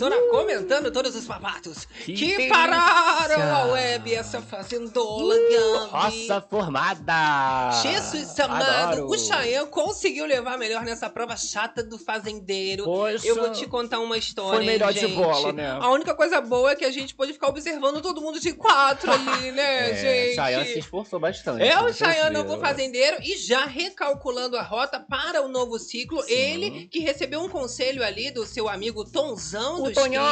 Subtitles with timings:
[0.00, 0.29] livezona
[0.60, 6.26] comentando todos os babados Que que, pararam a web, essa fazendola, Gabi.
[6.26, 7.70] Roça formada!
[7.82, 12.84] Jesus amado, o Chayanne conseguiu levar melhor nessa prova chata do fazendeiro.
[12.84, 15.14] Poxa, Eu vou te contar uma história, Foi melhor hein, de gente.
[15.14, 15.70] bola, né?
[15.70, 19.10] A única coisa boa é que a gente pôde ficar observando todo mundo de quatro
[19.10, 20.34] ali, né, é, gente?
[20.36, 21.62] Chayanne se esforçou bastante.
[21.62, 22.30] É o viram.
[22.32, 26.22] novo fazendeiro, e já recalculando a rota para o novo ciclo.
[26.22, 26.32] Sim.
[26.32, 30.22] Ele que recebeu um conselho ali do seu amigo Tonzão O dos Tonhão.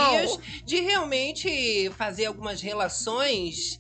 [0.64, 3.78] De realmente fazer algumas relações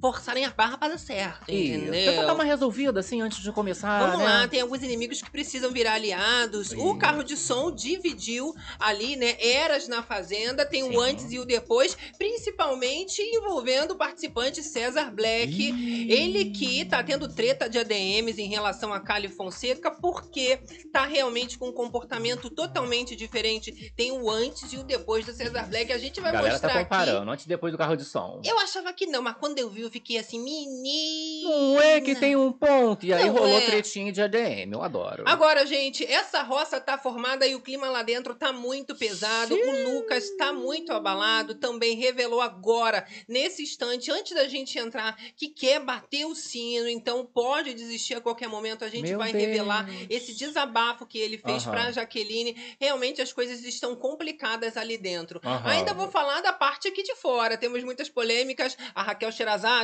[0.00, 1.74] forçarem a barra para dar certo, Isso.
[1.74, 2.12] entendeu?
[2.12, 3.98] Tenta dar uma resolvida assim antes de começar.
[4.00, 4.24] Vamos né?
[4.24, 6.72] lá, tem alguns inimigos que precisam virar aliados.
[6.72, 6.98] O Sim.
[6.98, 9.36] carro de som dividiu ali, né?
[9.40, 10.96] Eras na fazenda, tem Sim.
[10.96, 15.52] o antes e o depois, principalmente envolvendo o participante César Black.
[15.52, 16.12] Ih.
[16.12, 20.60] Ele que tá tendo treta de ADMs em relação a Cali Fonseca, porque
[20.92, 23.92] tá realmente com um comportamento totalmente diferente.
[23.96, 25.92] Tem o antes e o depois do Cesar Black.
[25.92, 26.88] A gente A vai galera mostrar tá aqui.
[26.88, 28.40] comparando, antes e depois do carro de som.
[28.44, 31.48] Eu achava que não, mas quando eu vi, eu fiquei assim, menino.
[31.74, 33.04] Não é que tem um ponto.
[33.04, 33.60] E aí Não rolou é.
[33.66, 35.24] tretinha de ADM, eu adoro.
[35.26, 39.54] Agora, gente, essa roça tá formada e o clima lá dentro tá muito pesado.
[39.54, 41.54] O Lucas tá muito abalado.
[41.54, 46.88] Também revelou agora, nesse instante, antes da gente entrar, que quer bater o sino.
[46.88, 48.84] Então pode desistir a qualquer momento.
[48.84, 49.44] A gente Meu vai Deus.
[49.44, 51.72] revelar esse desabafo que ele fez Aham.
[51.72, 52.56] pra Jaqueline.
[52.78, 55.40] Realmente as coisas estão complicadas ali dentro.
[55.44, 55.70] Aham.
[55.70, 57.56] Ainda vou falar da parte aqui de fora.
[57.56, 58.76] Temos muitas polêmicas.
[58.94, 59.32] A Raquel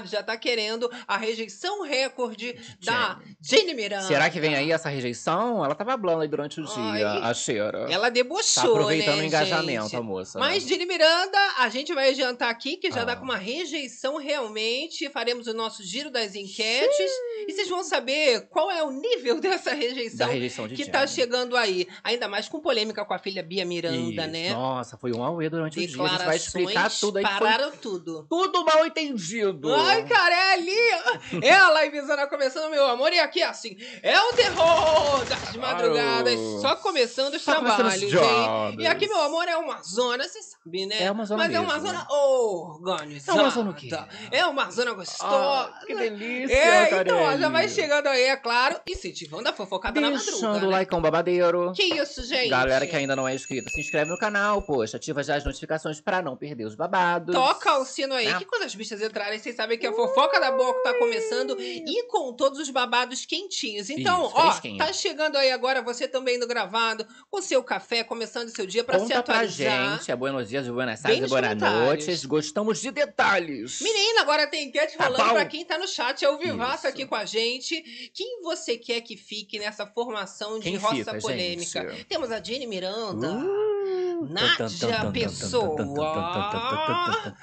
[0.04, 4.04] Já tá querendo a rejeição recorde da Jenny Miranda.
[4.06, 5.64] Será que vem aí essa rejeição?
[5.64, 7.20] Ela tava hablando aí durante o dia, Ai.
[7.30, 7.86] a cheira.
[7.90, 9.96] Ela debochou, Tá aproveitando né, o engajamento, gente?
[9.96, 10.38] a moça.
[10.38, 13.04] Mas Jenny Miranda, a gente vai adiantar aqui que já Ah.
[13.04, 15.08] dá com uma rejeição realmente.
[15.10, 17.10] Faremos o nosso giro das enquetes.
[17.46, 20.92] E vocês vão saber qual é o nível dessa rejeição rejeição de que Jenny.
[20.92, 21.86] tá chegando aí.
[22.02, 24.30] Ainda mais com polêmica com a filha Bia Miranda, Isso.
[24.32, 24.50] né?
[24.52, 26.02] Nossa, foi um auê durante o dia.
[26.04, 27.22] A gente vai explicar tudo aí.
[27.22, 28.26] pararam tudo.
[28.28, 29.68] tudo mal entendido.
[29.84, 31.42] Ai, cara, é ali.
[31.42, 33.12] É a livezona começando, meu amor.
[33.12, 36.38] E aqui, assim, é o terror das madrugadas.
[36.60, 38.76] Só começando os Só trabalhos, os hein?
[38.78, 41.02] E aqui, meu amor, é uma zona, você sabe, né?
[41.04, 41.88] É uma zona Mas é uma mesmo.
[41.88, 43.38] zona organizada.
[43.38, 43.88] É uma zona o quê?
[44.30, 45.72] É uma zona gostosa.
[45.74, 50.00] Ah, que delícia, É, então, ó, já vai chegando aí, é claro, incentivando a fofocada
[50.00, 50.66] na Deixando madruga.
[50.66, 50.76] o né?
[50.76, 51.72] like um babadeiro.
[51.74, 52.48] Que isso, gente?
[52.48, 56.00] Galera que ainda não é inscrita, se inscreve no canal, poxa, ativa já as notificações
[56.00, 57.34] pra não perder os babados.
[57.34, 58.34] Toca o sino aí, É.
[58.38, 62.02] que quando as bichas entrarem, vocês sabem que a fofoca da boca tá começando e
[62.08, 63.90] com todos os babados quentinhos.
[63.90, 64.78] Então, Isso, ó, fresquinho.
[64.78, 68.98] tá chegando aí agora, você também no gravado, com seu café, começando seu dia pra
[68.98, 69.98] se Conta pra atualizar.
[69.98, 71.80] gente, é buenos dias, buenas tardes boas comentários.
[71.84, 72.24] noites.
[72.24, 73.80] Gostamos de detalhes.
[73.80, 75.30] Menina, agora tem enquete Tá rolando bom.
[75.34, 76.86] pra quem tá no chat, é o Vivaço Isso.
[76.88, 78.10] aqui com a gente.
[78.14, 81.90] Quem você quer que fique nessa formação de Quem roça fica, polêmica?
[81.90, 82.04] gente?
[82.04, 83.30] Temos a Jenny Miranda.
[83.32, 83.73] Uh,
[84.22, 85.76] Nádia Pessoa.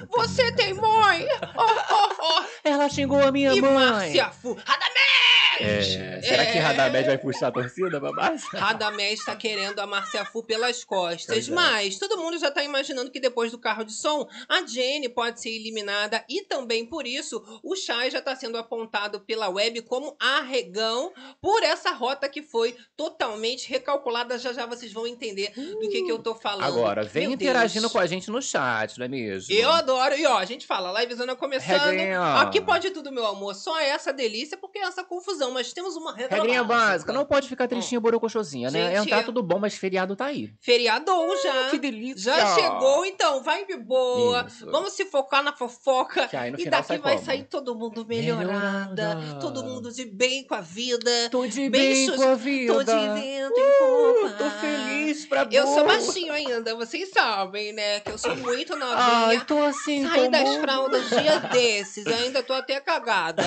[0.09, 1.27] Você tem mãe?
[1.55, 2.43] Oh, oh, oh.
[2.63, 3.73] Ela xingou a minha E mãe.
[3.73, 4.53] Márcia Fu.
[4.53, 5.21] Radamés!
[5.59, 6.61] É, será que É.
[6.61, 8.43] Radamés vai puxar a torcida, babás?
[8.45, 11.25] Radamés está querendo a Márcia Fu pelas costas.
[11.27, 11.51] Pois é.
[11.53, 15.39] Mas todo mundo já tá imaginando que depois do carro de som, a Jenny pode
[15.41, 16.23] ser eliminada.
[16.27, 21.61] E também por isso, o Chay já está sendo apontado pela web como arregão por
[21.63, 24.39] essa rota que foi totalmente recalculada.
[24.39, 26.60] Já já vocês vão entender do que, que eu tô falando.
[26.65, 27.91] Agora, vem Meu interagindo Deus.
[27.93, 29.53] com a gente no chat, não é mesmo?
[29.53, 30.15] Eu adoro.
[30.15, 31.79] E ó, a gente fala, livezona começando.
[31.89, 32.41] Regrinha.
[32.41, 33.55] Aqui pode tudo, meu amor.
[33.55, 35.51] Só essa delícia, porque é essa confusão.
[35.51, 38.95] Mas temos uma regra Regrinha básica, não pode ficar tristinha, borocochosinha, né?
[38.95, 40.51] Gente, Entrar tudo bom, mas feriado tá aí.
[40.61, 41.69] Feriadou já.
[41.69, 42.21] Que delícia!
[42.35, 44.45] Já chegou, então, vibe boa.
[44.47, 44.69] Isso.
[44.71, 46.27] Vamos se focar na fofoca.
[46.27, 47.25] Que aí no e final daqui sai vai como?
[47.25, 49.39] sair todo mundo melhorada, Melhorada.
[49.39, 51.11] todo mundo de bem com a vida.
[51.29, 52.73] Tô de Bem com a vida.
[52.73, 54.25] Tô de vento em.
[54.25, 55.87] Uh, tô feliz pra Eu sou boa.
[55.87, 57.99] baixinho ainda, vocês sabem, né?
[58.01, 58.95] Que eu sou muito novinha.
[58.97, 63.43] Ai, tô assim Saí das como- fraldas dia desses, ainda tô até cagada.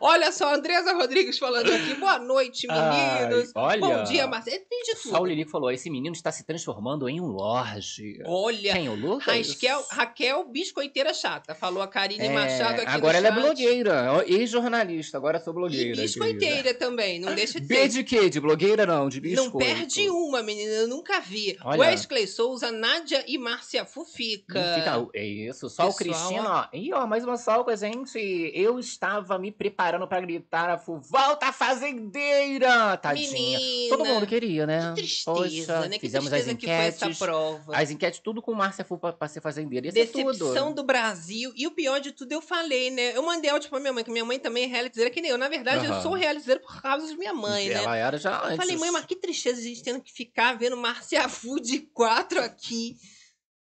[0.00, 1.94] Olha só, Andresa Rodrigues falando aqui.
[1.94, 3.50] Boa noite, Ai, meninos.
[3.54, 3.80] olha.
[3.80, 4.58] Bom dia, Marcelo.
[4.68, 5.26] Tem de Só o tudo.
[5.26, 8.20] Lilico falou, esse menino está se transformando em um lorde.
[8.26, 9.48] Olha, Quem, o Lucas?
[9.48, 11.54] Raquel, Raquel Biscoiteira Chata.
[11.54, 13.42] Falou a Karine É, Machado aqui agora no ela é chat.
[13.42, 15.84] blogueira, ó, ex-jornalista, agora sou E blogueira.
[15.84, 16.02] querida.
[16.02, 17.88] biscoiteira também, não deixa de B ser.
[17.88, 18.30] de quê?
[18.30, 19.50] De blogueira não, de biscoito.
[19.52, 21.58] Não perde uma, menina, eu nunca vi.
[21.64, 21.80] Olha.
[21.80, 24.54] Wesley Souza, Nádia e Márcia Fufica.
[24.74, 26.68] Fica- É isso, só o Pessoal, Cristina, ó.
[26.74, 28.18] Ih, ó, mais uma salva, gente.
[28.54, 32.96] Eu estava me preparando pra gritar a Fu, volta fazendeira!
[32.96, 33.30] Tadinha.
[33.30, 33.90] Menina.
[33.90, 34.88] Todo mundo queria, né?
[34.94, 35.94] Que tristeza, Poxa, né?
[35.96, 37.18] Que fizemos tristeza as que foi essa enquetes.
[37.18, 37.76] prova.
[37.76, 39.86] As enquetes tudo com Márcia Fu pra, pra ser fazendeira.
[39.88, 40.76] Ia ser Decepção tudo.
[40.76, 41.52] do Brasil.
[41.54, 43.14] E o pior de tudo, eu falei, né?
[43.14, 45.36] Eu mandei áudio pra minha mãe, que minha mãe também é realizadeira que nem eu.
[45.36, 46.02] Na verdade, eu Aham.
[46.02, 47.74] sou realizadeira por causa de minha mãe, né?
[47.84, 48.56] Ela era já Eu antes.
[48.56, 52.29] falei, mãe, mas que tristeza a gente tendo que ficar vendo Márcia Fu de quatro
[52.38, 52.96] aqui.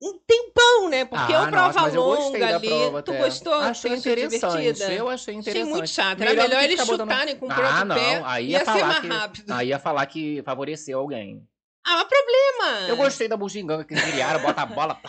[0.02, 1.05] um tempão, né?
[1.06, 2.69] Porque Ah, é uma prova nossa, longa ali.
[2.69, 3.55] prova tu gostou?
[3.55, 4.56] Achei Tu interessante.
[4.58, 4.93] divertida?
[4.93, 5.62] Eu achei interessante.
[5.62, 6.20] Achei muito chato.
[6.22, 7.96] Era Melhor eles chutarem com o Ah, próprio não.
[7.96, 8.22] pé.
[8.26, 9.50] Aí ia ia ser falar mais que- rápido.
[9.52, 11.46] Aí ia falar que favoreceu alguém.
[11.87, 12.88] Ah, mas problema.
[12.88, 15.00] Eu gostei da bugiganga que criaram, bota a bola.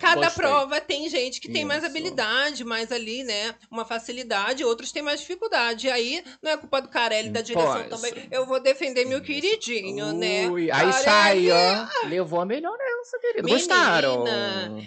[0.00, 0.42] Cada Gostei.
[0.44, 1.90] prova tem gente que tem mais Isso.
[1.90, 3.54] habilidade, mais ali, né?
[3.70, 5.88] Uma facilidade, outros têm mais dificuldade.
[5.88, 8.00] E aí, não é culpa do Carelli, da direção Pois.
[8.00, 8.26] também.
[8.30, 10.48] Eu vou defender meu queridinho, né?
[10.48, 13.44] Ui, Aí Carelli, Chayanne levou a melhor nessa, querido.
[13.44, 14.24] Menina, Gostaram?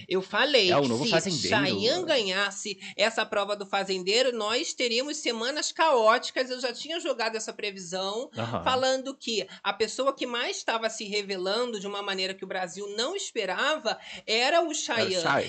[0.10, 1.48] Eu falei É o novo se.
[1.48, 6.50] Chayanne ganhasse essa prova do fazendeiro, nós teríamos semanas caóticas.
[6.50, 8.32] Eu já tinha jogado essa previsão.
[8.64, 12.88] Falando que a pessoa que mais estava se revelando de uma maneira que o Brasil
[12.98, 15.03] não esperava era o Era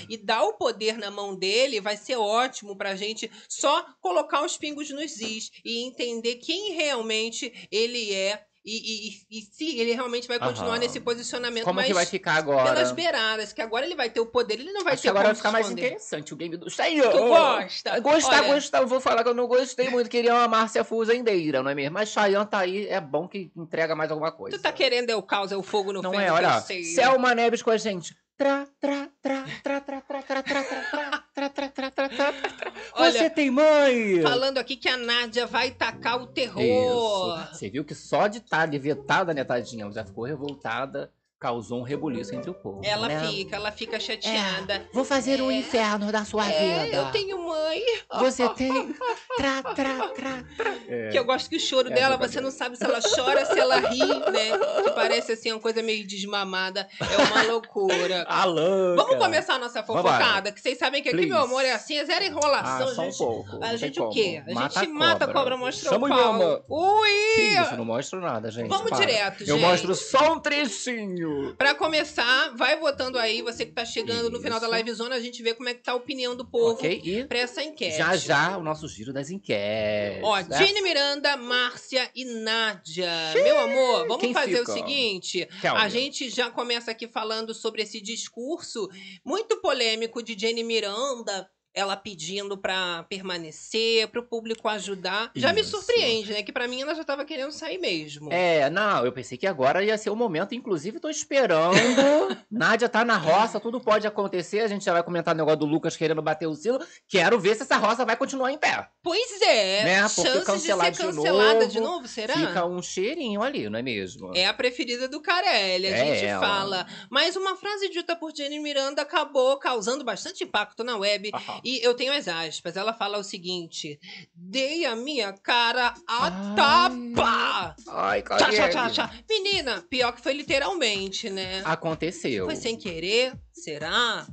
[0.09, 4.57] E dar o poder na mão dele vai ser ótimo pra gente só colocar os
[4.57, 10.27] pingos nos is e entender quem realmente ele é e, e- e- se ele realmente
[10.27, 10.79] vai continuar Aham.
[10.79, 12.63] nesse posicionamento Como mais que vai ficar agora?
[12.73, 15.27] pelas beiradas, que agora ele vai ter o poder, ele não vai Acho ter agora
[15.27, 17.11] vai ficar mais interessante o game do Chayanne.
[17.11, 17.99] Tu gosta?
[17.99, 18.81] Gostar, Olha, gostar.
[18.81, 20.09] Eu vou falar que eu não gostei muito.
[20.09, 21.93] Queria uma Márcia Fuzendeira, não é mesmo?
[21.93, 24.57] Mas Chayanne tá aí, é bom que entrega mais alguma coisa.
[24.57, 26.59] Tu tá querendo é o caos, é o fogo no Não é, olha.
[26.59, 28.17] Selma Neves com a gente.
[28.37, 32.09] Tra, tra, tra, tra, tra, tra, tra, tra, tra, tra, tra, tra, tra, tra, tra,
[32.09, 32.73] tra.
[32.95, 34.21] Olha, Você tem mãe?
[34.21, 36.61] Falando aqui que a Nádia vai tacar o terror.
[36.61, 37.53] Isso.
[37.53, 39.83] Você viu que só de estar ali vetada, né, tadinha?
[39.85, 41.13] Ela já ficou revoltada,
[41.45, 42.81] causou um rebuliço entre o povo.
[42.83, 43.27] Ela né?
[43.27, 44.83] fica, ela fica chateada.
[44.91, 45.55] Vou fazer um É.
[45.57, 46.97] inferno da sua É, vida.
[46.97, 47.81] eu tenho mãe.
[48.19, 48.95] Você tem.
[49.37, 50.75] Tra, tra, tra, tra.
[50.87, 51.09] É.
[51.09, 53.59] Que eu gosto que o choro É, dela, você não sabe se ela chora, se
[53.59, 54.57] ela ri, né?
[54.85, 56.87] Que parece assim uma coisa meio desmamada.
[56.99, 58.25] É uma loucura.
[58.27, 59.03] A louca.
[59.03, 60.51] Vamos começar a nossa fofocada?
[60.51, 61.31] Que vocês sabem que aqui, Please.
[61.31, 63.17] meu amor, é assim, é zero Ah, enrolação, só um gente.
[63.19, 63.63] pouco.
[63.63, 64.41] A gente o quê?
[64.47, 66.65] A Mata gente mata a cobra, mostra Chama o pau.
[66.69, 67.09] Ui!
[67.35, 68.67] Que isso, não mostro nada, gente.
[68.67, 68.97] Vamos para.
[69.05, 69.61] direto, Eu gente.
[69.61, 71.34] mostro só um trechinho.
[71.57, 74.75] Pra começar, vai votando aí, você que tá chegando no final da Isso.
[74.75, 77.01] livezona, a gente vê como é que tá a opinião do povo Ok?
[77.03, 77.97] E pra essa enquete.
[77.97, 80.21] já já o nosso giro das enquetes.
[80.23, 80.57] Ó, né?
[80.57, 83.09] Jenny Miranda, Márcia e Nádia.
[83.35, 84.71] Meu amor, vamos fazer fica?
[84.71, 85.47] o seguinte.
[85.61, 88.89] Tell A gente já começa aqui falando sobre esse discurso
[89.23, 91.49] muito polêmico de Jenny Miranda.
[91.75, 95.29] Ela pedindo pra permanecer, pro público ajudar.
[95.35, 95.71] Já me Isso.
[95.71, 96.41] surpreende, né?
[96.41, 98.31] Que pra mim ela já tava querendo sair mesmo.
[98.31, 101.75] É, não, eu pensei que agora ia ser o momento, inclusive tô esperando.
[102.49, 104.61] Nádia tá na roça, tudo pode acontecer.
[104.61, 106.79] A gente já vai comentar o negócio do Lucas querendo bater o silo.
[107.07, 108.87] Quero ver se essa roça vai continuar em pé.
[109.03, 110.01] Pois é, Né?
[110.01, 112.33] Porque chances de ser de cancelada de novo, novo, será?
[112.33, 114.31] Fica um cheirinho ali, não é mesmo?
[114.35, 116.45] É a preferida do Carelli, a É gente ela.
[116.47, 116.87] fala.
[117.09, 121.31] Mas uma frase dita por Jenny Miranda acabou causando bastante impacto na web.
[121.65, 122.77] E eu tenho as aspas.
[122.77, 123.99] Ela fala o seguinte:
[124.35, 126.55] Dei a minha cara a Ai.
[126.55, 127.75] tapa!
[127.87, 129.11] Ai, Tchá, tchá, tchá, tchá.
[129.27, 131.63] Menina, pior que foi literalmente, né?
[131.65, 132.45] Aconteceu.
[132.45, 133.33] Foi sem querer?
[133.51, 134.27] Será?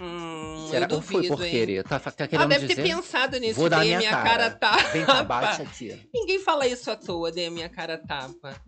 [0.00, 1.50] Hum, Será eu que foi duvido, por hein?
[1.50, 1.84] querer?
[1.84, 2.94] Tá, tá Ela deve ter dizer?
[2.94, 3.60] pensado nisso.
[3.60, 4.50] Vou dar dei a minha minha cara.
[4.50, 4.88] cara, tapa.
[4.90, 6.08] Vem cá, bate aqui.
[6.12, 8.60] Ninguém fala isso à toa, dei a minha cara tapa.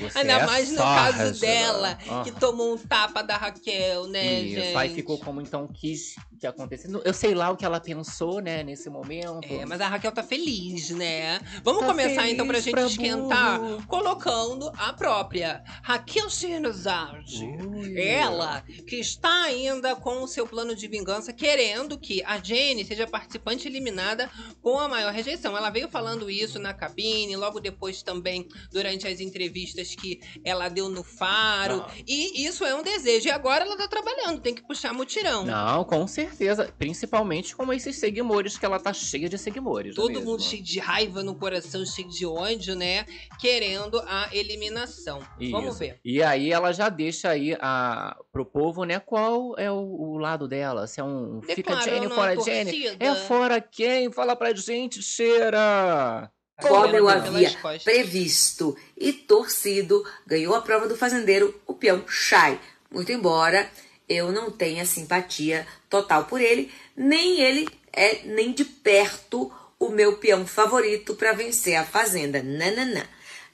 [0.00, 2.38] Você Ainda é mais no caso dela, que Aham.
[2.38, 4.76] tomou um tapa da Raquel, né, Isso, gente?
[4.76, 6.92] aí ficou como então quis que acontecesse.
[7.04, 9.40] Eu sei lá o que ela pensou, né, nesse momento.
[9.44, 11.40] É, mas a Raquel tá feliz, né?
[11.62, 13.86] Vamos Tá começar então pra gente pra esquentar, burro.
[13.86, 16.28] colocando a própria Raquel.
[17.40, 18.00] Ui.
[18.00, 23.06] Ela, que está ainda com o seu plano de vingança, querendo que a Jenny seja
[23.06, 24.30] participante eliminada
[24.62, 25.56] com a maior rejeição.
[25.56, 30.88] Ela veio falando isso na cabine, logo depois também durante as entrevistas que ela deu
[30.88, 31.84] no Faro.
[31.86, 31.92] Ah.
[32.06, 33.28] E isso é um desejo.
[33.28, 35.44] E agora ela tá trabalhando, tem que puxar mutirão.
[35.44, 36.27] Não, com certeza.
[36.78, 39.92] Principalmente com esses seguidores, que ela tá cheia de seguidores.
[39.92, 40.24] é Todo mesmo?
[40.24, 43.04] mundo cheio de raiva no coração, cheio de ódio, né?
[43.40, 45.20] Querendo a eliminação.
[45.50, 45.78] Vamos Isso.
[45.78, 46.00] ver.
[46.04, 50.46] E aí ela já deixa aí a, pro povo, né, qual é o, o lado
[50.48, 50.86] dela.
[50.86, 52.70] Se é um fica Declarando Jenny, fora Jenny.
[52.72, 53.04] torcida.
[53.04, 54.12] É fora quem?
[54.12, 56.30] Fala pra gente, cheira!
[56.60, 57.52] Como eu havia
[57.84, 62.60] previsto e torcido, ganhou a prova do fazendeiro o peão Shai.
[62.90, 63.70] Muito embora
[64.08, 70.16] eu não tenha simpatia total por ele, nem ele é nem de perto o meu
[70.16, 72.42] peão favorito para vencer a fazenda.
[72.42, 73.04] Nananã.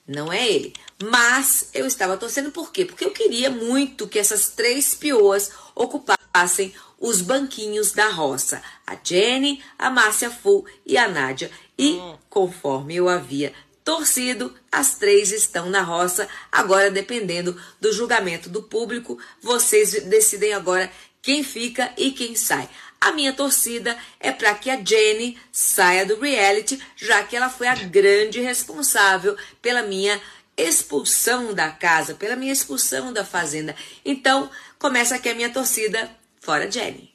[0.07, 0.75] Não é ele.
[1.03, 2.85] Mas eu estava torcendo por quê?
[2.85, 8.63] Porque eu queria muito que essas três peoas ocupassem os banquinhos da roça.
[8.87, 11.51] A Jenny, a Márcia Fu e a Nádia.
[11.79, 13.53] E, conforme eu havia
[13.85, 16.27] torcido, as três estão na roça.
[16.51, 22.69] Agora, dependendo do julgamento do público, vocês decidem agora quem fica e quem sai.
[23.01, 27.69] A minha torcida é para que a Jenny saia do reality, já que ela foi
[27.69, 30.21] a grande responsável pela minha
[30.57, 33.77] expulsão da casa, pela minha expulsão da fazenda.
[34.05, 36.11] Então, começa aqui a minha torcida
[36.41, 37.14] fora Jenny.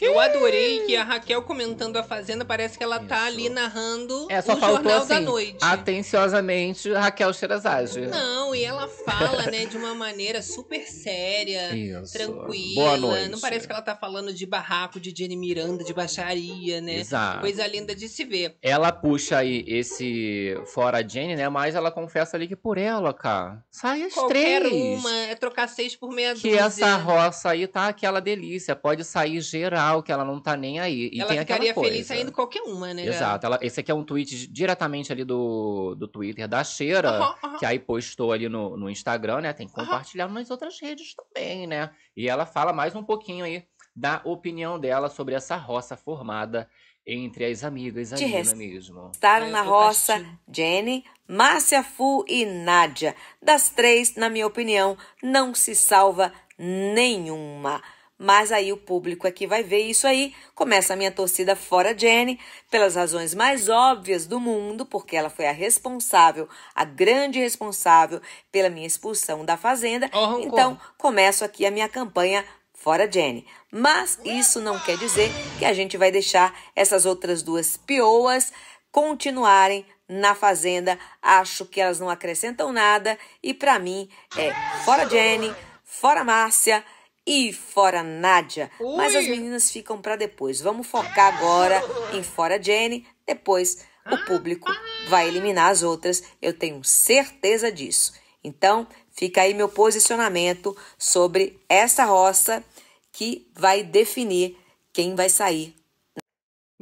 [0.00, 3.26] Eu adorei que a Raquel comentando a Fazenda, parece que ela tá Isso.
[3.26, 5.58] ali narrando É, só o faltou Jornal assim, da Noite.
[5.60, 8.00] atenciosamente, Raquel Sherazade.
[8.06, 12.12] Não, e ela fala, né, de uma maneira super séria, Isso.
[12.12, 12.74] tranquila.
[12.74, 13.28] Boa noite.
[13.28, 16.96] Não parece que ela tá falando de barraco de Jenny Miranda, de baixaria, né?
[16.96, 17.40] Exato.
[17.40, 18.56] Coisa linda de se ver.
[18.62, 21.48] Ela puxa aí esse fora Jenny, né?
[21.48, 24.98] Mas ela confessa ali que por ela, cara, sai as Qualquer três.
[25.00, 26.60] uma, é trocar seis por meia Que dúzia.
[26.64, 28.74] essa roça aí tá aquela delícia.
[28.74, 31.10] Pode sair geral, que ela não tá nem aí.
[31.12, 31.90] E ela tem ficaria aquela coisa.
[31.90, 33.04] feliz saindo qualquer uma, né?
[33.04, 33.46] Exato.
[33.46, 37.34] Ela, esse aqui é um tweet diretamente ali do, do Twitter da Cheira.
[37.58, 39.52] Que aí postou ali no, no Instagram, né?
[39.52, 41.90] Tem que compartilhar nas outras redes também, né?
[42.16, 46.68] E ela fala mais um pouquinho aí da opinião dela sobre essa roça formada
[47.06, 49.10] entre as amigas ali, não é mesmo?
[49.12, 50.38] Estaram Eu na roça castigo.
[50.52, 53.14] Jenny, Márcia Fu e Nádia.
[53.42, 57.82] Das três, na minha opinião, não se salva nenhuma.
[58.22, 60.34] Mas aí o público aqui vai ver isso aí.
[60.54, 62.38] Começa a minha torcida fora Jenny,
[62.70, 68.20] pelas razões mais óbvias do mundo, porque ela foi a responsável, a grande responsável
[68.52, 70.04] pela minha expulsão da fazenda.
[70.12, 70.42] Rancor.
[70.42, 73.46] Então, começo aqui a minha campanha fora Jenny.
[73.72, 78.52] Mas isso não quer dizer que a gente vai deixar essas outras duas pioas
[78.92, 80.98] continuarem na fazenda.
[81.22, 84.52] Acho que elas não acrescentam nada e para mim é
[84.84, 86.84] fora Jenny, fora Márcia
[87.30, 88.68] e fora Nádia.
[88.96, 89.30] Mas as Ui.
[89.30, 90.60] meninas ficam para depois.
[90.60, 91.80] Vamos focar agora
[92.12, 94.68] em fora Jenny, depois o público
[95.08, 98.14] vai eliminar as outras, eu tenho certeza disso.
[98.42, 102.64] Então, fica aí meu posicionamento sobre essa roça
[103.12, 104.56] que vai definir
[104.92, 105.79] quem vai sair.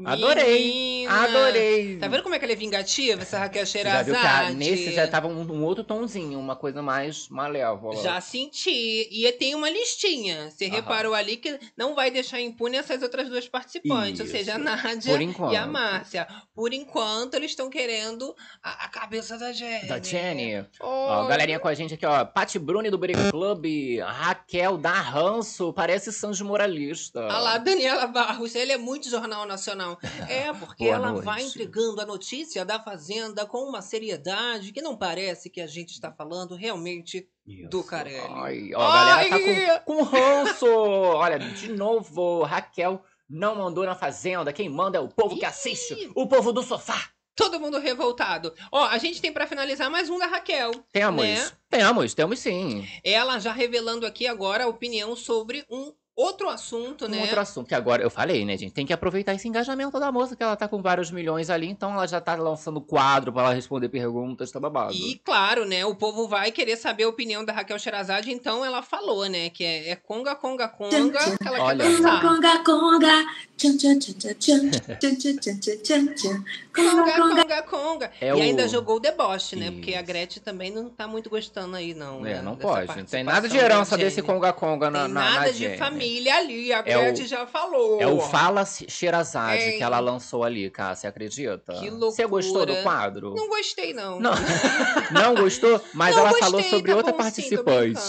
[0.05, 0.99] Adorei!
[1.07, 1.25] Menina.
[1.25, 1.97] Adorei!
[1.99, 4.57] Tá vendo como é que ela é vingativa, essa Raquel Você já viu que Sherazade?
[4.57, 8.03] nesse já tava um, um outro tonzinho, uma coisa mais malévola.
[8.03, 9.09] Já senti.
[9.11, 10.51] E tem uma listinha.
[10.51, 10.75] Você Aham.
[10.77, 14.37] reparou ali que não vai deixar impune essas outras duas participantes, ou Isso.
[14.37, 15.19] seja, a Nádia
[15.53, 16.27] e a Márcia.
[16.55, 19.89] Por enquanto, eles estão querendo a, a cabeça da Jenny.
[19.89, 20.65] Da Jenny.
[20.81, 22.25] Oh, Ó, galerinha com a gente aqui, ó.
[22.25, 23.65] Pati Bruni do Break Club.
[24.05, 25.73] Raquel da Ranço.
[25.73, 27.21] Parece Sanji Moralista.
[27.21, 29.88] Olha lá, Daniela Barros, ele é muito Jornal Nacional.
[30.29, 31.25] É, porque ela noite.
[31.25, 35.91] vai entregando a notícia da Fazenda com uma seriedade que não parece que a gente
[35.91, 37.69] está falando realmente Isso.
[37.69, 38.33] do Carelli.
[38.35, 39.67] Ai, ó, a galera Ai!
[39.67, 40.67] tá com, com ranço.
[40.69, 44.53] Olha, de novo, Raquel não mandou na Fazenda.
[44.53, 46.11] Quem manda é o povo que assiste.
[46.15, 47.11] O povo do sofá.
[47.39, 48.53] Todo mundo revoltado.
[48.73, 50.73] Ó, a gente tem pra finalizar mais um da Raquel.
[50.93, 51.25] Temos.
[51.25, 51.51] Né?
[51.71, 52.85] Temos, temos sim.
[53.05, 57.21] Ela já revelando aqui agora a opinião sobre um outro assunto, um né?
[57.21, 58.73] Outro assunto, que agora eu falei, né, gente?
[58.73, 61.93] Tem que aproveitar esse engajamento da moça, que ela tá com vários milhões ali, então
[61.93, 64.93] ela já tá lançando quadro para ela responder perguntas, tá babado.
[64.93, 65.87] E claro, né?
[65.87, 69.49] O povo vai querer saber a opinião da Raquel Sherazade, então ela falou, né?
[69.51, 71.85] Que é, é conga, conga, conga, que ela Olha.
[71.85, 72.19] conga.
[72.21, 73.25] Conga, conga,
[73.57, 76.45] tchan, tchan, tchan, tchan, tchan, tchan,
[76.75, 78.11] Conga, conga, conga.
[78.21, 78.41] É e o...
[78.41, 79.67] ainda jogou o deboche, né?
[79.67, 79.75] Isso.
[79.75, 82.25] Porque a Gretchen também não tá muito gostando aí, não.
[82.25, 82.43] É, né?
[82.43, 82.99] não Dessa pode.
[82.99, 85.77] Não tem nada de herança desse conga, conga na, tem na, na Nada na de
[85.77, 88.01] família família ali, a É o- Gretchen já falou.
[88.01, 89.77] É o Fala Xerazade Ei.
[89.77, 90.95] que ela lançou ali, cara.
[90.95, 91.75] Você acredita?
[91.75, 92.83] Que Você gostou do loucura.
[92.83, 93.35] quadro?
[93.35, 94.19] Não gostei, não.
[94.21, 94.33] Não,
[95.13, 95.81] não gostou?
[95.95, 98.01] Mas Não ela gostei, falou sobre tá outra bom sim, participante.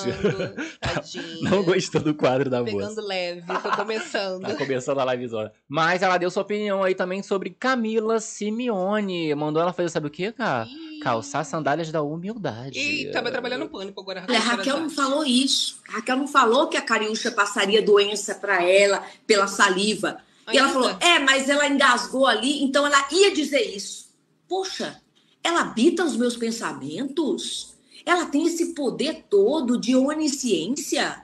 [0.79, 1.23] Tadinha.
[1.49, 2.71] não gostou do quadro da moça.
[2.75, 4.39] Pegando leve, tô começando.
[4.49, 5.51] Tá começando a livezona.
[5.67, 9.33] Mas ela deu sua opinião aí também sobre Camila Simeone.
[9.35, 10.65] Mandou ela fazer, sabe o que, cara?
[10.65, 10.88] Ih.
[11.01, 12.77] Calçar sandálias da humildade.
[12.77, 14.25] Eita, vai trabalhar no pânico agora.
[14.27, 15.79] Olha, a Raquel não falou isso.
[15.87, 20.21] A Raquel não falou que a Cariúcha passaria doença pra ela pela saliva.
[20.51, 20.79] E ela Ainda?
[20.81, 24.09] falou, é, mas ela engasgou ali, então ela ia dizer isso.
[24.47, 24.99] Poxa,
[25.43, 27.75] ela habita os meus pensamentos?
[28.05, 31.23] Ela tem esse poder todo de onisciência?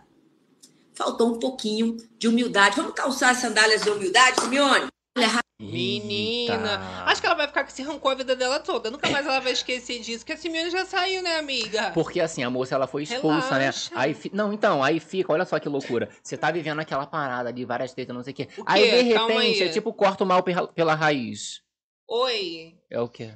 [0.94, 2.78] Faltou um pouquinho de humildade.
[2.78, 4.88] Vamos calçar as sandálias de humildade, Simeone?
[5.18, 7.04] Olha, Menina, Eita.
[7.06, 8.90] acho que ela vai ficar com esse rancor a vida dela toda.
[8.92, 10.26] Nunca mais ela vai esquecer disso.
[10.26, 11.92] Que a Simeone já saiu, né, amiga?
[11.92, 13.94] Porque assim, a moça ela foi expulsa, Relaxa.
[13.96, 14.02] né?
[14.02, 16.10] Aí, fi- não, então, aí fica, olha só que loucura.
[16.24, 18.48] Você tá vivendo aquela parada de várias tretas, não sei o quê.
[18.58, 19.70] O Aí, de repente, aí.
[19.70, 21.62] é tipo, corta o mal pela, pela raiz.
[22.08, 23.32] Oi, É o quê?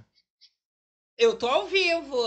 [1.17, 2.17] eu tô ao vivo.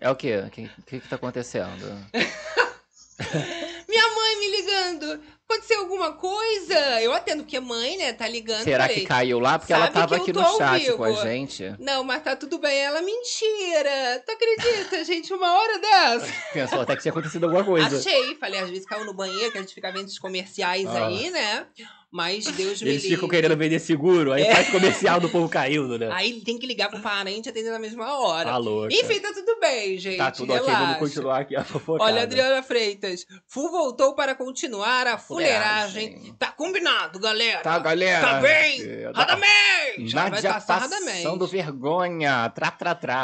[0.00, 0.36] É o quê?
[0.46, 1.86] O que, que, que tá acontecendo?
[3.88, 5.20] Minha mãe me ligando.
[5.48, 7.02] Aconteceu alguma coisa?
[7.02, 8.64] Eu atendo, porque mãe, né, tá ligando.
[8.64, 9.58] Será falei, que caiu lá?
[9.58, 11.22] Porque ela tava aqui no chat com a vivo.
[11.22, 11.74] gente.
[11.78, 12.74] Não, mas tá tudo bem.
[12.78, 14.22] Ela, mentira.
[14.24, 15.32] Tu acredita, gente?
[15.32, 16.32] Uma hora dessa.
[16.52, 17.98] Pensou até que tinha acontecido alguma coisa.
[17.98, 18.34] Achei.
[18.36, 21.06] Falei, às vezes caiu no banheiro, que a gente fica vendo esses comerciais Ah.
[21.06, 21.66] aí, né?
[22.14, 24.54] Mas Deus me Eles ficam querendo vender seguro, aí É.
[24.54, 26.10] faz comercial do povo caindo, né?
[26.12, 28.50] Aí tem que ligar pro parente atender na mesma hora.
[28.50, 28.94] Tá louca.
[28.94, 30.18] Enfim, tá tudo bem, gente.
[30.18, 30.84] Tá tudo ok, relaxa.
[30.84, 32.04] vamos continuar aqui a fofocada.
[32.10, 36.08] Olha, Adriana Freitas, Fu voltou para continuar a fuleiragem.
[36.10, 36.34] Fuleiragem.
[36.38, 37.60] Tá combinado, galera.
[37.60, 38.20] Tá, galera?
[38.20, 38.82] Tá bem?
[38.82, 40.10] É, Radamés!
[40.10, 41.22] Já vai passar Radamés.
[41.22, 42.48] passando vergonha.
[42.50, 42.72] Trá,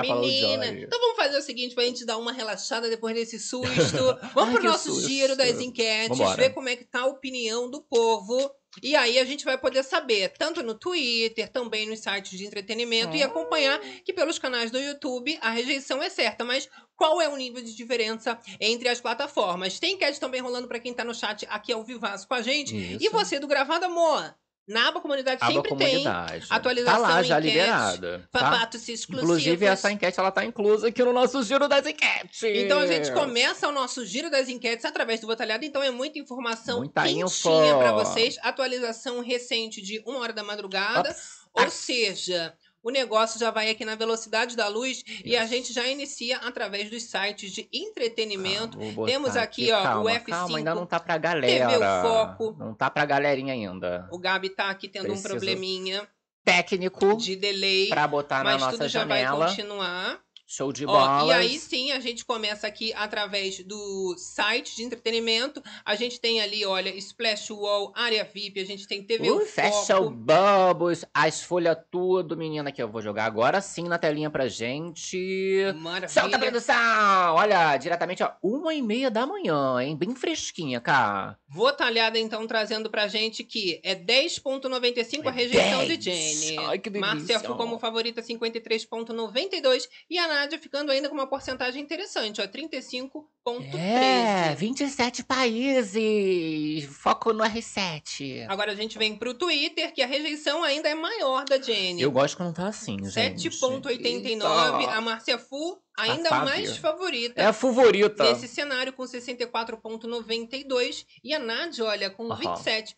[0.07, 3.38] falou o Menina, então vamos fazer o seguinte pra gente dar uma relaxada depois desse
[3.38, 3.69] susto.
[4.35, 5.09] Vamos Ai, pro nosso susto.
[5.09, 6.37] giro das enquetes, Vambora.
[6.37, 8.50] ver como é que tá a opinião do povo.
[8.83, 13.17] E aí a gente vai poder saber, tanto no Twitter, também nos sites de entretenimento,
[13.17, 17.37] e acompanhar que pelos canais do YouTube a rejeição é certa, mas qual é o
[17.37, 19.78] nível de diferença entre as plataformas?
[19.78, 22.76] Tem enquete também rolando pra quem tá no chat aqui ao vivaço com a gente.
[22.76, 23.05] Isso.
[23.05, 24.35] E você do Gravado Amor?
[24.67, 26.47] Na aba comunidade Aba sempre tem comunidade.
[26.50, 28.28] atualização, Tá lá, já enquete, liberada.
[28.31, 28.69] Tá?
[28.75, 29.23] exclusivos.
[29.23, 32.43] Inclusive, essa enquete ela tá inclusa aqui no nosso giro das enquetes.
[32.43, 36.19] Então a gente começa o nosso giro das enquetes através do Botalhado, então é muita
[36.19, 37.78] informação Muita quentinha info.
[37.78, 38.37] pra vocês.
[38.43, 41.09] Atualização recente de uma hora da madrugada.
[41.11, 41.38] Ops.
[41.55, 42.55] Ou seja,
[42.88, 46.88] o negócio já vai aqui na velocidade da luz e a gente já inicia através
[46.90, 48.78] dos sites de entretenimento.
[48.78, 51.68] Botar Temos aqui, ó, o calma, F5, Calma, ainda não tá pra galera.
[51.68, 52.57] TV o Foco.
[52.59, 54.09] Não tá pra galerinha ainda.
[54.11, 56.09] O Gabi tá aqui tendo um Preciso probleminha
[56.42, 59.49] Técnico de delay, pra botar na mas nossa tudo já vai janela.
[59.49, 60.18] continuar.
[60.50, 61.26] Show de bola.
[61.26, 65.62] e aí sim, a gente começa aqui através do site de entretenimento.
[65.85, 69.47] A gente tem ali, olha, Splash Wall, área VIP, a gente tem TV Uh, o
[69.47, 70.09] fecha o.
[70.09, 75.19] Bubbles, as folhas tudo, menina, que eu vou jogar agora sim na telinha pra gente.
[75.67, 76.38] Solta a Maravilha.
[76.38, 77.35] produção!
[77.35, 79.95] Olha, diretamente, ó, uma e meia da manhã, hein?
[79.97, 81.37] Bem fresquinha, cara.
[81.47, 86.02] Votalhada, então, trazendo pra gente que é 10,95 a rejeição de 10.
[86.40, 86.59] Jenny.
[86.67, 87.38] Ai, que delícia.
[87.40, 89.88] Fu como favorita, 53,92.
[90.09, 97.32] E a Nádia ficando ainda com uma porcentagem interessante, ó, 35.3 É, 27 países, foco
[97.32, 98.47] no R7.
[98.49, 102.02] Agora a gente vem pro Twitter, que a rejeição ainda é maior da Jenny.
[102.02, 103.50] Eu gosto quando tá assim, gente.
[103.50, 107.41] 7,89, a Márcia Fu ainda a mais favorita.
[107.41, 108.23] É a favorita.
[108.23, 112.36] Nesse cenário com 64,92 e a Nádia, olha, com uhum.
[112.36, 112.97] 27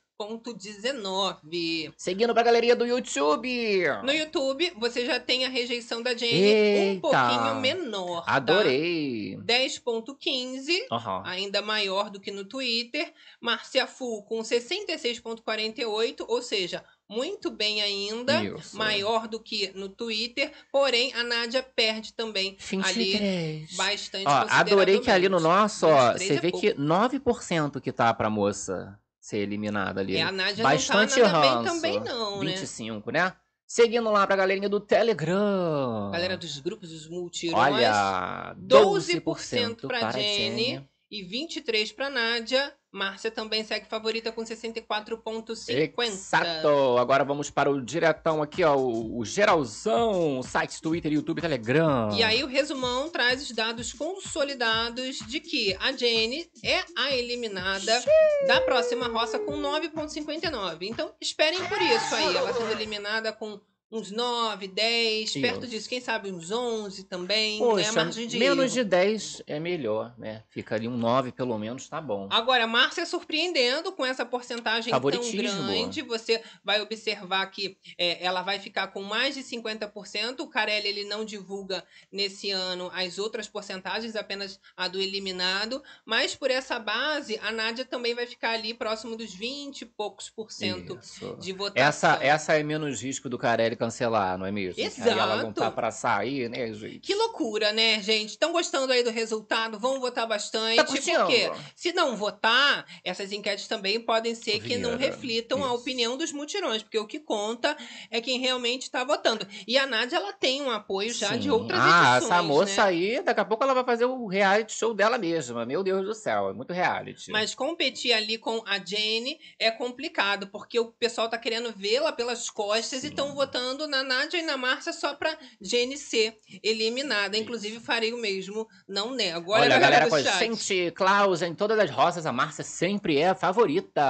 [0.54, 1.92] 19.
[1.96, 3.84] Seguindo pra galeria do YouTube.
[4.04, 6.96] No YouTube, você já tem a rejeição da Jane Eita.
[6.96, 8.24] um pouquinho menor.
[8.24, 8.34] Tá?
[8.34, 9.36] Adorei.
[9.38, 11.22] 10.15, uhum.
[11.24, 13.12] ainda maior do que no Twitter.
[13.40, 18.76] Márcia Fu com 66.48, ou seja, muito bem ainda, Isso.
[18.76, 23.16] maior do que no Twitter, porém a Nádia perde também 23.
[23.20, 24.26] ali bastante.
[24.28, 26.60] Ó, adorei que ali no nosso, ó, é você é vê pouco.
[26.60, 30.16] que 9% que tá pra moça ser eliminada ali.
[30.16, 31.74] É, a Nádia Bastante não tá ranço.
[31.74, 32.52] também não, né?
[32.52, 33.32] 25, né?
[33.66, 36.10] Seguindo lá pra galerinha do Telegram.
[36.10, 37.74] Galera dos grupos dos multirões.
[37.74, 40.64] Olha, 12% 12% pra para Jenny.
[40.64, 40.88] Jenny.
[41.10, 42.72] E 23 pra Nádia.
[42.92, 46.06] Márcia também segue favorita com 64,50.
[46.06, 46.98] Exato.
[46.98, 52.10] Agora vamos para o diretão aqui, ó, o, o geralzão, sites Twitter, YouTube, Telegram.
[52.16, 58.02] E aí o resumão traz os dados consolidados de que a Jenny é a eliminada
[58.48, 60.78] da próxima roça com 9,59.
[60.82, 63.60] Então esperem por isso aí, ela sendo eliminada com
[63.90, 65.68] uns 9, 10, perto Isso.
[65.68, 67.66] disso, quem sabe uns 11 também, né?
[67.66, 68.74] Poxa, A margem de menos erro.
[68.74, 70.44] de 10 é melhor, né?
[70.48, 72.28] Fica ali um 9 pelo menos, tá bom.
[72.30, 76.02] Agora, Márcia surpreendendo com essa porcentagem tão grande.
[76.02, 80.40] Você vai observar que é, ela vai ficar com mais de 50%.
[80.40, 85.82] O Carelli ele não divulga nesse ano as outras porcentagens, apenas a do eliminado.
[86.04, 90.30] Mas por essa base, a Nádia também vai ficar ali próximo dos 20 e poucos
[90.30, 91.36] por cento Isso.
[91.40, 91.88] de votação.
[91.88, 94.74] Essa, essa é menos risco do Carelli cancelar, não é mesmo?
[94.74, 95.74] Que Aí ela não tá Exato.
[95.74, 97.00] pra sair, né, gente?
[97.00, 98.30] Que loucura, né, gente?
[98.30, 99.78] Estão gostando aí do resultado?
[99.78, 100.76] Vão votar bastante.
[100.76, 105.06] Tá porque se não votar, essas enquetes também podem ser que não Vira.
[105.10, 105.76] reflitam a Isso.
[105.76, 107.74] opinião dos mutirões, porque o que conta
[108.10, 109.46] é quem realmente está votando.
[109.66, 111.50] E a Nádia, ela tem um apoio já de Sim.
[111.50, 112.88] outras ah, edições, essa moça né?
[112.88, 115.64] aí, daqui a pouco ela vai fazer o reality show dela mesma.
[115.64, 117.30] Meu Deus do céu, é muito reality.
[117.30, 122.50] Mas competir ali com a Jenny é complicado, porque o pessoal tá querendo vê-la pelas
[122.50, 123.08] costas e Sim.
[123.08, 127.36] estão votando votando na Nádia e na Márcia só pra Jenny ser eliminada.
[127.36, 129.52] Inclusive, farei o mesmo, não nego.
[129.52, 133.18] Olha, Olha, a a galera galera gente, Klaus, em todas as roças, a Márcia sempre
[133.18, 134.02] é a favorita.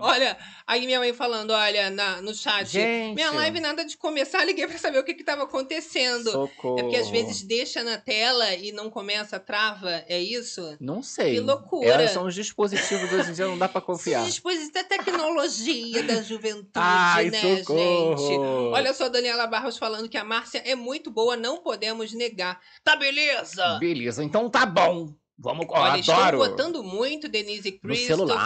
[0.00, 0.36] Olha,
[0.66, 2.66] aí minha mãe falando, olha, na- no chat.
[2.70, 3.14] Gente.
[3.14, 6.30] Minha live nada de começar, liguei pra saber o que que tava acontecendo.
[6.30, 6.78] Socorro.
[6.78, 10.76] É porque às vezes deixa na tela e não começa, trava, é isso?
[10.80, 11.34] Não sei.
[11.34, 11.88] Que loucura.
[11.88, 14.20] Elas são os dispositivos hoje em dia, não dá pra confiar.
[14.22, 18.16] Esses dispositivos da tecnologia da juventude, Ai, né, socorro.
[18.16, 18.38] gente?
[18.72, 22.60] Olha só, Daniela Barros falando que a Márcia é muito boa, não podemos negar.
[22.82, 23.78] Tá beleza?
[23.78, 25.14] Beleza, então tá bom.
[25.36, 26.38] Vamos, Olha, estão adoro.
[26.38, 28.36] votando muito Denise Christopher,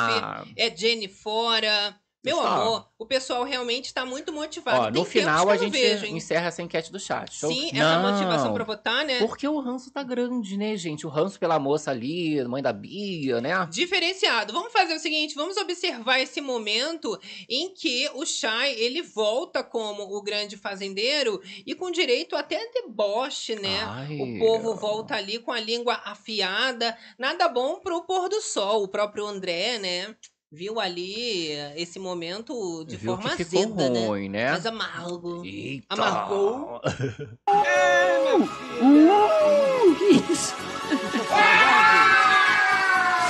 [0.57, 1.95] é Jenny fora.
[2.25, 2.57] Meu Está.
[2.57, 4.81] amor, o pessoal realmente está muito motivado.
[4.81, 7.33] Ó, Tem no final a gente vejo, encerra essa enquete do chat.
[7.33, 7.49] Show?
[7.49, 9.21] Sim, essa Não, motivação pra votar, né?
[9.21, 11.07] Porque o ranço tá grande, né, gente?
[11.07, 13.51] O ranço pela moça ali, mãe da Bia, né?
[13.71, 14.53] Diferenciado.
[14.53, 17.17] Vamos fazer o seguinte, vamos observar esse momento
[17.49, 22.83] em que o Shai, ele volta como o grande fazendeiro e com direito até a
[22.83, 23.85] deboche, né?
[23.89, 24.19] Ai.
[24.21, 26.99] O povo volta ali com a língua afiada.
[27.17, 28.83] Nada bom pro pôr do sol.
[28.83, 30.17] O próprio André, né?
[30.51, 34.07] Viu ali esse momento de Viu forma que ficou azeda, né?
[34.07, 34.51] ruim, né?
[34.53, 35.45] Mas amargo.
[35.45, 35.87] Eita.
[35.91, 36.81] Amargou.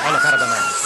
[0.06, 0.78] Olha a cara da Nath.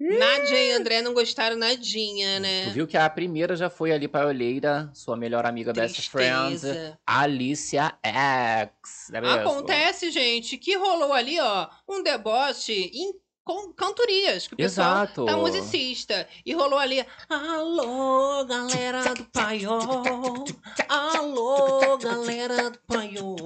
[0.00, 2.70] Nádia e André não gostaram nadinha, Tu né?
[2.70, 6.98] viu que a primeira já foi ali pra olheira, sua melhor amiga, best friend, Tristeza.
[7.06, 9.10] Alicia X.
[9.12, 9.18] É?
[9.18, 13.14] Acontece, gente, que rolou ali, ó, um deboche em
[13.44, 15.26] com cantorias, que o pessoal Exato.
[15.26, 16.26] tá musicista.
[16.44, 20.44] E rolou ali, alô, galera do paiol,
[20.88, 23.36] alô, galera do paiol.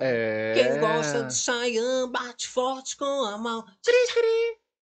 [0.00, 0.54] É...
[0.54, 3.64] Quem gosta de Cheyenne bate forte com a mão.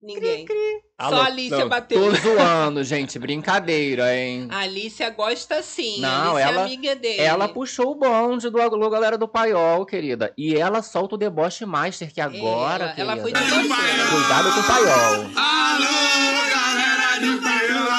[0.07, 0.25] Cri, cri.
[0.45, 0.81] Ninguém.
[0.99, 2.01] Alô, Só a Alicia não, bateu.
[2.01, 3.19] Tô zoando, gente.
[3.19, 4.47] Brincadeira, hein?
[4.51, 6.01] A Alicia gosta sim.
[6.01, 7.21] Não, a Alicia ela- é amiga dele.
[7.23, 10.33] Ela puxou o bonde do Alô Galera do Paiol, querida.
[10.39, 13.69] E ela solta o deboche master, que agora, ela, ela foi querida, de.
[14.11, 15.15] Cuidado com o Paiol.
[15.37, 17.94] Alô, galera do Paiol!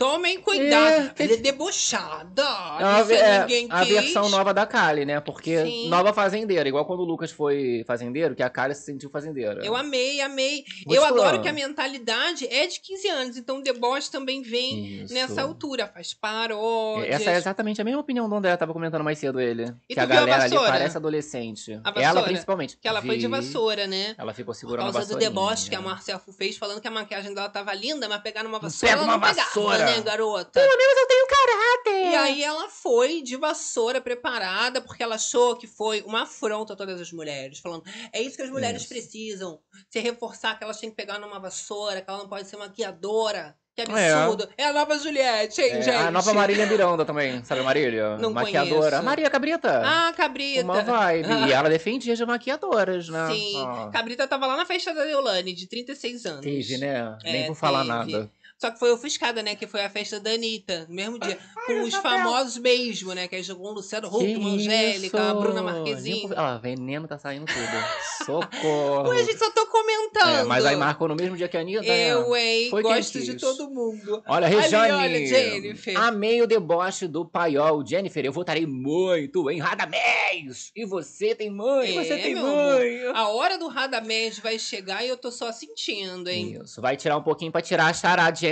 [0.00, 1.08] Tomem cuidado.
[1.08, 2.42] É, que- Ela é debochada.
[2.80, 5.20] É, ve- é ninguém a versão nova da Kali, né?
[5.20, 5.88] Porque Sim.
[5.90, 9.62] nova fazendeira, igual quando o Lucas foi fazendeiro, que a Kali se sentiu fazendeira.
[9.62, 10.64] Eu amei, amei.
[10.86, 15.02] Vou eu adoro que a mentalidade é de 15 anos, então o deboche também vem
[15.02, 15.12] Isso.
[15.12, 17.20] nessa altura, faz paródias.
[17.20, 19.70] Essa é exatamente a mesma opinião do André, tava comentando mais cedo ele.
[19.86, 20.72] E que a viu a galera ali vassoura?
[20.72, 21.72] parece adolescente.
[21.84, 22.22] A Ela vassoura?
[22.22, 22.78] principalmente.
[22.80, 23.30] Que ela foi de Vi.
[23.30, 24.14] vassoura, né?
[24.16, 26.88] Ela ficou Por segurando a causa do deboche que a Marcia Fu fez, falando que
[26.88, 29.89] a maquiagem dela tava linda, mas pegar numa vassoura Pega uma vassoura.
[29.98, 30.60] Né, garota?
[30.60, 32.10] Pelo menos eu tenho caráter.
[32.10, 36.76] E aí ela foi de vassoura preparada, porque ela achou que foi uma afronta a
[36.76, 38.88] todas as mulheres, falando, é isso que as mulheres Isso.
[38.88, 42.56] precisam, se reforçar que elas têm que pegar numa vassoura, que ela não pode ser
[42.56, 43.54] maquiadora.
[43.76, 44.12] Que É.
[44.12, 44.48] absurdo.
[44.58, 45.94] É, a nova Juliette, hein, É, gente?
[45.96, 48.16] a nova Marília Miranda também, sabe a Marília?
[48.18, 48.80] Não Maquiadora.
[48.90, 49.02] conheço.
[49.04, 49.82] Maria Cabrita.
[49.84, 50.64] Ah, Cabrita.
[50.64, 51.28] Uma vibe.
[51.48, 53.28] E ela defendia as maquiadoras, né?
[53.32, 53.56] Sim.
[53.62, 56.40] Ó, Cabrita tava lá na festa da Deolane, de 36 anos.
[56.44, 57.16] Teve, né?
[57.22, 58.12] Nem É, vou falar teve.
[58.12, 58.30] nada.
[58.60, 59.54] Só que foi ofuscada, né?
[59.56, 61.38] Que foi a festa da Anitta, no mesmo dia.
[61.66, 63.26] Com os famosos mesmo, né?
[63.26, 66.28] Que aí jogou o Luciano Huck, uma Angélica, a Bruna Marquezine.
[66.36, 67.56] Ah, veneno tá saindo tudo.
[68.26, 69.08] Socorro.
[69.08, 70.40] Ué, gente, só tô comentando.
[70.40, 71.80] É, mas aí marcou no mesmo dia que a Anitta.
[71.82, 72.12] né?
[72.12, 72.68] Eu, hein?
[72.68, 73.40] Foi quem Gosto de quis.
[73.40, 74.22] todo mundo.
[74.26, 74.92] Olha, Ali, Rejane.
[74.92, 75.96] olha, Jennifer.
[75.98, 77.84] Amei o deboche do paiol.
[77.86, 80.70] Jennifer, eu votarei muito em Radamés.
[80.76, 83.06] E você tem mãe, É, você tem mãe.
[83.14, 86.58] A hora do Radamés vai chegar e eu tô só sentindo, hein?
[86.62, 88.49] Isso, vai tirar um pouquinho pra tirar a chará, Jennifer.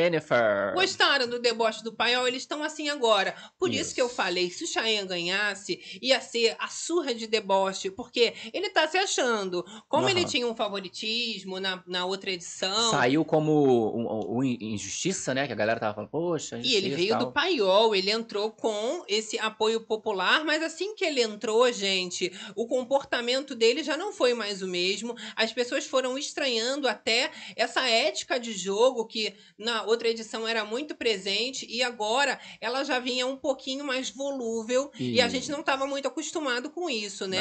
[0.74, 2.26] Gostaram do deboche do paiol?
[2.26, 3.34] Eles estão assim agora.
[3.58, 3.78] Por isso.
[3.78, 3.94] Isso.
[3.94, 8.68] que eu falei, se o Cheyenne ganhasse, ia ser a surra de deboche, porque ele
[8.70, 9.64] tá se achando.
[9.88, 15.46] Como ele tinha um favoritismo na, na outra edição, Saiu como um, um injustiça, né?
[15.46, 17.26] Que a galera tava falando, poxa, E ele veio tal.
[17.26, 22.66] do paiol, ele entrou com esse apoio popular, mas assim que ele entrou, gente, o
[22.66, 25.14] comportamento dele já não foi mais o mesmo.
[25.36, 30.94] As pessoas foram estranhando até essa ética de jogo que na outra edição era muito
[30.94, 35.86] presente e agora ela já vinha um pouquinho mais volúvel e, a gente não estava
[35.86, 37.38] muito acostumado com isso, né?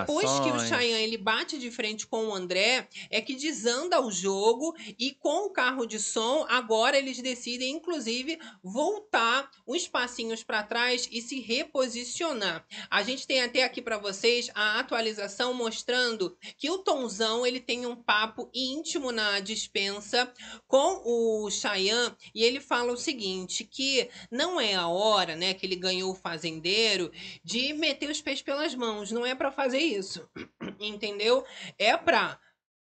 [0.00, 4.10] Depois que o Cheyenne ele bate de frente com o André, é que desanda o
[4.10, 10.62] jogo e com o carro de som, agora eles decidem inclusive voltar uns passinhos para
[10.62, 12.64] trás e se reposicionar.
[12.90, 17.86] A gente tem até aqui para vocês a atualização mostrando que o Tonzão ele tem
[17.86, 20.32] um papo íntimo na dispensa
[20.66, 21.81] com o Cheyenne
[22.34, 26.14] e ele fala o seguinte, que não é a hora, né, que ele ganhou o
[26.14, 27.10] fazendeiro
[27.44, 30.28] de meter os pés pelas mãos, não é para fazer isso.
[30.80, 31.44] Entendeu?
[31.78, 32.38] É pra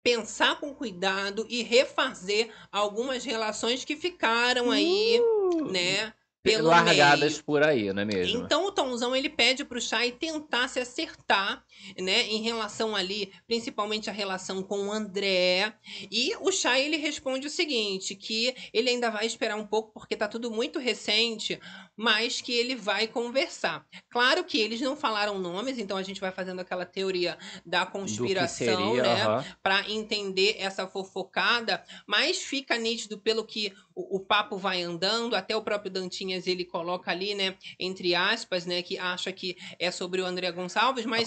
[0.03, 5.21] pensar com cuidado e refazer algumas relações que ficaram aí,
[5.71, 6.13] né?
[6.43, 7.45] Pelo Largadas meio.
[7.45, 8.43] por aí, não é mesmo?
[8.43, 11.65] Então o Tomzão ele pede pro Chay tentar se acertar,
[11.97, 15.73] né, em relação ali, principalmente a relação com o André.
[16.11, 20.17] E o Chay ele responde o seguinte, que ele ainda vai esperar um pouco porque
[20.17, 21.61] tá tudo muito recente,
[21.97, 23.87] mas que ele vai conversar.
[24.11, 28.95] Claro que eles não falaram nomes, então a gente vai fazendo aquela teoria da conspiração,
[28.95, 29.57] seria, né?
[29.63, 35.57] para entender essa fofocada, mas fica nítido pelo que o, o papo vai andando, até
[35.57, 40.21] o próprio Dantinhas ele coloca ali, né, entre aspas, né, que acha que é sobre
[40.21, 41.27] o André Gonçalves, mas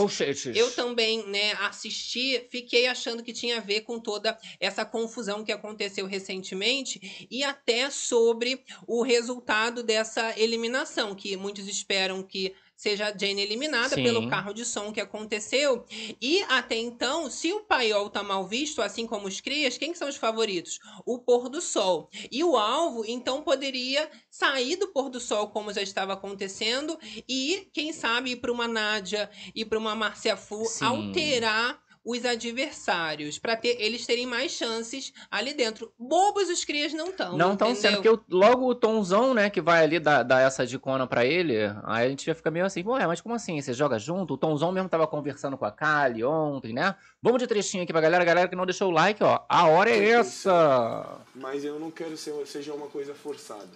[0.55, 5.51] eu também, né, assisti, fiquei achando que tinha a ver com toda essa confusão que
[5.51, 13.17] aconteceu recentemente e até sobre o resultado dessa eliminação, que muitos esperam que seja a
[13.17, 14.03] Jane eliminada Sim.
[14.03, 15.85] pelo carro de som que aconteceu.
[16.21, 19.97] E até então, se o paiol tá mal visto, assim como os crias, quem que
[19.97, 20.79] são os favoritos?
[21.05, 22.09] O pôr do sol.
[22.31, 27.69] E o alvo, então, poderia sair do pôr do sol, como já estava acontecendo, e,
[27.73, 30.85] quem sabe, ir para uma Nádia e para uma Marcia Fu, Sim.
[30.85, 35.91] alterar os adversários, para ter eles terem mais chances ali dentro.
[35.97, 37.35] Bobos os crias não estão.
[37.35, 40.65] Não estão sendo, porque o- logo o Tomzão, né, que vai ali dar, dar essa
[40.65, 43.59] dicona pra ele, aí a gente já fica meio assim, ué, mas como assim?
[43.59, 44.35] Você joga junto?
[44.35, 46.95] O Tomzão mesmo tava conversando com a Kali ontem, né?
[47.21, 49.39] Vamos de trechinho aqui pra galera, galera que não deixou o like, ó.
[49.49, 51.17] A hora é essa!
[51.33, 53.67] Mas eu não quero ser, seja uma coisa forçada.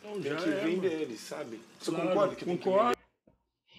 [0.00, 1.60] Então, Tem que é, deles, sabe?
[1.80, 2.94] Você Claro, concorda que tem que concordo.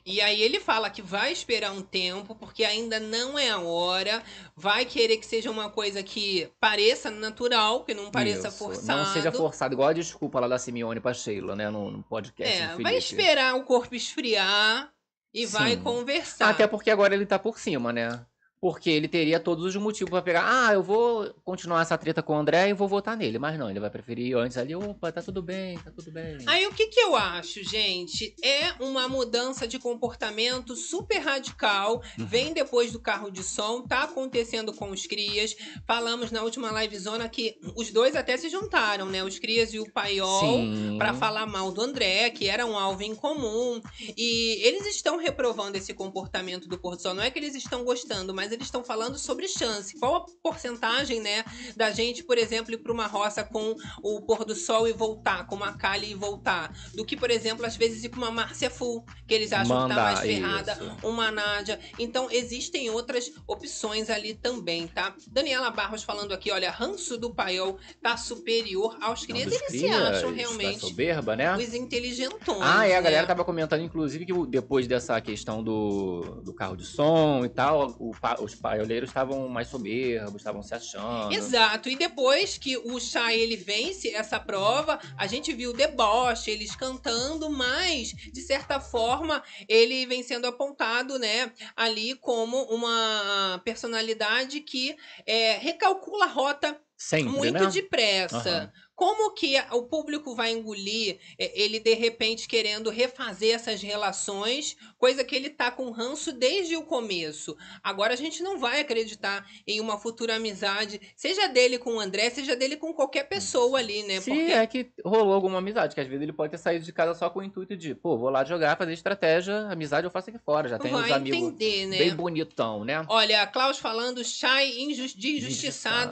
[0.05, 4.21] E aí ele fala que vai esperar um tempo, porque ainda não é a hora.
[4.55, 8.99] Vai querer que seja uma coisa que pareça natural, que não pareça Isso, forçado.
[8.99, 12.55] Não seja forçado, igual a desculpa lá da Simeone pra Sheila, né, no, no podcast
[12.55, 14.93] É, vai esperar o corpo esfriar
[15.33, 15.81] e vai Sim.
[15.81, 16.49] conversar.
[16.49, 18.23] Até porque agora ele tá por cima, né?
[18.59, 20.43] Porque ele teria todos os motivos pra pegar.
[20.45, 23.37] Ah, eu vou continuar essa treta com o André e vou votar nele.
[23.37, 24.75] Mas não, ele vai preferir antes ali.
[24.75, 26.37] Opa, tá tudo bem, tá tudo bem.
[26.47, 28.35] Aí o que, que eu acho, gente?
[28.43, 32.01] É uma mudança de comportamento super radical.
[32.17, 32.25] Uhum.
[32.25, 35.55] Vem depois do carro de som, tá acontecendo com os crias.
[35.85, 39.23] Falamos na última live zona que os dois até se juntaram, né?
[39.23, 40.59] Os crias e o paiol.
[40.97, 43.81] Pra falar mal do André, que era um alvo em comum.
[44.17, 47.13] E eles estão reprovando esse comportamento do Porto Sol.
[47.13, 49.97] Não é que eles estão gostando, mas eles estão falando sobre chance.
[49.99, 51.43] Qual a porcentagem, né,
[51.75, 55.45] da gente, por exemplo, ir pra uma roça com o pôr do sol e voltar,
[55.47, 58.69] com uma Kali e voltar, do que, por exemplo, às vezes ir pra uma Márcia
[58.69, 61.08] Full, que eles acham que tá mais ferrada, isso.
[61.08, 61.79] uma Nádia.
[61.99, 65.15] Então, existem outras opções ali também, tá?
[65.27, 69.47] Daniela Barros falando aqui, olha, ranço do paiol tá superior aos crias.
[69.47, 71.55] Eles se crias, acham da realmente soberba, né?
[71.55, 72.62] os inteligentões.
[72.62, 73.01] Ah, é, a né?
[73.01, 77.95] galera tava comentando, inclusive, que depois dessa questão do, do carro de som e tal,
[77.99, 81.33] o os paioleiros estavam mais soberbos, estavam se achando.
[81.33, 81.89] Exato.
[81.89, 86.75] E depois que o Chay ele vence essa prova, a gente viu o deboche, eles
[86.75, 94.95] cantando, mas de certa forma ele vem sendo apontado, né, ali como uma personalidade que
[95.25, 97.69] é, recalcula a rota Sempre, muito né?
[97.69, 98.49] depressa.
[98.49, 98.71] Aham.
[98.95, 105.23] Como que o público vai engolir é, ele de repente querendo refazer essas relações, coisa
[105.23, 107.55] que ele tá com ranço desde o começo.
[107.84, 112.29] Agora a gente não vai acreditar em uma futura amizade, seja dele com o André,
[112.29, 114.21] seja dele com qualquer pessoa ali, né?
[114.21, 116.93] Se Porque é que rolou alguma amizade, que às vezes ele pode ter saído de
[116.93, 120.29] casa só com o intuito de, pô, vou lá jogar, fazer estratégia, amizade eu faço
[120.29, 121.97] aqui fora, já tenho vai amigos entender, né?
[121.97, 123.05] bem bonitão, né?
[123.10, 125.45] Olha, Klaus falando, Chay injus- de injustiçado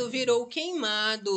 [0.04, 0.10] Injustiçado.
[0.10, 1.32] virou queimado.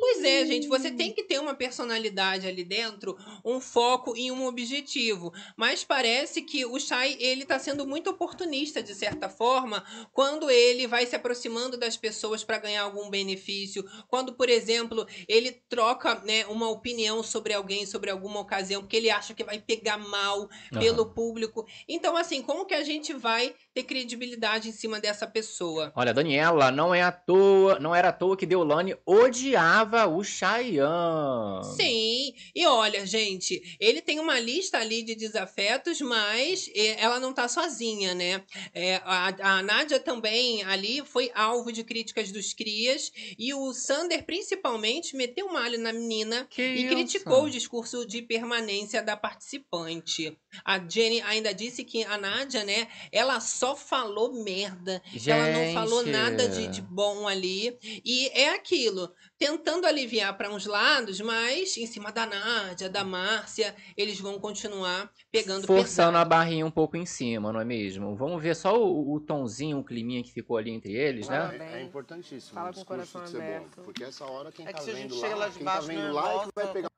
[0.00, 4.46] Pois é, gente, você tem que ter uma personalidade ali dentro, um foco e um
[4.46, 5.30] objetivo.
[5.54, 10.86] Mas parece que o Chay, ele tá sendo muito oportunista, de certa forma, quando ele
[10.86, 13.84] vai se aproximando das pessoas para ganhar algum benefício.
[14.08, 19.10] Quando, por exemplo, ele troca né, uma opinião sobre alguém, sobre alguma ocasião, porque ele
[19.10, 21.66] acha que vai pegar mal pelo público.
[21.86, 25.92] Então, assim, como que a gente vai ter credibilidade em cima dessa pessoa?
[25.94, 31.64] Olha, Daniela, não é à toa, não era à toa que Deolane odiava o Chayanne.
[31.76, 37.32] Sim, e olha, gente, ele tem uma lista ali de desafetos, mas eh, ela não
[37.32, 38.44] tá sozinha, né?
[38.74, 44.24] É, a, a Nádia também ali foi alvo de críticas dos crias, e o Sander,
[44.24, 46.94] principalmente, meteu malho na menina Que e isso?
[46.94, 50.36] criticou o discurso de permanência da participante.
[50.64, 55.02] A Jenny ainda disse que a Nádia, né, ela só falou merda.
[55.26, 56.12] Ela não falou Gente.
[56.12, 57.76] nada de, de bom ali.
[58.04, 63.74] E é aquilo, tentando aliviar para uns lados, mas em cima da Nádia, da Márcia,
[63.96, 66.30] eles vão continuar pegando Forçando a pesado.
[66.30, 68.14] barrinha um pouco em cima, não é mesmo?
[68.16, 71.48] Vamos ver só o, o tonzinho, o climinha que ficou ali entre eles, né?
[71.58, 71.68] Bem.
[71.68, 72.54] É importantíssimo.
[72.54, 73.82] Fala com o coração ser bom, aberto.
[73.82, 75.54] Porque essa hora quem É tá que se a gente vendo chega lá, lá de
[75.56, 76.88] quem tá baixo vendo lá é que vai pegar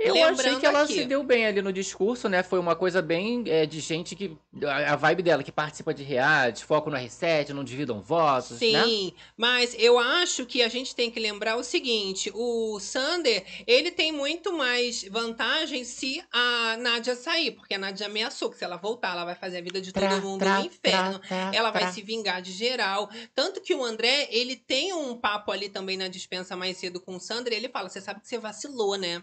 [0.00, 0.94] Eu achei Lembrando que ela aqui.
[0.94, 2.42] se deu bem ali no discurso, né?
[2.42, 4.36] Foi uma coisa bem é, de gente que.
[4.66, 8.82] A a vibe dela, que participa de reality, foco no R7, não dividam votos, né?
[8.82, 13.90] Sim, mas eu acho que a gente tem que lembrar o seguinte: o Sander, ele
[13.90, 18.76] tem muito mais vantagem se a Nádia sair, porque a Nádia ameaçou que se ela
[18.76, 21.18] voltar, ela vai fazer a vida de todo Tra, mundo tra, no inferno.
[21.18, 23.08] tra, tra, Ela vai se vingar de geral.
[23.34, 27.16] Tanto que o André, ele tem um papo ali também na dispensa mais cedo com
[27.16, 29.22] o Sander, e ele fala: você sabe que você vacilou, né?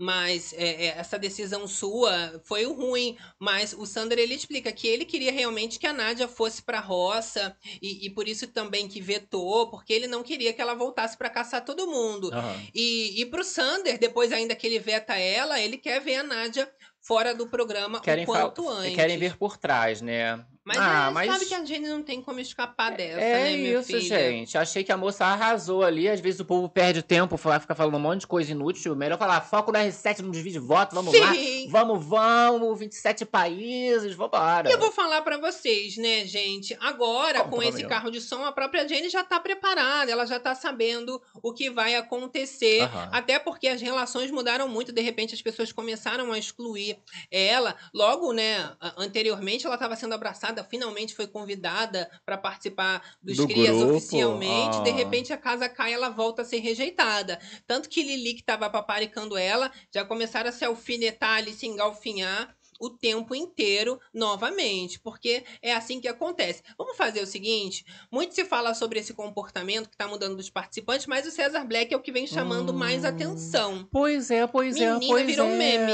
[0.00, 3.18] Mas é, é, essa decisão sua foi o ruim.
[3.38, 7.54] Mas o Sander ele explica que ele queria realmente que a Nádia fosse pra roça
[7.82, 11.28] e, e por isso também que vetou, porque ele não queria que ela voltasse pra
[11.28, 12.32] caçar todo mundo.
[12.32, 12.62] Aham.
[12.74, 16.72] E, e pro Sander, depois ainda que ele veta ela, ele quer ver a Nádia
[17.02, 18.94] fora do programa Querem, o quanto antes.
[18.94, 20.42] querem ver por trás, né?
[20.62, 23.56] Mas, ah, é, mas sabe que a Jenny não tem como escapar dessa, é né,
[23.56, 24.02] meu isso, filho?
[24.02, 24.58] gente.
[24.58, 26.06] Achei que a moça arrasou ali.
[26.06, 28.94] Às vezes o povo perde tempo, fica falando um monte de coisa inútil.
[28.94, 31.32] Melhor falar, foco no R7, não divide voto, vamos lá.
[31.32, 31.66] Sim.
[31.70, 34.68] Vamos, vamos, 27 países, vambora.
[34.68, 36.76] E eu vou falar pra vocês, né, gente?
[36.80, 40.38] Agora, Conta com esse carro de som, a própria Jenny já tá preparada, ela já
[40.38, 42.88] tá sabendo o que vai acontecer.
[43.10, 46.98] Até porque as relações mudaram muito, de repente as pessoas começaram a excluir
[47.30, 47.74] ela.
[47.94, 53.80] Logo, né, anteriormente ela estava sendo abraçada, finalmente foi convidada para participar dos Do Crias
[53.80, 53.82] grupo?
[53.82, 54.80] oficialmente.
[54.82, 54.92] De Ah.
[54.92, 57.38] repente a casa cai, ela volta a ser rejeitada.
[57.66, 62.54] Tanto que Lili, que estava paparicando ela, já começaram a se alfinetar ali, se engalfinhar
[62.80, 66.62] o tempo inteiro novamente, porque é assim que acontece.
[66.78, 71.06] Vamos fazer o seguinte: muito se fala sobre esse comportamento que está mudando dos participantes,
[71.06, 73.08] mas o César Black é o que vem chamando mais Hum.
[73.08, 73.88] atenção.
[73.92, 75.56] Pois é, pois é, Menina, virou é.
[75.56, 75.92] meme.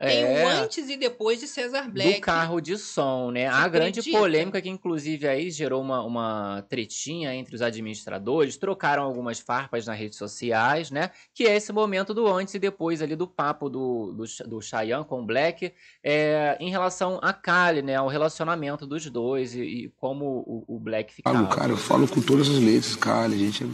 [0.00, 0.44] Tem é.
[0.44, 2.14] o antes e depois de César Black.
[2.14, 3.48] do carro de som, né?
[3.48, 4.18] Você a grande acredita?
[4.18, 9.96] polêmica que inclusive aí gerou uma, uma tretinha entre os administradores, trocaram algumas farpas nas
[9.98, 11.10] redes sociais, né?
[11.32, 15.04] Que é esse momento do antes e depois ali do papo do, do, do Chayanne
[15.04, 16.23] com o Black é,
[16.60, 17.96] em relação a Kali, né?
[17.96, 21.46] Ao relacionamento dos dois e, e como o, o Black ficava.
[21.48, 23.66] Cara, eu falo com todas as letras, cara, a gente é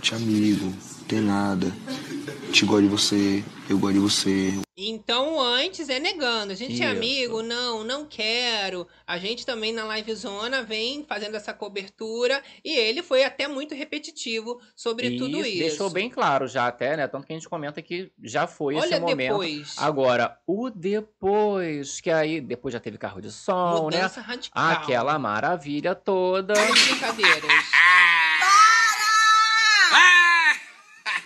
[0.00, 1.72] te amigo, não tem nada.
[2.52, 4.54] Te gosto de você, eu gosto de você.
[4.76, 6.52] Então, o antes é negando.
[6.52, 6.96] A gente é Isso.
[6.96, 7.42] amigo?
[7.42, 8.86] Não, não quero.
[9.06, 13.74] A gente também na Live Zona vem fazendo essa cobertura e ele foi até muito
[13.74, 15.58] repetitivo sobre tudo isso.
[15.58, 17.08] Deixou bem claro já até, né?
[17.08, 19.18] Tanto que a gente comenta que já foi esse Olha momento.
[19.18, 19.74] depois.
[19.78, 23.96] Agora, o depois, que aí depois já teve carro de som, né?
[23.98, 24.70] Mudança radical.
[24.70, 26.54] Aquela maravilha toda.
[26.54, 27.42] Sem brincadeiras.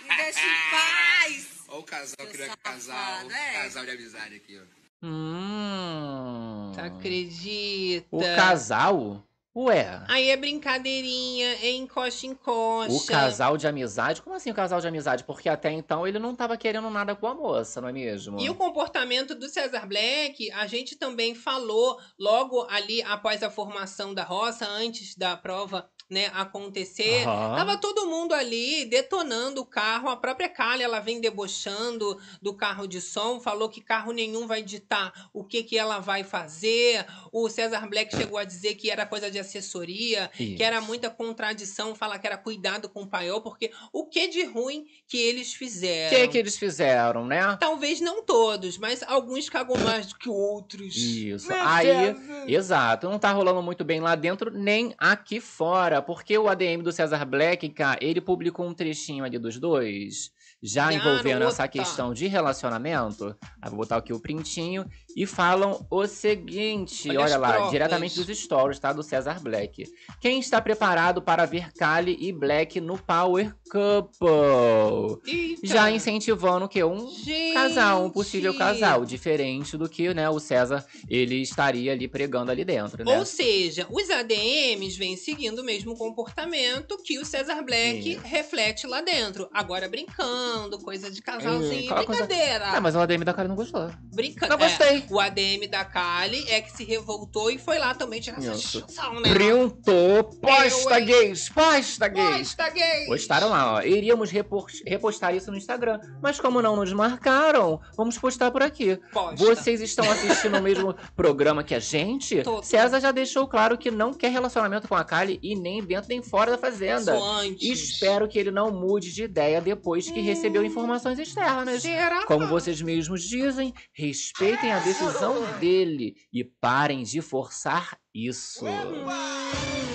[0.03, 1.47] Me deixa em paz!
[1.69, 3.31] Olha o casal Seu criando safado, casal.
[3.31, 3.53] é?
[3.63, 5.05] Casal de amizade aqui, ó.
[5.05, 6.71] Hum.
[6.73, 8.07] Você acredita?
[8.09, 9.23] O casal?
[9.55, 10.03] Ué.
[10.07, 12.91] Aí é brincadeirinha, é encosta encosta.
[12.91, 14.19] O casal de amizade?
[14.23, 15.23] Como assim o casal de amizade?
[15.25, 18.39] Porque até então ele não tava querendo nada com a moça, não é mesmo?
[18.39, 24.11] E o comportamento do César Black, a gente também falou logo ali após a formação
[24.11, 27.27] da roça, antes da prova né, acontecer.
[27.27, 27.55] Aham.
[27.55, 30.07] Tava todo mundo ali detonando o carro.
[30.09, 34.61] A própria Kali, ela vem debochando do carro de som, falou que carro nenhum vai
[34.61, 37.05] ditar o que, que ela vai fazer.
[37.31, 40.87] O César Black chegou a dizer que era coisa de assessoria, que era Isso.
[40.87, 45.17] muita contradição, falar que era cuidado com o paiol, porque o que de ruim que
[45.17, 46.15] eles O fizeram?
[46.15, 47.57] que que eles fizeram, né?
[47.59, 50.95] Talvez não todos, mas alguns cagam mais do que outros.
[50.95, 51.47] Isso.
[51.47, 52.19] Meu Aí, Deus.
[52.47, 56.02] exato, não tá rolando muito bem lá dentro, nem aqui fora.
[56.03, 60.31] Porque o ADM do César Black, cara, ele publicou um trechinho ali dos dois,
[60.63, 63.35] já envolvendo essa questão de relacionamento.
[63.65, 64.85] Vou botar aqui o printinho.
[65.15, 67.71] E falam o seguinte: Olha olha, lá, provas.
[67.71, 68.91] diretamente dos stories, tá?
[68.91, 69.85] Do César Black.
[70.19, 75.21] Quem está preparado para ver Kali e Black no Power Couple?
[75.27, 75.67] Eita.
[75.67, 76.83] Já incentivando o quê?
[76.83, 77.53] Um Gente.
[77.53, 82.65] casal, um possível casal, diferente do que, né, o César ele estaria ali pregando ali
[82.65, 83.17] dentro, né?
[83.17, 88.21] Ou seja, os ADMs vêm seguindo o mesmo comportamento que o Cesar Black Isso.
[88.23, 89.47] reflete lá dentro.
[89.53, 90.52] Agora brincando,
[90.83, 92.67] coisa de casalzinho, aquela coisa- brincadeira.
[92.71, 93.89] Ah, mas o ADM da cara não gostou.
[94.13, 94.47] Brinca...
[94.47, 94.97] Não gostei.
[94.99, 98.57] É, o ADM da Kali é que se revoltou e foi lá também tirar essa
[98.57, 99.33] chação, né?
[99.33, 101.05] Printou, posta hein?
[101.05, 102.49] gays, posta gays.
[102.49, 103.05] Posta gay!
[103.07, 103.81] Postaram lá, ó.
[103.81, 105.99] Iríamos repos- repostar isso no Instagram.
[106.21, 108.99] Mas como não nos marcaram, vamos postar por aqui.
[109.11, 109.35] Posta.
[109.45, 112.41] Vocês estão assistindo o mesmo programa que a gente?
[112.43, 112.61] Tô.
[112.63, 116.21] César já deixou claro que não quer relacionamento com a Kali e nem dentro nem
[116.21, 117.15] fora da fazenda.
[117.15, 117.89] Isso antes.
[117.89, 121.81] Espero que ele não mude de ideia depois que recebeu informações externas.
[121.81, 122.25] Será?
[122.25, 128.65] Como vocês mesmos dizem, respeitem a decisão dele e parem de forçar isso.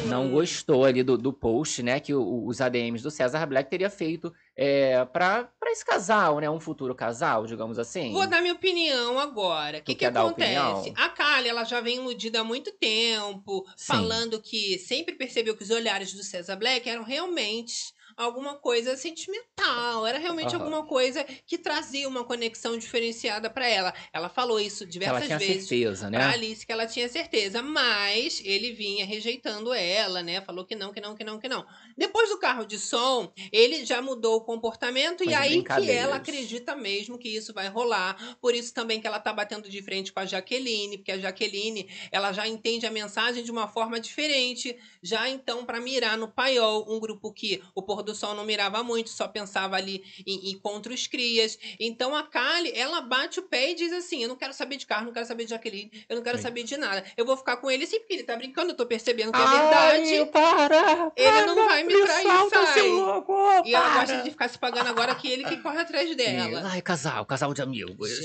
[0.07, 3.91] Não gostou ali do, do post, né, que o- os ADMs do César Black teria
[3.91, 8.13] feito é, pra, pra esse casal, né, um futuro casal, digamos assim.
[8.13, 9.79] Vou dar minha opinião agora.
[9.79, 10.93] O que, que dar acontece?
[10.97, 13.85] A Kali, ela já vem iludida há muito tempo, Sim.
[13.87, 17.93] falando que sempre percebeu que os olhares do César Black eram realmente
[18.25, 20.55] alguma coisa sentimental, era realmente Aham.
[20.55, 23.95] alguma coisa que trazia uma conexão diferenciada pra ela.
[24.13, 25.77] Ela falou isso ela diversas tinha vezes.
[25.81, 26.33] certeza, Pra né?
[26.33, 30.41] Alice que ela tinha certeza, mas ele vinha rejeitando ela, né?
[30.41, 31.65] Falou que não, que não, que não, que não.
[31.99, 36.15] Depois do carro de som, ele já mudou o comportamento e Mas aí que ela
[36.17, 38.37] acredita mesmo que isso vai rolar.
[38.41, 41.91] Por isso também que ela tá batendo de frente com a Jaqueline, porque a Jaqueline,
[42.13, 46.87] ela já entende a mensagem de uma forma diferente, já então para mirar no paiol,
[46.89, 50.59] um grupo que o pôr do sol não mirava muito, só pensava ali em, em
[50.59, 51.59] contra os crias.
[51.81, 54.87] Então a Kali, ela bate o pé e diz assim: Eu não quero saber de
[54.87, 56.43] carro, não quero saber de Jaqueline, eu não quero Sim.
[56.43, 57.05] saber de nada.
[57.17, 59.45] Eu vou ficar com ele sim, porque ele tá brincando, eu tô percebendo que é
[59.45, 60.31] Ai, verdade.
[60.31, 61.13] para!
[61.17, 62.75] Ele não vai me trair, solta, sai.
[62.75, 63.35] seu louco!
[63.65, 64.01] E ela para.
[64.01, 66.63] gosta de ficar se pagando agora que ele que corre atrás dela.
[66.67, 68.09] Ai, casal, casal de amigos.
[68.11, 68.25] Gente,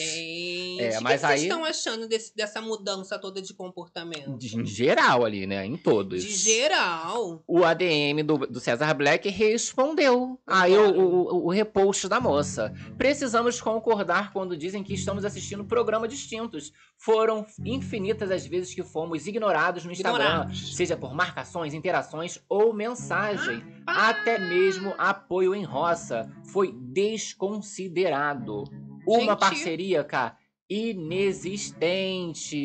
[0.80, 4.38] É, o que mas que vocês aí- estão achando desse- dessa mudança toda de comportamento?
[4.38, 5.66] De- Em geral ali, né?
[5.66, 6.24] Em todos.
[6.24, 7.44] De geral.
[7.48, 12.74] O ADM do, do César Black respondeu aí o, o, o repost da moça.
[12.98, 16.72] Precisamos concordar quando dizem que estamos assistindo programa distintos.
[16.98, 20.76] Foram infinitas as vezes que fomos ignorados no Instagram, Ignorados.
[20.76, 23.62] seja por marcações, interações ou mensagem.
[23.86, 26.72] Até mesmo apoio em roça foi
[27.68, 28.64] desconsiderado.
[29.06, 29.40] Uma Gente.
[29.40, 30.38] parceria, cá,
[30.70, 32.56] inexistente.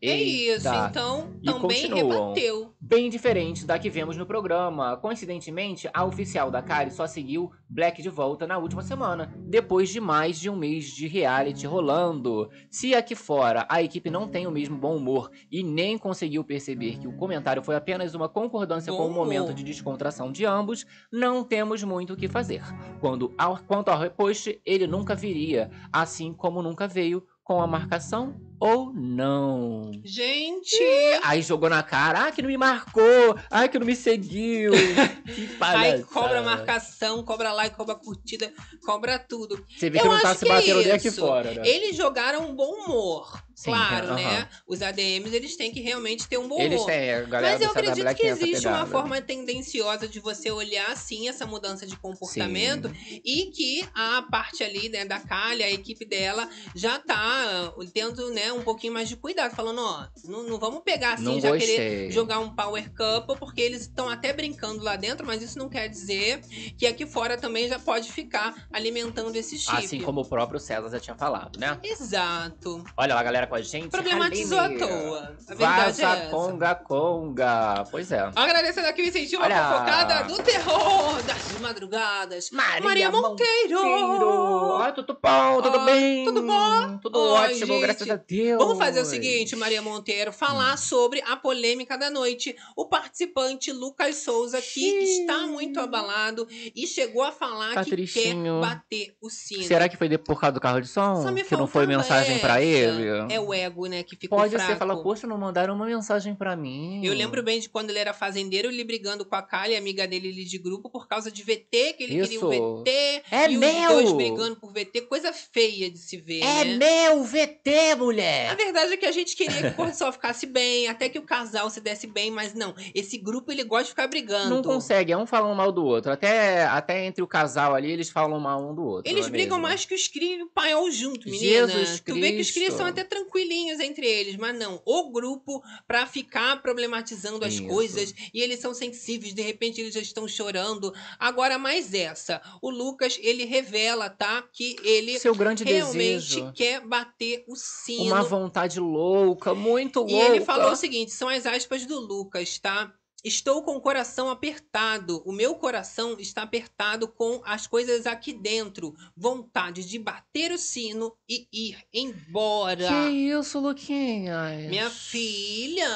[0.00, 0.88] É isso, Eita.
[0.90, 2.72] então E também rebateu.
[2.80, 4.96] Bem diferente da que vemos no programa.
[4.96, 10.00] Coincidentemente, a oficial da Kari só seguiu Black de volta na última semana, depois de
[10.00, 12.50] mais de um mês de reality rolando.
[12.70, 16.98] Se aqui fora a equipe não tem o mesmo bom humor e nem conseguiu perceber
[16.98, 19.54] que o comentário foi apenas uma concordância Bom com o momento humor.
[19.54, 22.62] de descontração de ambos, não temos muito o que fazer.
[23.00, 28.40] Quando ao, quanto ao repost, ele nunca viria, assim como nunca veio com a marcação
[28.62, 29.90] ou não.
[30.04, 30.78] Gente,
[31.24, 34.70] Aí jogou na cara, ah, que não me marcou, ah, que não me seguiu.
[35.34, 38.52] que aí cobra marcação, cobra like, cobra curtida,
[38.84, 39.66] cobra tudo.
[39.68, 41.62] Você vê Eu que não tá se é batendo nem aqui fora, né?
[41.64, 43.42] Eles jogaram um bom humor.
[43.54, 44.14] Sim, claro, aham.
[44.16, 44.48] né?
[44.66, 46.86] Os ADMs, eles têm que realmente ter um bom Eles humor.
[46.90, 51.28] têm, a galera Mas eu acredito que existe uma forma tendenciosa de você olhar assim
[51.28, 52.90] essa mudança de comportamento
[53.24, 58.30] e que a parte ali né, da Kali, a equipe dela, já tá uh, tendo
[58.30, 61.50] né, um pouquinho mais de cuidado, falando, ó, não, não vamos pegar assim, Não já
[61.50, 61.66] gostei.
[61.76, 65.68] querer jogar um power couple, porque eles estão até brincando lá dentro, mas isso não
[65.68, 66.40] quer dizer
[66.76, 69.76] que aqui fora também já pode ficar alimentando esse chip.
[69.76, 71.78] Assim como o próprio César já tinha falado, né?
[71.82, 72.84] Exato.
[72.96, 73.88] Olha lá, galera, com a gente.
[73.88, 74.78] Problematizou à Aline.
[74.80, 75.36] toa.
[75.48, 76.30] A verdade Vaza é essa.
[76.30, 77.84] conga conga.
[77.90, 78.30] Pois é.
[78.34, 79.56] Agradecendo aqui o incentivo, Olha.
[79.72, 82.50] fofocada do terror das madrugadas.
[82.50, 83.78] Maria Monteiro.
[83.80, 85.62] Oi, tudo bom?
[85.62, 86.24] Tudo bem?
[86.24, 86.98] tudo bom?
[86.98, 87.80] Tudo Oi, ótimo, gente.
[87.80, 88.41] graças a Deus.
[88.58, 92.54] Vamos fazer o seguinte, Maria Monteiro, falar sobre a polêmica da noite.
[92.76, 95.20] O participante Lucas Souza, que Xiii.
[95.20, 98.60] está muito abalado e chegou a falar Tá que tristinho.
[98.60, 99.62] quer bater o sino.
[99.64, 101.22] Será que foi por causa do carro de som?
[101.22, 103.00] Só me que não foi mensagem pra essa.
[103.00, 103.32] ele?
[103.32, 104.70] É o ego, né, que ficou Pode fraco.
[104.72, 107.04] ser, fala, poxa, não mandaram uma mensagem pra mim.
[107.04, 110.28] Eu lembro bem de quando ele era fazendeiro, ele brigando com a Kali, amiga dele
[110.30, 112.46] ali de grupo, por causa de VT, que ele queria Isso.
[112.46, 112.90] um VT.
[113.30, 113.96] É e meu!
[113.96, 116.76] os dois brigando por VT, coisa feia de se ver, É né?
[117.08, 117.94] meu VT,
[118.32, 118.56] A mulher!
[118.56, 121.22] verdade é que a gente queria que o do Sol ficasse bem, até que o
[121.22, 122.74] casal se desse bem, mas não.
[122.94, 124.54] Esse grupo ele gosta de ficar brigando.
[124.54, 126.10] Não consegue, é um falando mal do outro.
[126.10, 129.10] Até, até entre o casal ali, eles falam mal um do outro.
[129.10, 129.68] Eles é brigam mesmo?
[129.68, 131.68] mais que os Cri e o Paiol junto, menina.
[131.68, 132.78] Jesus tu vê que os Cri Cristo.
[132.78, 134.80] são até tranquilinhos entre eles, mas não.
[134.84, 137.66] O grupo, pra ficar problematizando as Isso.
[137.66, 140.92] coisas, e eles são sensíveis, de repente eles já estão chorando.
[141.18, 142.40] Agora, mais essa.
[142.60, 144.42] O Lucas, ele revela, tá?
[144.52, 146.52] Que ele Seu grande realmente desejo.
[146.52, 148.11] quer bater o sino.
[148.12, 150.12] Uma vontade louca, muito louca.
[150.12, 152.92] E ele falou o seguinte: são as aspas do Lucas, tá?
[153.24, 155.22] Estou com o coração apertado.
[155.24, 158.96] O meu coração está apertado com as coisas aqui dentro.
[159.16, 162.88] Vontade de bater o sino e ir embora.
[162.88, 164.66] Que isso, Luquinha?
[164.68, 165.88] Minha filha.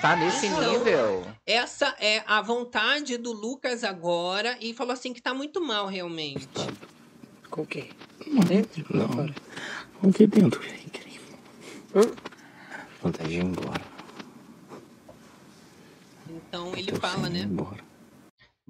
[0.00, 1.26] Tá nesse Então, nível.
[1.44, 6.48] Essa é a vontade do Lucas agora e falou assim que tá muito mal realmente.
[7.50, 7.90] Com o quê?
[8.46, 8.86] Dentro?
[8.96, 9.34] Não.
[10.02, 10.62] O que dentro?
[13.02, 13.80] Vontade de ir embora.
[16.28, 17.40] Então ele fala, né?
[17.40, 17.87] Embora.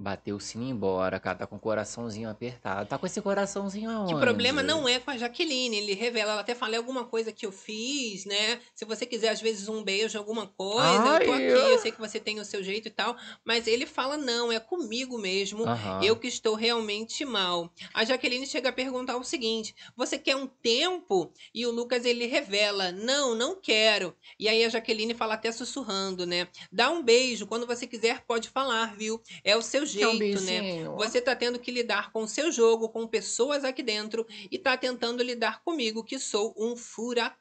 [0.01, 1.39] Bateu o sino embora, cara.
[1.39, 2.87] Tá com o coraçãozinho apertado.
[2.87, 4.13] Tá com esse coraçãozinho aonde?
[4.13, 7.33] Que o problema não é com a Jaqueline, ele revela, ela até falei alguma coisa
[7.33, 8.61] que eu fiz, né?
[8.73, 11.79] Se você quiser, às vezes, um beijo, alguma coisa, eu tô Ai, aqui, eu- eu
[11.79, 15.17] sei que você tem o seu jeito e tal, mas ele fala, não, é comigo
[15.17, 16.01] mesmo, Aham.
[16.01, 17.69] eu que estou realmente mal.
[17.93, 21.33] A Jaqueline chega a perguntar o seguinte: você quer um tempo?
[21.53, 24.15] E o Lucas ele revela: não, não quero.
[24.39, 26.47] E aí a Jaqueline fala até sussurrando, né?
[26.71, 29.21] Dá um beijo, quando você quiser, pode falar, viu?
[29.43, 30.83] É o seu jeito, né?
[30.97, 34.77] Você tá tendo que lidar com o seu jogo, com pessoas aqui dentro e tá
[34.77, 37.39] tentando lidar comigo, que sou um furacão.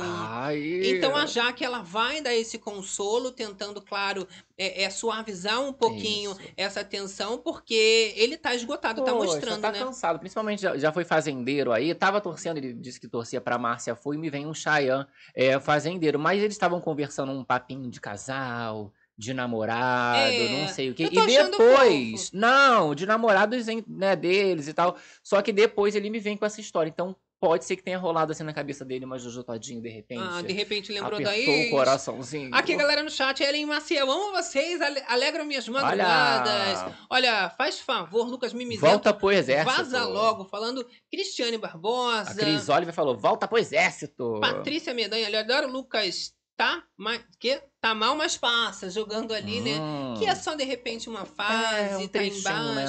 [0.00, 0.80] Ai.
[0.84, 4.26] Então a Jaque ela vai dar esse consolo, tentando, claro,
[4.58, 6.40] é, é, suavizar um pouquinho Isso.
[6.56, 9.78] essa tensão, porque ele tá esgotado, tá Poxa, mostrando, tá né?
[9.78, 10.18] cansado.
[10.18, 11.94] Principalmente já, já foi fazendeiro aí.
[11.94, 16.18] Tava torcendo, ele disse que torcia pra Márcia Foi, me vem um Chayanne é, fazendeiro.
[16.18, 18.92] Mas eles estavam conversando um papinho de casal,
[19.22, 24.74] de namorado, É, não sei o tô E depois, não, de namorados né, deles e
[24.74, 24.96] tal.
[25.22, 26.90] Só que depois ele me vem com essa história.
[26.90, 30.22] Então pode ser que tenha rolado assim na cabeça dele uma Jojo Todinho, de repente.
[30.24, 31.68] Ah, de repente lembrou apertou daí.
[31.68, 32.50] o coraçãozinho.
[32.52, 36.82] Aqui, galera no chat, Ellen Maciel, amo vocês, ale- alegram minhas madrugadas.
[36.82, 38.86] Olha, Olha, faz favor, Lucas Mimizento.
[38.86, 39.76] volta pro exército.
[39.76, 42.30] Vaza logo, falando Cristiane Barbosa.
[42.30, 44.38] A Cris Oliver falou, volta pro exército.
[44.40, 46.32] Patrícia Medanha, eu adoro Lucas.
[46.56, 49.80] Tá, mas, que, tá mal, mas passa, jogando ali, né?
[49.80, 50.14] Hum.
[50.18, 52.86] Que é só de repente uma fase, É, um tá em trechinho, né?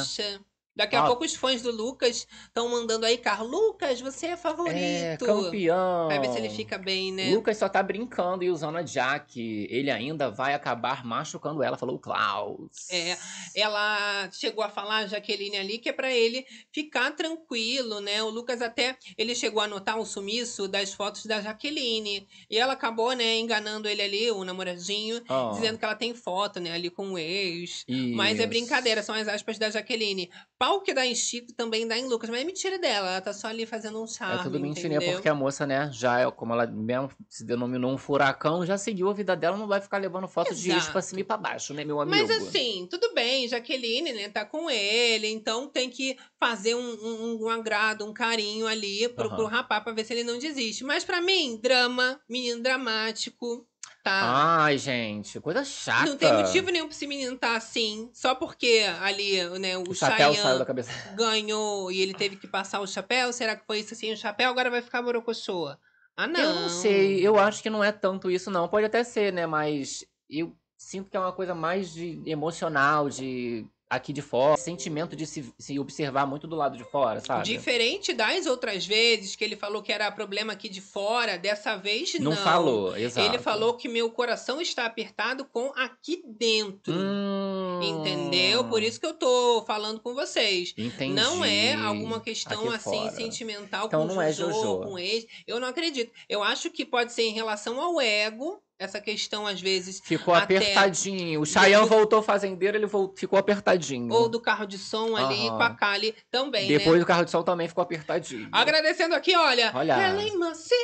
[0.75, 1.07] Daqui a Ó.
[1.07, 3.49] pouco os fãs do Lucas estão mandando aí, Carlos.
[3.51, 5.25] Lucas, você é É, favorito.
[5.25, 6.07] campeão.
[6.07, 7.29] Vai ver se ele fica bem, né?
[7.33, 9.67] Lucas só tá brincando e usando a Jaque.
[9.69, 12.89] Ele ainda vai acabar machucando ela, falou o Klaus.
[12.89, 13.15] É,
[13.55, 18.23] ela chegou a falar, a Jaqueline ali, que é pra ele ficar tranquilo, né?
[18.23, 22.27] O Lucas até, ele chegou a notar o sumiço das fotos da Jaqueline.
[22.49, 26.59] E ela acabou, né, enganando ele ali, o namoradinho, Ó, dizendo que ela tem foto,
[26.59, 27.85] né, ali com o ex.
[28.15, 28.47] Mas é isso.
[28.49, 30.29] brincadeira, são as aspas da Jaqueline.
[30.63, 33.33] Pau que dá em Chico também dá em Lucas, mas é mentira dela, ela tá
[33.33, 35.15] só ali fazendo um charme, É tudo mentirinha, entendeu?
[35.15, 39.09] porque a moça, né, já é, como ela mesmo se denominou um furacão, já seguiu
[39.09, 40.93] a vida dela, não vai ficar levando foto de Exato.
[40.93, 42.25] pra cima e pra baixo, né, meu amigo?
[42.29, 47.43] Mas assim, tudo bem, Jaqueline, né, tá com ele, então tem que fazer um, um,
[47.43, 49.35] um agrado, um carinho ali pro, Aham.
[49.35, 50.85] pro rapaz pra ver se ele não desiste.
[50.85, 53.67] Mas pra mim, drama, menino dramático,
[54.03, 54.63] tá?
[54.63, 56.09] Ai, gente, coisa chata.
[56.09, 59.95] não tem motivo nenhum pra esse menino tá assim, só porque ali, né, o, O
[59.95, 60.91] chapéu saiu da cabeça.
[61.15, 63.31] ganhou e ele teve que passar o chapéu.
[63.31, 64.11] Será que foi isso assim?
[64.11, 65.79] O chapéu agora vai ficar borocochoa.
[66.15, 66.39] Ah, não.
[66.39, 68.67] Eu não sei, eu acho que não é tanto isso, não.
[68.67, 69.47] Pode até ser, né?
[69.47, 75.15] Mas eu sinto que é uma coisa mais de emocional, de aqui de fora, sentimento
[75.15, 77.43] de se, se observar muito do lado de fora, sabe?
[77.45, 82.13] Diferente das outras vezes que ele falou que era problema aqui de fora, dessa vez
[82.15, 82.31] não.
[82.31, 83.27] Não falou, exato.
[83.27, 86.93] Ele falou que meu coração está apertado com aqui dentro.
[86.93, 88.63] Hum, Entendeu?
[88.65, 90.73] Por isso que eu tô falando com vocês.
[90.77, 91.13] Entendi.
[91.13, 93.11] Não é alguma questão Aqui assim fora.
[93.11, 94.81] sentimental Então com não é Jojo, Jojo.
[94.89, 95.25] com ex.
[95.45, 96.11] Eu não acredito.
[96.29, 100.57] Eu acho que pode ser em relação ao ego, essa questão às vezes Ficou até
[100.57, 101.41] apertadinho.
[101.41, 104.11] O Chayanne do- voltou fazendeiro, ele vol- ficou apertadinho.
[104.13, 105.57] ou do carro de som ali Aham.
[105.57, 106.77] com a Kali também, né?
[106.77, 108.49] Depois do carro de sol também ficou apertadinho.
[108.51, 109.71] Agradecendo aqui, olha.
[109.73, 110.09] Olha.
[110.09, 110.79] Ellen Maciel.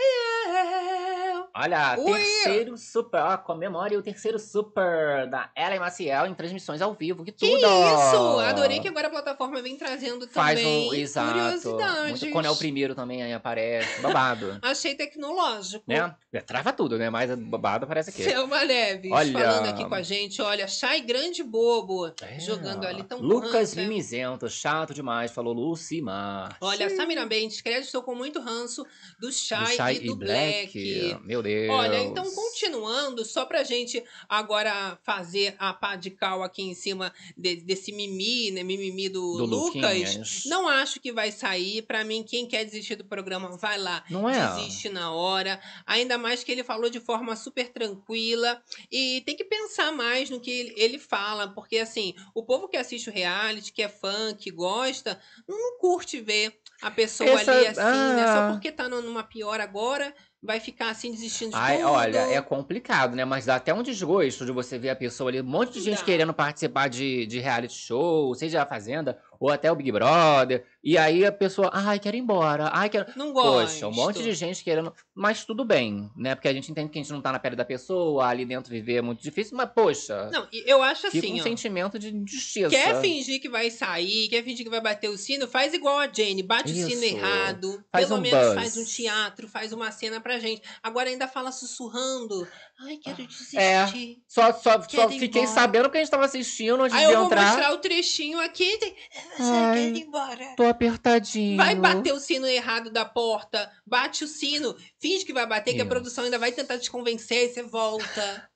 [1.55, 2.11] Olha, Ui.
[2.13, 7.31] terceiro super, ó, comemore o terceiro super da Ellen Maciel em transmissões ao vivo, que
[7.31, 7.57] Que tudo!
[7.57, 8.39] isso!
[8.39, 12.09] Adorei que agora a plataforma vem trazendo Faz também um, exato, curiosidades.
[12.21, 15.83] muito, quando é o primeiro também aí aparece, babado, Achei tecnológico.
[15.87, 16.15] né?
[16.31, 17.09] É, Trava tudo, né?
[17.09, 18.23] Mas babado aparece aqui.
[18.23, 19.31] Selma Neves Olha.
[19.33, 20.41] falando aqui com a gente.
[20.41, 22.39] Olha, Chay Grande Bobo É.
[22.39, 23.75] jogando ali tão Lucas ranço.
[23.77, 26.55] Mimizento, chato demais, falou Lucimar.
[26.61, 28.85] Olha, Samira Bentes, crédito, estou com muito ranço
[29.19, 31.17] do Do Chay Shai e do Black.
[31.23, 31.69] Meu Deus.
[31.73, 37.13] Olha, então continuando, só pra gente agora fazer a pá de cal aqui em cima
[37.37, 38.63] de- desse mimi, né?
[38.63, 39.75] Mimimi do, Do Lucas.
[39.75, 40.43] Luquinhas.
[40.45, 41.81] Não acho que vai sair.
[41.83, 44.03] Pra mim, quem quer desistir do programa, vai lá.
[44.09, 44.55] Não é?
[44.55, 45.59] Desiste na hora.
[45.85, 48.61] Ainda mais que ele falou de forma super tranquila.
[48.91, 51.47] E tem que pensar mais no que ele, fala.
[51.47, 56.19] Porque, assim, o povo que assiste o reality, que é fã, que gosta, não curte
[56.19, 57.79] ver a pessoa Essa- ali assim,
[58.15, 58.25] né?
[58.27, 58.49] Só ah.
[58.53, 61.89] porque tá numa pior agora, vai ficar assim desistindo de Ai, tudo.
[61.89, 63.25] olha, é complicado, né?
[63.25, 65.99] Mas dá até um desgosto de você ver a pessoa ali, um monte de gente
[65.99, 66.05] Dá.
[66.05, 70.65] querendo participar de, de reality show, seja a Fazenda ou até o Big Brother.
[70.81, 73.05] E aí a pessoa, ai, quero ir embora, ai, quero.
[73.15, 73.73] Não gosto.
[73.73, 74.93] Poxa, um monte de gente querendo.
[75.13, 76.35] Mas tudo bem, né?
[76.35, 78.71] Porque a gente entende que a gente não tá na pele da pessoa, ali dentro
[78.71, 81.43] viver é muito difícil, mas poxa, Não, eu acho fica assim, um ó.
[81.43, 82.69] sentimento de injustiça.
[82.69, 86.07] Quer fingir que vai sair, quer fingir que vai bater o sino, faz igual a
[86.07, 87.03] Jane, bate o sino Isso.
[87.15, 88.55] errado, Faz pelo um menos buzz.
[88.55, 90.61] faz um teatro, faz uma cena pra gente.
[90.81, 92.47] Agora ainda fala sussurrando.
[92.81, 93.57] Ai, quero desistir.
[93.57, 93.85] É.
[94.25, 95.47] Só, só, Quero só fiquei embora.
[95.59, 97.45] sabendo porque a gente tava assistindo antes Aí de eu vou entrar.
[97.47, 98.77] mostrar o trechinho aqui.
[98.77, 98.95] tem-
[99.37, 99.73] Você Ai.
[99.75, 100.53] quer ir embora.
[100.55, 101.57] Tô apertadinho.
[101.57, 105.81] Vai bater o sino errado da porta, bate o sino, finge que vai bater, que
[105.81, 108.49] a produção ainda vai tentar te convencer e você volta.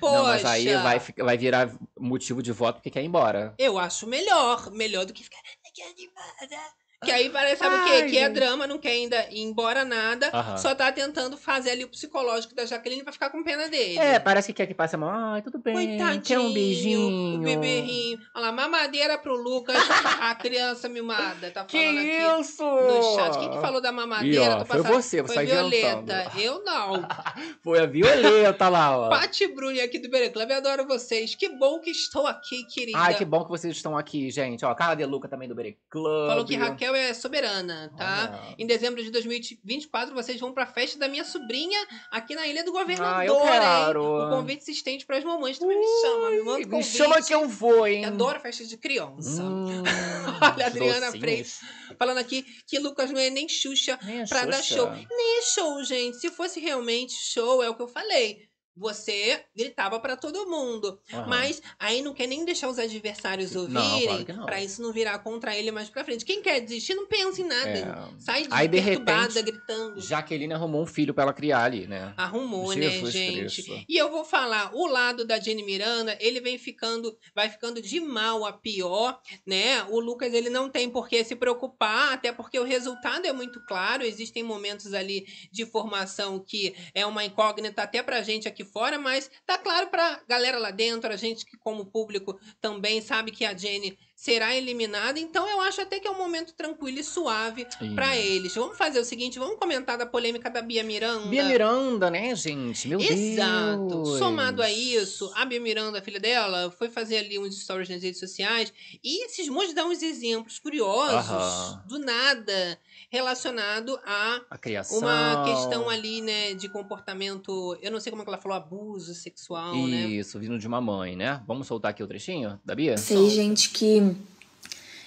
[0.00, 3.54] Poxa, Não, mas aí vai, vai virar motivo de voto porque quer ir embora.
[3.58, 5.38] eu acho melhor, melhor do que ficar.
[5.38, 6.72] "Eu quero ir embora."
[7.04, 8.10] Que aí parece, sabe o Ai, quê?
[8.10, 10.56] Que é drama, não quer ainda ir embora nada, Aham.
[10.56, 13.98] só tá tentando fazer ali o psicológico da Jaqueline pra ficar com pena dele.
[13.98, 15.08] É, parece que quer que passe a mão.
[15.08, 15.74] Ai, tudo bem.
[15.74, 17.38] Coitadinho, Quer um beijinho.
[17.38, 18.18] o beberrinho.
[18.34, 19.76] Olha lá, mamadeira pro Lucas,
[20.20, 22.40] a criança mimada, tá Que falando aqui.
[22.40, 22.64] isso?
[22.64, 24.44] No chat, quem que falou da mamadeira?
[24.44, 26.32] Ih, ó, foi você, você Foi Violeta.
[26.36, 27.06] Eu não.
[27.62, 29.08] Foi a Violeta lá, ó.
[29.08, 31.34] Pati Bruni aqui do Bere Club, eu adoro vocês.
[31.34, 32.98] Que bom que estou aqui, querida.
[32.98, 34.64] Ai, que bom que vocês estão aqui, gente.
[34.64, 36.28] Ó, Carla De Luca também do Bere Club.
[36.28, 38.54] Falou que Raquel é soberana, tá?
[38.58, 41.78] Em dezembro de 2024, vocês vão pra festa da minha sobrinha
[42.10, 44.00] aqui na Ilha do Governador, Ah, eu quero.
[44.02, 44.26] hein?
[44.26, 45.58] O convite se estende pras mamães.
[45.58, 46.96] Também me chama, me manda Me convite.
[46.96, 48.02] chama que eu vou, hein?
[48.04, 49.42] Eu adoro festa de criança.
[49.42, 49.82] Hum,
[50.54, 51.18] Olha, a Adriana docinhos.
[51.20, 51.58] Freitas
[51.98, 54.74] falando aqui que Lucas não é nem Xuxa Nem a pra dar Xuxa.
[54.76, 54.90] show.
[54.90, 56.18] Nem é show, gente.
[56.18, 58.47] Se fosse realmente show, é o que eu falei.
[58.78, 61.00] Você gritava pra todo mundo.
[61.12, 61.26] Aham.
[61.26, 65.56] Mas aí não quer nem deixar os adversários ouvirem claro pra isso não virar contra
[65.56, 66.24] ele mais pra frente.
[66.24, 67.68] Quem quer desistir não pensa em nada.
[67.70, 68.20] É.
[68.20, 70.00] Sai de Aí, de repente, gritando.
[70.00, 72.14] Jaqueline arrumou um filho pra ela criar ali, né?
[72.16, 73.62] Arrumou, né, Jesus gente?
[73.62, 73.84] Cristo.
[73.88, 78.00] E eu vou falar, o lado da Jenny Miranda, ele vem ficando, vai ficando de
[78.00, 79.84] mal a pior, né?
[79.84, 83.60] O Lucas, ele não tem por que se preocupar, até porque o resultado é muito
[83.66, 88.98] claro, existem momentos ali de formação que é uma incógnita até pra gente aqui fora,
[88.98, 93.44] mas tá claro pra galera lá dentro, a gente que como público também sabe que
[93.44, 97.64] a Jenny será eliminada, então eu acho até que é um momento tranquilo e suave
[97.94, 98.26] pra Ih.
[98.26, 98.52] eles.
[98.52, 101.28] Vamos fazer o seguinte, vamos comentar da polêmica da Bia Miranda.
[101.28, 102.88] Bia Miranda, né, gente?
[102.88, 103.86] Meu Exato.
[103.86, 104.18] Deus.
[104.18, 108.02] Somado a isso, a Bia Miranda, a filha dela, foi fazer ali uns stories nas
[108.02, 108.72] redes sociais
[109.04, 111.84] e cismou de dar uns exemplos curiosos, Aham.
[111.86, 112.76] do nada,
[113.08, 114.98] relacionado a A criação.
[114.98, 119.14] uma questão ali, né, de comportamento, eu não sei como é que ela falou, abuso
[119.14, 120.08] sexual, né?
[120.08, 121.40] Isso, vindo de uma mãe, né?
[121.46, 122.96] Vamos soltar aqui o trechinho da Bia?
[122.98, 124.07] Sei, gente, que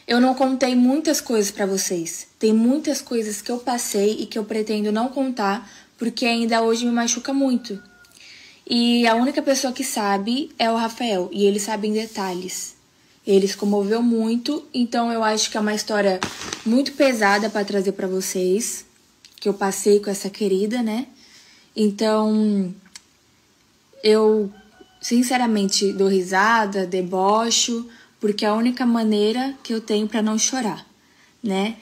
[0.08, 2.28] eu não contei muitas coisas pra vocês.
[2.40, 6.86] Tem muitas coisas que eu passei e que eu pretendo não contar, porque ainda hoje
[6.86, 7.82] me machuca muito.
[8.68, 12.76] E a única pessoa que sabe é o Rafael, e ele sabe em detalhes.
[13.26, 16.20] Ele se comoveu muito, então eu acho que é uma história
[16.66, 18.86] muito pesada pra trazer pra vocês,
[19.40, 21.08] que eu passei com essa querida, né?
[21.76, 22.74] Então,
[24.04, 24.52] eu
[25.02, 27.88] sinceramente dou risada, debocho,
[28.22, 30.86] porque é a única maneira que eu tenho pra não chorar,
[31.44, 31.76] né?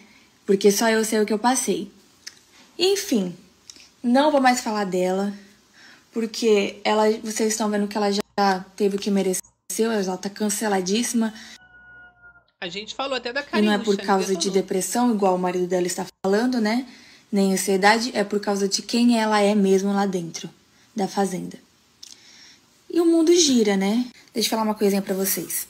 [0.45, 1.91] Porque só eu sei o que eu passei.
[2.77, 3.35] Enfim,
[4.01, 5.33] não vou mais falar dela,
[6.13, 9.41] porque ela, vocês estão vendo que ela já teve o que mereceu,
[9.91, 11.33] ela tá canceladíssima,
[12.61, 13.61] A gente falou até da e Cariúcha.
[13.61, 16.87] não é por causa de depressão, igual o marido dela está falando, né?
[17.31, 20.49] Nem ansiedade, é por causa de quem ela é mesmo lá dentro
[20.95, 21.57] da fazenda.
[22.91, 24.07] E o mundo gira, né?
[24.33, 25.68] Deixa eu falar uma coisinha pra vocês.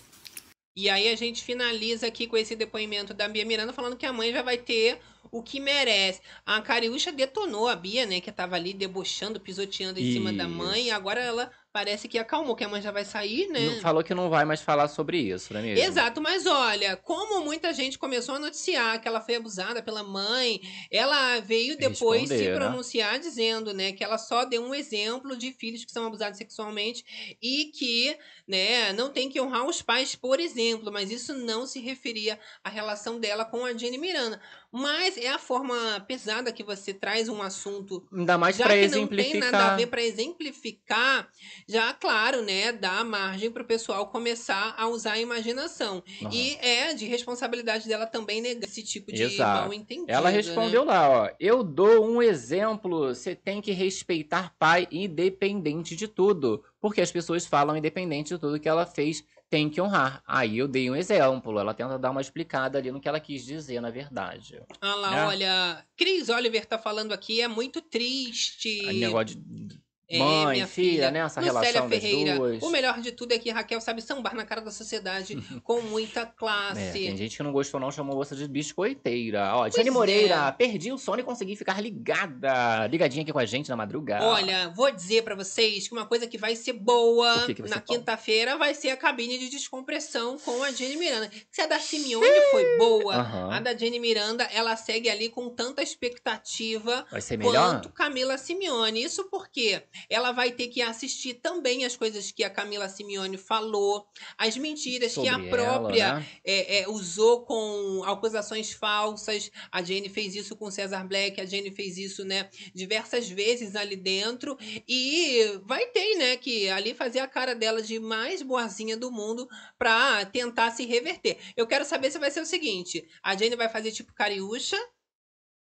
[0.80, 4.14] E aí a gente finaliza aqui com esse depoimento da Bia Miranda falando que a
[4.14, 4.98] mãe já vai ter
[5.32, 6.22] o que merece.
[6.46, 10.84] A Cariúcha detonou a Bia, né, que tava ali debochando, pisoteando em cima da mãe,
[10.84, 10.96] e Isso.
[10.96, 13.70] agora ela parece que acalmou, que a mãe já vai sair, né?
[13.70, 15.86] Não- Falou que não vai mais falar sobre isso, não é mesmo?
[15.86, 20.60] Exato, mas olha, como muita gente começou a noticiar que ela foi abusada pela mãe,
[20.92, 22.56] ela veio depois se Responder, né?
[22.56, 27.06] pronunciar dizendo, né, que ela só deu um exemplo de filhos que são abusados sexualmente
[27.40, 28.18] e que,
[28.48, 32.70] né, não tem que honrar os pais, por exemplo, mas isso não se referia à
[32.70, 34.42] relação dela com a Jenny Miranda.
[34.72, 39.08] Mas é a forma pesada que você traz um assunto Ainda mais pra que não
[39.08, 39.52] tem exemplificar.
[39.52, 41.30] nada a ver para exemplificar,
[41.68, 46.04] já claro, né, dá margem para o pessoal começar a usar a imaginação.
[46.22, 46.32] Aham.
[46.32, 49.62] E é de responsabilidade dela também negar esse tipo de Exato.
[49.62, 50.12] mal entendido.
[50.12, 50.38] Ela né?
[50.38, 51.30] respondeu lá, ó.
[51.40, 53.08] Eu dou um exemplo.
[53.08, 56.64] Você tem que respeitar pai independente de tudo.
[56.80, 60.22] Porque as pessoas falam independente de tudo que ela fez tem que honrar.
[60.26, 61.60] Aí eu dei um exemplo.
[61.60, 64.62] Ela tenta dar uma explicada ali no que ela quis dizer, na verdade.
[64.80, 65.26] Ah lá, né?
[65.26, 68.88] olha, Cris Oliver tá falando aqui, é muito triste.
[68.88, 69.40] Aí, negócio de
[69.76, 71.12] É, mãe, minha filha, filha.
[71.12, 71.20] né?
[71.20, 72.64] Essa Lucélia relação das Ferreira, duas.
[72.64, 76.22] o melhor de tudo é que Raquel sabe sambar na cara da sociedade com muita
[76.22, 76.94] É, classe.
[76.94, 79.52] tem gente que não gostou, não, chamou você de biscoiteira.
[79.54, 79.92] Ó, Pois Tiane é.
[79.92, 82.88] Moreira, perdi o sono e consegui ficar ligada.
[82.88, 84.26] Ligadinha aqui com a gente na madrugada.
[84.26, 87.80] Olha, vou dizer pra vocês que uma coisa que vai ser boa que que na
[87.80, 91.30] quinta-feira vai ser a cabine de descompressão com a Jenny Miranda.
[91.52, 93.54] Se a da Simeone foi boa, Aham.
[93.54, 97.54] a da Jenny Miranda, ela segue ali com tanta expectativa Vai ser melhor?
[97.74, 99.04] quanto Camila Simeone.
[99.04, 104.08] Isso porque ela vai ter que assistir também as coisas que a Camila Simeone falou,
[104.38, 106.26] as mentiras que a Sobre própria ela, né?
[106.46, 109.52] é, é, usou com acusações falsas.
[109.72, 113.96] A Jane fez isso com Cesar Black, a Jane fez isso, né, diversas vezes ali
[113.96, 114.58] dentro.
[114.88, 119.48] E vai ter, né, que ali fazer a cara dela de mais boazinha do mundo
[119.78, 121.38] pra tentar se reverter.
[121.56, 124.78] Eu quero saber se vai ser o seguinte: a Jane vai fazer tipo Cariúcha,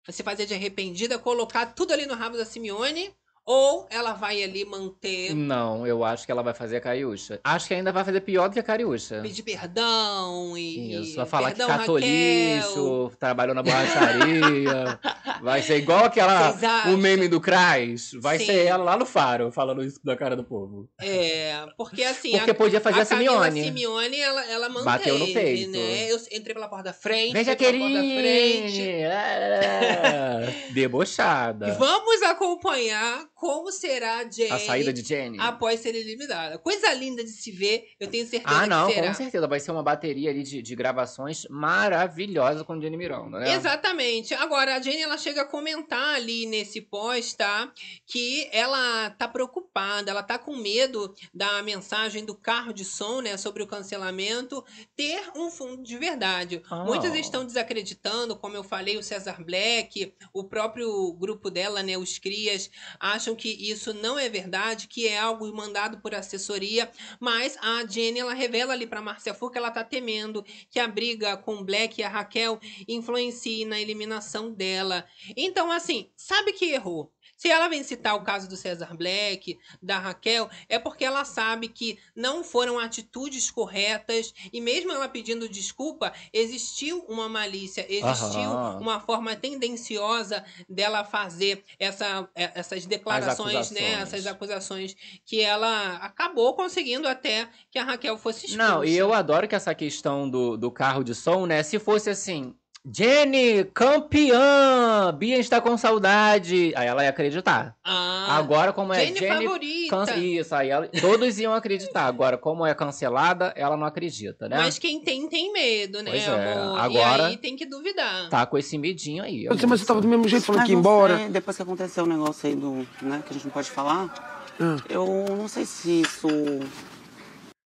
[0.09, 3.15] se fazer de arrependida, colocar tudo ali no rabo da Simeone.
[3.51, 7.41] Ou ela vai ali manter, Não, eu acho que ela vai fazer a Cariúcha.
[7.43, 9.23] Acho que ainda vai fazer pior do que a Cariúcha.
[9.23, 11.01] pedir perdão e.
[11.01, 12.11] Isso, vai falar perdão, que catou Raquel.
[12.11, 15.01] lixo, trabalhou na borracharia.
[15.41, 16.55] vai ser igual aquela.
[16.93, 18.11] O meme do Crais.
[18.21, 18.45] Vai Sim.
[18.45, 20.87] ser ela lá no faro, falando isso na cara do povo.
[21.01, 22.33] É, porque assim.
[22.33, 23.65] Porque a, podia fazer a, Camila Simeone.
[23.65, 25.71] Simeone, ela, ela manteve, Bateu no peito.
[25.71, 26.13] né?
[26.13, 28.83] Eu entrei pela porta da frente, Vem, fui pela porta da frente.
[28.83, 31.73] É, Debochada.
[31.79, 35.39] vamos acompanhar como será a Jane A saída de Jenny.
[35.39, 36.59] após ser eliminada.
[36.59, 39.07] Coisa linda de se ver, eu tenho certeza Ah, não, que será.
[39.07, 39.47] com certeza.
[39.47, 43.55] Vai ser uma bateria ali de, de gravações maravilhosa com Jenny Miranda, né?
[43.55, 44.35] Exatamente.
[44.35, 47.73] Agora, a Jenny, ela chega a comentar ali nesse pós, tá?
[48.07, 53.37] Que ela tá preocupada, ela tá com medo da mensagem do carro de som, né?
[53.37, 54.65] Sobre o cancelamento
[54.97, 56.61] ter um fundo de verdade.
[56.69, 56.83] Ah.
[56.85, 61.97] Muitos estão desacreditando, como eu falei, o Cesar Black, o próprio grupo dela, né?
[61.97, 62.69] Os Crias,
[62.99, 66.91] acham que isso não é verdade, que é algo mandado por assessoria.
[67.21, 70.89] Mas a Jenny, ela revela ali pra Márcia Fu que ela tá temendo que a
[70.89, 75.05] briga com Black e a Raquel influencie na eliminação dela.
[75.37, 77.13] Então, assim, sabe que errou.
[77.39, 81.69] Se ela vem citar o caso do Cesar Black, da Raquel, é porque ela sabe
[81.69, 88.81] que não foram atitudes corretas e mesmo ela pedindo desculpa, existiu uma malícia, existiu Aham.
[88.81, 96.55] uma forma tendenciosa dela fazer essa, é, essas declarações, né, essas acusações que ela acabou
[96.55, 98.69] conseguindo até que a Raquel fosse expulsa.
[98.69, 101.63] Não, e eu adoro que essa questão do, do carro de som, né?
[101.63, 102.53] Se fosse assim,
[102.91, 105.13] Jenny, campeã!
[105.17, 106.73] Bia está com saudade.
[106.75, 107.77] Aí ela ia acreditar.
[107.85, 109.45] Ah, Agora, como é Jenny, Jenny.
[109.47, 109.97] favorita.
[109.97, 110.37] Cance...
[110.39, 112.05] Isso, aí ela- todos iam acreditar.
[112.07, 114.57] Agora, como é cancelada, ela não acredita, né?
[114.59, 116.79] Mas quem tem, tem medo, né, Pois é, amor?
[116.81, 118.29] agora- E aí tem que duvidar.
[118.31, 119.47] Tá com esse medinho aí.
[119.49, 121.17] Mas você tava do mesmo jeito falando que ia embora.
[121.19, 124.45] sei, depois que aconteceu o negócio aí do, né, que a gente não pode falar,
[124.61, 124.77] Ah.
[124.89, 126.29] eu não sei se isso.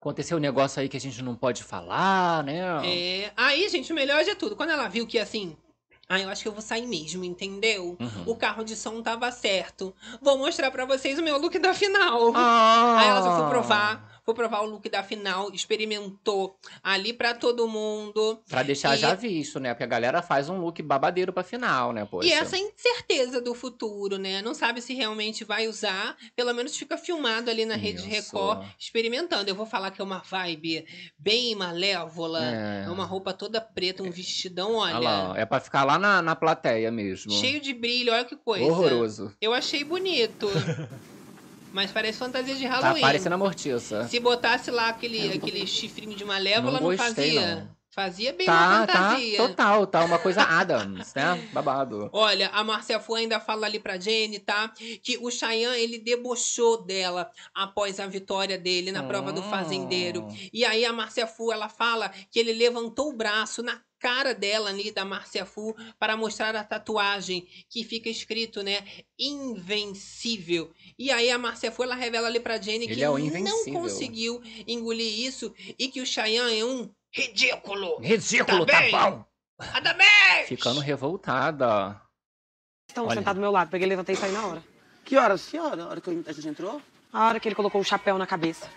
[0.02, 2.60] Aconteceu um negócio aí que a gente não pode falar, né?
[2.84, 5.56] É, aí, gente, o melhor de tudo, quando ela viu que assim.
[6.10, 7.95] Ah, eu acho que eu vou sair mesmo, entendeu?
[7.99, 8.24] Uhum.
[8.26, 9.95] O carro de som tava certo.
[10.20, 12.34] Vou mostrar pra vocês o meu look da final.
[12.36, 12.99] Ah.
[12.99, 17.67] Aí ela só foi provar, foi provar o look da final, experimentou ali pra todo
[17.67, 18.39] mundo.
[18.47, 19.74] Pra deixar E- já visto, né?
[19.74, 22.28] Porque a galera faz um look babadeiro pra final, né, poxa?
[22.28, 24.41] E essa incerteza do futuro, né?
[24.41, 26.15] Não sabe se realmente vai usar.
[26.36, 28.07] Pelo menos fica filmado ali na Rede Isso.
[28.09, 29.49] Record, experimentando.
[29.49, 30.86] Eu vou falar que é uma vibe
[31.17, 32.43] bem malévola.
[32.45, 32.84] É.
[32.86, 34.95] É uma roupa toda preta, um vestidão, olha.
[34.95, 37.32] Olha lá, é pra ficar lá na, na plateia mesmo.
[37.32, 38.65] Cheio de brilho, olha que coisa.
[38.65, 39.36] Horroroso.
[39.41, 40.47] Eu achei bonito.
[41.72, 43.01] Mas parece fantasia de Tá Halloween.
[43.01, 44.07] parecendo a mortiça.
[44.07, 47.55] Se botasse lá aquele, aquele chifrinho de malévola, Não não, gostei, fazia.
[47.55, 47.82] não.
[47.93, 49.38] Fazia bem Tá, uma tá, fantasia.
[49.38, 51.49] total, tá uma coisa Adams, né?
[51.51, 52.09] Babado.
[52.13, 54.72] Olha, a Márcia Fu ainda fala ali pra Jenny, tá?
[55.03, 60.22] Que o Chayanne, ele debochou dela após a vitória dele na prova do fazendeiro.
[60.24, 60.38] Hum.
[60.53, 64.70] E aí a Márcia Fu, ela fala que ele levantou o braço na cara dela
[64.72, 68.84] ali, da Márcia Fu, para mostrar a tatuagem que fica escrito, né?
[69.18, 70.72] Invencível.
[70.97, 74.41] E aí a Márcia Fu, ela revela ali pra Jenny Ele que é não conseguiu
[74.68, 77.99] engolir isso e que o Chayanne é um ridículo.
[77.99, 79.26] Ridículo, Tá tá, bom.
[79.74, 80.47] Adamés!
[80.47, 82.02] Ficando revoltada.
[82.89, 83.16] Estão Olha.
[83.16, 83.70] sentados do meu lado.
[83.70, 84.64] Peguei, levantei e saí na hora.
[85.06, 85.47] Que horas?
[85.47, 85.84] Que hora?
[85.84, 86.82] A hora que a gente entrou?
[87.14, 88.68] A hora que ele colocou o chapéu na cabeça.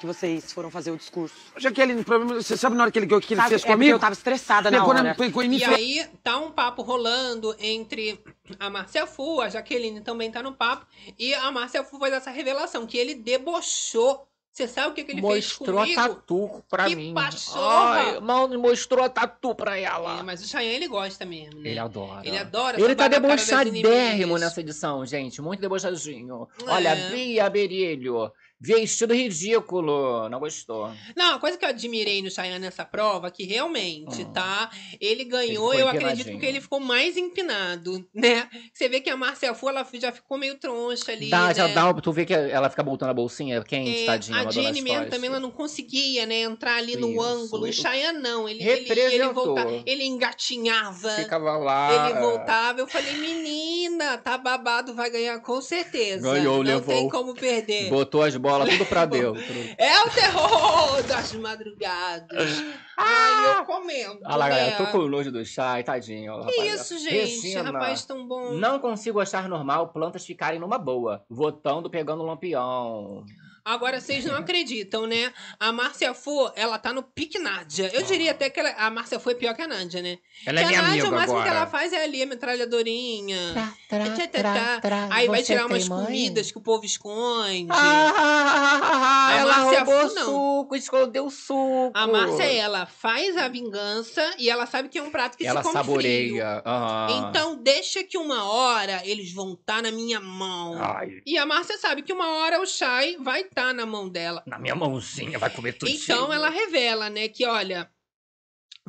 [0.00, 1.34] Que vocês foram fazer o discurso.
[1.56, 3.92] Jaqueline, problema- você sabe na hora que ele, que ele Sabe, fez é comigo?
[3.92, 5.14] eu tava estressada na Pegou hora.
[5.14, 8.22] pegou em mim e falou- aí tá um papo rolando entre
[8.60, 10.86] a Márcia Fu, a Jaqueline também tá no papo,
[11.18, 15.12] e a Márcia Fu faz essa revelação, que ele debochou Você sabe o que, que
[15.12, 16.14] ele Mostrou a fez comigo?
[16.16, 17.14] tatu pra Que mim.
[17.14, 18.14] pachorra!
[18.14, 20.20] Ai, mal mostrou a tatu pra É, ela.
[20.24, 21.70] mas o Cheyenne, ele gosta mesmo, né?
[21.70, 22.26] Ele adora.
[22.26, 25.40] Ele adora Ele tá na debochadérrimo nessa edição, gente.
[25.40, 26.48] Muito debochadinho.
[26.66, 26.70] É.
[26.72, 28.32] Olha, Bia Berilho.
[28.60, 30.28] Vestido ridículo.
[30.28, 30.90] Não gostou.
[31.16, 34.32] Não, a coisa que eu admirei no Cheyenne nessa prova, que realmente, Hum.
[34.32, 34.70] tá?
[35.00, 38.48] Ele ganhou, Ele eu acredito, porque ele ficou mais empinado, né?
[38.72, 41.54] Você vê que a Márcia Fu, ela já ficou meio troncha ali, Dá, né?
[41.54, 44.40] já dá, tu vê que ela fica voltando a bolsinha quente, É, tadinha.
[44.40, 47.62] a Jenny mesmo também, ela não conseguia, né, entrar ali no Isso, ângulo.
[47.62, 49.34] O ele Cheyenne não, ele, ele, ele, representou.
[49.46, 51.10] voltava, ele engatinhava.
[51.10, 52.10] Ficava lá.
[52.10, 56.22] Ele voltava, eu falei, menina, tá babado, vai ganhar com certeza.
[56.22, 56.94] Ganhou, não levou.
[56.94, 57.88] tem como perder.
[57.90, 59.42] Botou as bolas tudo pra dentro.
[59.76, 62.62] É o terror das madrugadas.
[62.96, 64.18] Ai, eu comendo.
[64.24, 64.56] Olha lá, né?
[64.56, 66.32] galera, tô com o nojo do chá, tadinho.
[66.32, 66.80] ó, Que rapaz.
[66.80, 67.14] isso, gente?
[67.14, 68.52] Regina, Rapaz tão bom.
[68.54, 73.24] Não consigo achar normal plantas ficarem numa boa, votando pegando lampião.
[73.68, 75.30] Agora, vocês não acreditam, né?
[75.60, 77.90] A Márcia Fu, ela tá no pique Nádia.
[77.92, 80.18] Eu diria até que ela- a Márcia Fu é pior que a Nádia, né?
[80.46, 81.56] Ela é que minha a Nádia, amiga o máximo que agora.
[81.60, 83.74] ela faz é ali a metralhadorinha.
[83.88, 85.08] Tra, Tchá, tchá, tchá.
[85.10, 86.04] Aí vai tirar umas mãe?
[86.06, 87.66] comidas que o povo esconde.
[87.70, 90.24] Ah, A ela Márcia roubou Fu, não.
[90.24, 91.90] suco, escondeu o suco.
[91.94, 95.60] A Márcia, ela faz a vingança e ela sabe que é um prato que Ela
[95.62, 96.62] se come saboreia.
[97.10, 100.76] Então, deixa que uma hora eles vão estar na minha mão.
[100.82, 104.42] Ai, E a Márcia sabe que uma hora o Shai vai estar na mão dela.
[104.46, 105.90] na minha mãozinha vai comer tudo.
[105.90, 107.90] Então, ela revela, né, que olha.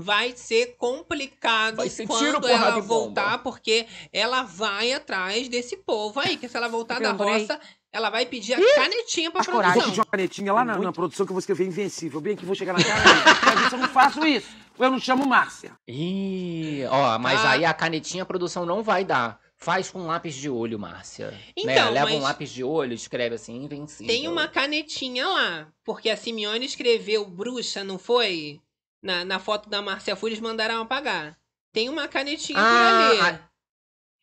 [0.02, 6.38] Vai ser complicado Vai ser quando ela voltar, porque ela vai atrás desse povo aí.
[6.38, 7.60] Que se ela voltar da roça,
[7.92, 9.74] ela vai pedir a canetinha pra Faz coragem.
[9.74, 9.90] Vou produção.
[9.92, 12.22] pedir uma canetinha lá na, na produção que eu vou escrever invencível.
[12.22, 14.48] Bem que vou chegar na cara eu não faço isso.
[14.80, 15.74] Eu não chamo Márcia.
[15.86, 17.52] Ih, ó, mas Tá.
[17.52, 19.38] aí a canetinha a produção não vai dar.
[19.62, 21.32] Faz com lápis de olho, Márcia.
[21.32, 21.40] né?
[21.56, 24.08] Então, Leva um lápis de olho, escreve assim, invencível.
[24.08, 25.68] Tem uma canetinha lá.
[25.84, 28.62] Porque a Simeone escreveu bruxa, não foi?
[29.04, 31.38] Na, na foto da Márcia Fu, eles mandaram apagar.
[31.74, 33.20] Tem uma canetinha Ah, por ali.
[33.36, 33.49] a-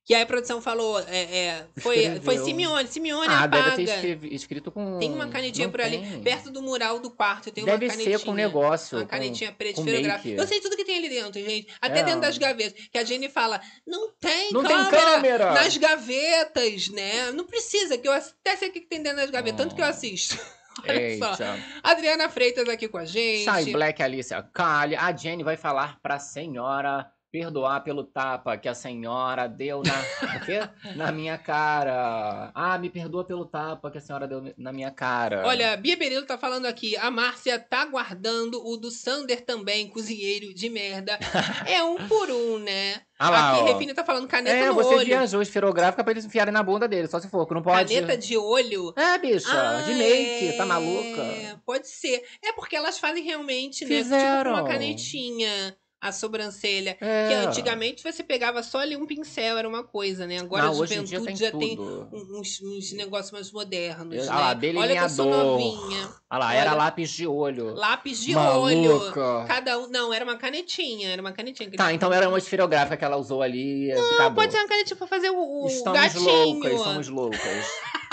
[0.06, 3.70] Que aí a produção falou, é, é, foi, foi Simeone, Simeone Ah, apaga.
[3.70, 5.00] deve ter escrevi- escrito com.
[5.00, 6.22] Tem uma canetinha Não por ali, tem.
[6.22, 7.50] perto do mural do quarto.
[7.50, 8.16] Tem Deve uma canetinha.
[8.20, 8.98] ser com negócio.
[8.98, 10.40] Uma com- canetinha preta esferográfica.
[10.40, 11.66] Eu sei tudo que tem ali dentro, gente.
[11.80, 12.02] Até É.
[12.04, 12.86] dentro das gavetas.
[12.88, 15.52] Que a Jenny fala, não tem Não tem câmera, câmera.
[15.54, 17.32] nas gavetas, né?
[17.32, 19.86] Não precisa, que eu até sei o que tem dentro das gavetas, tanto que eu
[19.86, 20.38] assisto.
[20.86, 21.36] Olha só.
[21.82, 23.44] Adriana Freitas aqui com a gente.
[23.44, 24.94] Shai Black, Alicia Kali.
[24.94, 29.92] A Jenny vai falar pra senhora perdoar pelo tapa que a senhora deu na.
[30.96, 32.50] Na minha cara.
[32.54, 35.46] Ah, me perdoa pelo tapa que a senhora deu na minha cara.
[35.46, 36.96] Olha, Bia Berilo tá falando aqui.
[36.96, 41.18] A Márcia tá guardando o do Sander também, cozinheiro de merda.
[41.66, 43.02] É um por um, né?
[43.18, 43.64] Ah lá, aqui, ó.
[43.72, 45.04] Refine tá falando caneta É, no você olho.
[45.06, 47.92] viajou esferográfica pra eles enfiarem na bunda dele, só se for, que não pode.
[47.94, 48.92] Caneta de olho.
[48.96, 51.60] É, bicha, Ah, de make, tá é, maluca?
[51.64, 52.22] Pode ser.
[52.44, 53.88] É porque elas fazem realmente, né?
[53.96, 54.52] Tipo Fizeram.
[54.52, 56.96] uma canetinha a sobrancelha.
[57.00, 57.28] É.
[57.28, 60.38] Que antigamente você pegava só ali um pincel, era uma coisa, né?
[60.38, 62.08] Agora Não, a juventude tem já tem tudo.
[62.12, 64.72] um- uns, uns negócios mais modernos, Ah né?
[64.72, 65.60] lá, Olha que eu sou delineador.
[65.60, 66.08] novinha.
[66.28, 66.78] Ah lá, era Olha.
[66.78, 67.74] lápis de olho.
[67.74, 69.20] Lápis de Maluca.
[69.20, 69.46] olho.
[69.48, 69.88] Cada um.
[69.88, 71.08] Não, era uma canetinha.
[71.10, 71.70] Era uma canetinha.
[71.70, 73.88] que Tá, então era uma esferográfica que ela usou ali.
[74.18, 76.24] Não, pode ser uma canetinha pra fazer o, o Estamos gatinho.
[76.24, 77.40] loucas, somos loucas.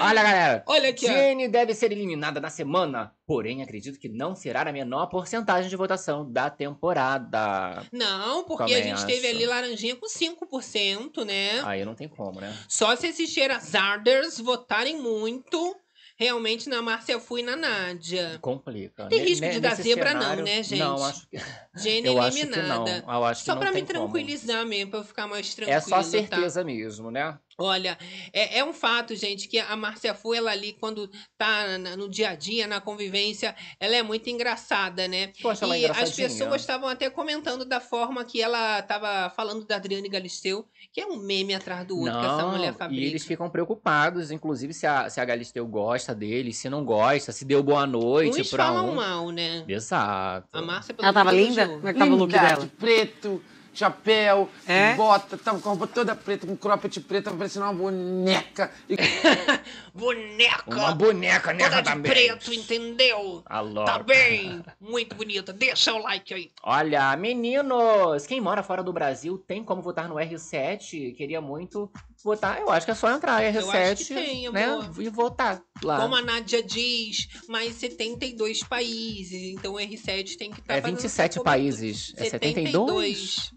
[0.00, 0.64] Olha, galera.
[0.66, 1.08] Olha aqui, ó.
[1.12, 5.76] Jenny deve ser eliminada na semana, porém acredito que não será a menor porcentagem de
[5.76, 7.84] votação da temporada.
[7.92, 11.62] Não, porque Também a gente teve ali laranjinha com 5%, né?
[11.64, 12.56] Aí não tem como, né?
[12.68, 15.76] Só se esses Sherazarders votarem muito
[16.18, 18.38] realmente na Márcia Fu e na Nádia.
[18.40, 19.06] Complica.
[19.08, 20.78] Tem risco ne- de dar zebra não, cenário- né, gente?
[20.78, 21.36] Não, acho que...
[21.76, 23.02] Jenny eu acho que eliminada.
[23.06, 23.14] não.
[23.14, 23.98] Eu acho que Só não pra me tem como.
[24.08, 25.76] tranquilizar mesmo, pra eu ficar mais tranquilo.
[25.76, 26.02] É só tá?
[26.02, 27.38] certeza mesmo, né?
[27.58, 27.96] Olha,
[28.34, 32.06] é, é um fato, gente, que a Márcia Fu, ela ali, quando tá na- no
[32.06, 35.32] dia a dia, na convivência, ela é muito engraçada, né?
[35.42, 36.28] Acha ela E as engraçadinha?
[36.28, 41.06] pessoas estavam até comentando da forma que ela tava falando da Adriane Galisteu, que é
[41.06, 43.06] um meme atrás do outro que essa mulher Não, e fabrica.
[43.06, 47.46] eles ficam preocupados, inclusive se a, se a Galisteu gosta dele, se não gosta, se
[47.46, 48.94] deu boa noite Uns pra falam um.
[48.96, 49.64] mal, né?
[49.66, 50.46] Exato.
[50.52, 51.66] A Márcia, pelo Ela tava linda?
[51.66, 52.60] Como é que tava o look Linda, dela?
[52.64, 53.42] de preto,
[53.78, 54.94] chapéu, É?
[54.94, 58.70] bota, tava com a roupa toda preta, com cropped preto, tava parecendo uma boneca.
[58.88, 58.96] E
[59.94, 60.62] Boneca!
[60.66, 61.64] Uma boneca, né?
[61.64, 62.12] Toda de também.
[62.12, 63.42] preto, entendeu?
[63.46, 63.84] Alô.
[63.84, 64.62] Tá bem?
[64.80, 65.52] Muito bonita.
[65.52, 66.50] Deixa o like aí.
[66.62, 71.14] Olha, meninos, quem mora fora do Brasil tem como votar no R7?
[71.16, 71.90] Queria muito
[72.26, 72.60] votar.
[72.60, 74.64] Eu acho que é só entrar R7, Eu acho que tem, né?
[74.64, 75.02] amor.
[75.02, 76.00] E votar lá.
[76.00, 79.54] Como a Nádia diz, mais 72 países.
[79.54, 82.12] Então o R7 tem que estar É 27 países.
[82.16, 83.52] É 72?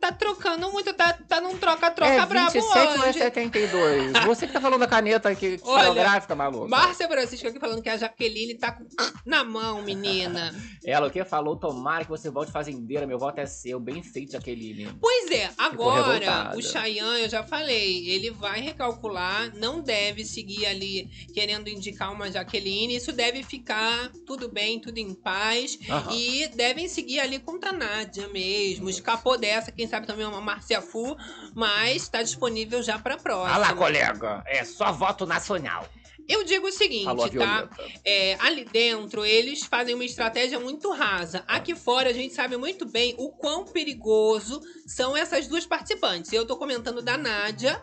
[0.00, 3.18] Tá trocando muito, tá, tá num troca-troca É brabo 27 ou é hoje.
[3.18, 4.12] 72?
[4.24, 6.68] Você que tá falando da caneta aqui, fotográfica, maluco.
[6.68, 8.86] Márcia Francisco aqui falando que a Jaqueline tá com
[9.24, 10.54] na mão, menina.
[10.84, 11.56] Ela o que falou?
[11.56, 13.80] Tomara que você volte fazendeira, meu voto é seu.
[13.80, 14.88] Bem feito, Jaqueline.
[15.00, 21.08] Pois é, agora o Chayanne, eu já falei, ele vai recalcular, não deve seguir ali
[21.32, 25.78] querendo indicar uma Jaqueline, isso deve ficar tudo bem, tudo em paz.
[25.88, 26.12] Aham.
[26.12, 28.88] E devem seguir ali contra a Nádia mesmo.
[28.88, 31.16] Escapou dessa, quem sabe também uma Márcia Fu,
[31.54, 33.58] mas tá disponível já pra próxima.
[33.58, 34.42] Lá, colega.
[34.46, 35.86] É só voto nacional.
[36.28, 37.68] Eu digo o seguinte, tá?
[38.04, 41.44] É, ali dentro, eles fazem uma estratégia muito rasa.
[41.46, 46.32] Aqui fora, a gente sabe muito bem o quão perigoso são essas duas participantes.
[46.32, 47.80] Eu tô comentando da Nádia,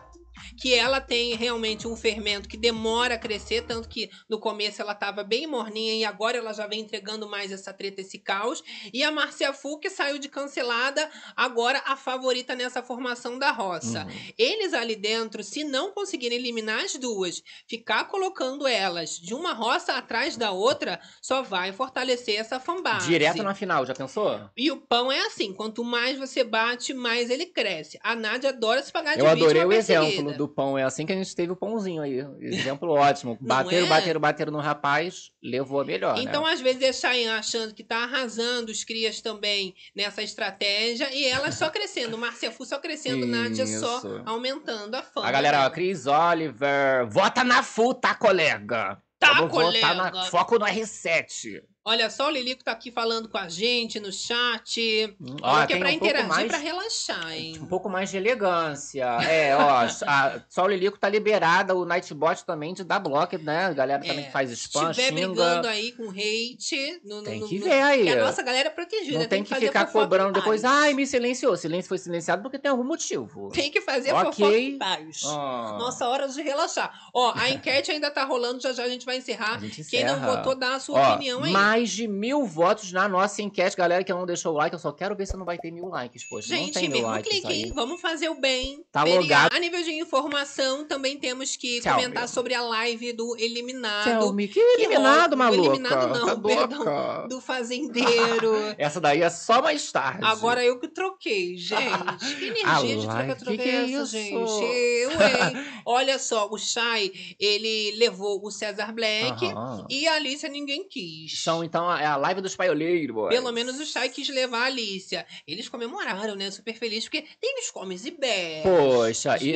[0.56, 4.94] que ela tem realmente um fermento que demora a crescer, tanto que no começo ela
[4.94, 8.62] tava bem morninha e agora ela já vem entregando mais essa treta, esse caos.
[8.92, 14.04] E a Marcia Fu, que saiu de cancelada, agora a favorita nessa formação da roça.
[14.04, 14.32] Uhum.
[14.38, 19.94] Eles ali dentro, se não conseguirem eliminar as duas, ficar colocando elas de uma roça
[19.94, 23.08] atrás da outra, só vai fortalecer essa fanbase.
[23.08, 24.40] Direto na final, já pensou?
[24.56, 27.98] E o pão é assim, quanto mais você bate, mais ele cresce.
[28.02, 30.38] A Nádia adora se pagar de Eu adorei o exemplo perseguida.
[30.38, 30.78] do pão.
[30.78, 32.24] É assim que a gente teve o pãozinho aí.
[32.40, 33.36] Exemplo ótimo.
[33.40, 33.88] Bateram, é?
[33.88, 36.52] bateram, bateram no rapaz, levou a melhor, Então, né?
[36.52, 41.54] às vezes, é Cheyenne achando que tá arrasando os crias também nessa estratégia e elas
[41.54, 42.16] só crescendo.
[42.18, 45.26] Márcia Fu só crescendo, Nádia só aumentando a fama.
[45.26, 49.00] A galera, ó, Cris Oliver, vota na FU, tá, colega?
[49.18, 50.10] Tá, Vamos votar colega.
[50.10, 51.62] na Foco no R7.
[51.86, 55.14] Olha só, o Lilico tá aqui falando com a gente no chat.
[55.42, 57.58] Ó, Falando que é pra um interagir, mais- pra relaxar, hein?
[57.60, 59.04] Um pouco mais de elegância.
[59.28, 63.66] É, ó, a, só o Lilico tá liberada, o Nightbot também de dar bloco, né?
[63.66, 65.26] A galera também É, que faz Se spam, estiver xinga.
[65.28, 68.02] brigando aí com hate, no, Tem no- que no- ver aí.
[68.04, 69.18] que a nossa galera é protegida.
[69.18, 71.54] Não tem que fazer ficar cobrando depois, ai, me silenciou.
[71.54, 73.50] Silêncio foi silenciado porque tem algum motivo.
[73.52, 74.32] Tem que fazer Ok.
[74.32, 75.20] fofoca em paz.
[75.26, 75.76] Ah.
[75.78, 76.90] Nossa hora de relaxar.
[77.12, 79.60] Ó, a enquete ainda tá rolando, já já a gente vai encerrar.
[79.60, 80.36] Gente Quem não encerra.
[80.36, 81.52] votou, dá a sua Ó, opinião aí.
[81.74, 84.72] Mais de mil votos na nossa enquete, galera que não deixou o like.
[84.74, 86.54] Eu só quero ver se não vai ter mil likes, poxa.
[86.54, 87.72] não Gente, tem mil mesmo likes clique, aí.
[87.74, 88.84] Vamos fazer o bem.
[88.92, 89.52] Tá logado.
[89.54, 92.28] A nível de informação, também temos que Tell comentar me.
[92.28, 94.04] sobre a live do Eliminado.
[94.04, 95.62] Tell me, que eliminado, rola- maluca?
[95.62, 96.78] Do eliminado não, Tá perdão.
[96.78, 97.26] louca?
[97.28, 98.54] Do fazendeiro.
[98.78, 100.20] Essa daí é só mais tarde.
[100.24, 102.36] Agora eu que troquei, gente.
[102.38, 104.06] Que energia de troca troca que que é essa, isso?
[104.12, 104.32] gente?
[104.34, 105.66] Eu, hein?
[105.84, 109.44] Olha só, o Chay, ele levou o César Black
[109.90, 111.42] e a Alicia ninguém quis.
[111.42, 113.28] São, então, é a live dos paioleiros.
[113.28, 115.26] Pelo menos o Chay quis levar a Alicia.
[115.46, 116.50] Eles comemoraram, né?
[116.50, 118.62] Super feliz, porque tem os comes e bebes.
[118.64, 119.50] Poxa, e,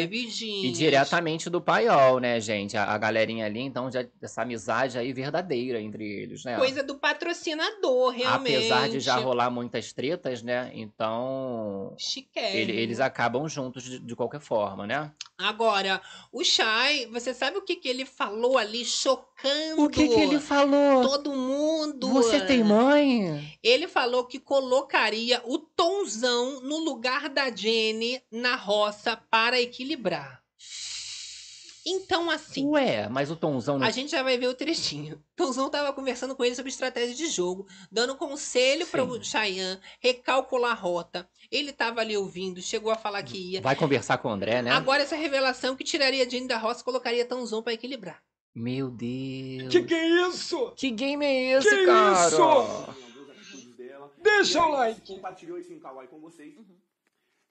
[0.67, 2.77] e diretamente do paiol, né, gente?
[2.77, 6.57] A, a galerinha ali, então, já essa amizade aí verdadeira entre eles, né?
[6.57, 8.57] Coisa do patrocinador, realmente.
[8.57, 10.71] Apesar de já rolar muitas tretas, né?
[10.75, 11.95] Então.
[12.59, 15.13] Ele- eles acabam juntos de, de qualquer forma, né?
[15.37, 16.01] Agora,
[16.33, 20.41] o Chay, você sabe o que, que ele falou ali, chocando O que, que ele
[20.41, 21.03] falou?
[21.03, 21.98] todo mundo?
[22.07, 23.59] Você tem mãe?
[23.63, 30.43] Ele falou que colocaria o Tonzão no lugar da Jenny na roça para equilibrar.
[31.91, 33.87] Então, assim, Ué, mas o Tonzão não.
[33.87, 35.23] a gente já vai ver o trechinho.
[35.35, 39.23] Tonzão tava conversando com ele sobre estratégia de jogo, dando conselho para o.
[39.25, 41.29] Cheyenne recalcular a rota.
[41.51, 43.63] Ele tava ali ouvindo, chegou a falar que ia.
[43.63, 44.71] Vai conversar com o André, né?
[44.71, 48.23] Agora essa revelação que tiraria a Jenny da roça e colocaria Tonzão para equilibrar.
[48.59, 49.71] Meu Deus.
[49.71, 50.73] Que que é isso?
[50.73, 52.27] Que game é esse, Que cara?
[52.27, 52.39] isso?
[54.21, 55.15] Deixa o like.
[55.15, 56.57] Compartilhou esse kawaii com vocês.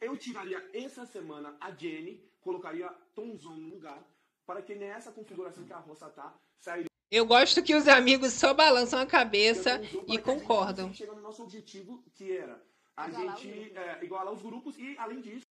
[0.01, 4.05] Eu tiraria essa semana a Jenny, colocaria Tomzão no lugar,
[4.45, 8.53] para que nessa configuração que a roça tá, sairia Eu gosto que os amigos só
[8.53, 10.93] balançam a cabeça e concordam.
[10.93, 12.61] chegar no nosso objetivo, que era
[12.97, 15.46] a gente é, igualar os grupos e, além disso,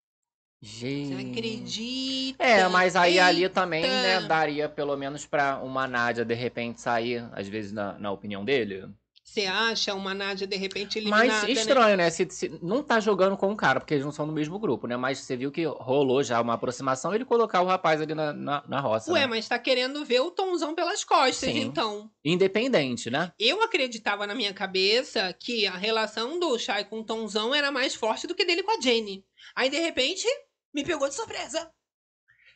[0.61, 1.14] Gente.
[1.14, 2.44] Você acredita?
[2.44, 3.54] É, mas aí ali Eita.
[3.61, 8.11] também, né, daria pelo menos pra uma Nádia de repente sair, às vezes, na, na
[8.11, 8.88] opinião dele.
[9.22, 11.50] Você acha uma Nádia de repente eliminada, Mas né?
[11.50, 12.09] estranho, né?
[12.11, 14.86] Se, se- não tá jogando com o cara, porque eles não são do mesmo grupo,
[14.86, 14.96] né?
[14.96, 18.64] Mas você viu que rolou já uma aproximação ele colocar o rapaz ali na, na,
[18.66, 19.12] na roça.
[19.12, 19.26] Ué, né?
[19.26, 21.59] mas tá querendo ver o Tomzão pelas costas, Sim.
[21.61, 22.09] então.
[22.24, 23.30] Independente, né?
[23.38, 27.94] Eu acreditava na minha cabeça que a relação do Shai com o Tomzão era mais
[27.94, 29.24] forte do que dele com a Jenny.
[29.54, 30.26] Aí, de repente,
[30.75, 31.71] me pegou de surpresa.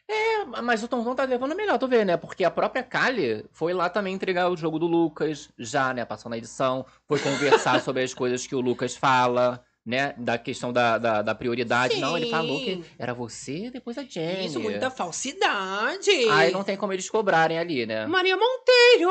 [0.09, 2.17] É, mas o Tomzão tá levando melhor, tu vê, né?
[2.17, 6.05] Porque a própria Kali foi lá também entregar o jogo do Lucas, já, né?
[6.05, 10.13] Passou na edição, foi conversar sobre as coisas que o Lucas fala, né?
[10.19, 12.01] Da questão da, da, da prioridade.
[12.01, 12.85] Não, ele falou que Sim.
[12.99, 14.47] era você, depois a Jenny.
[14.47, 16.11] Isso, muita falsidade.
[16.11, 18.05] Aí não tem como eles cobrarem ali, né?
[18.09, 19.11] Maria Monteiro!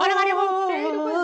[0.00, 0.58] Olha, Maria Monteiro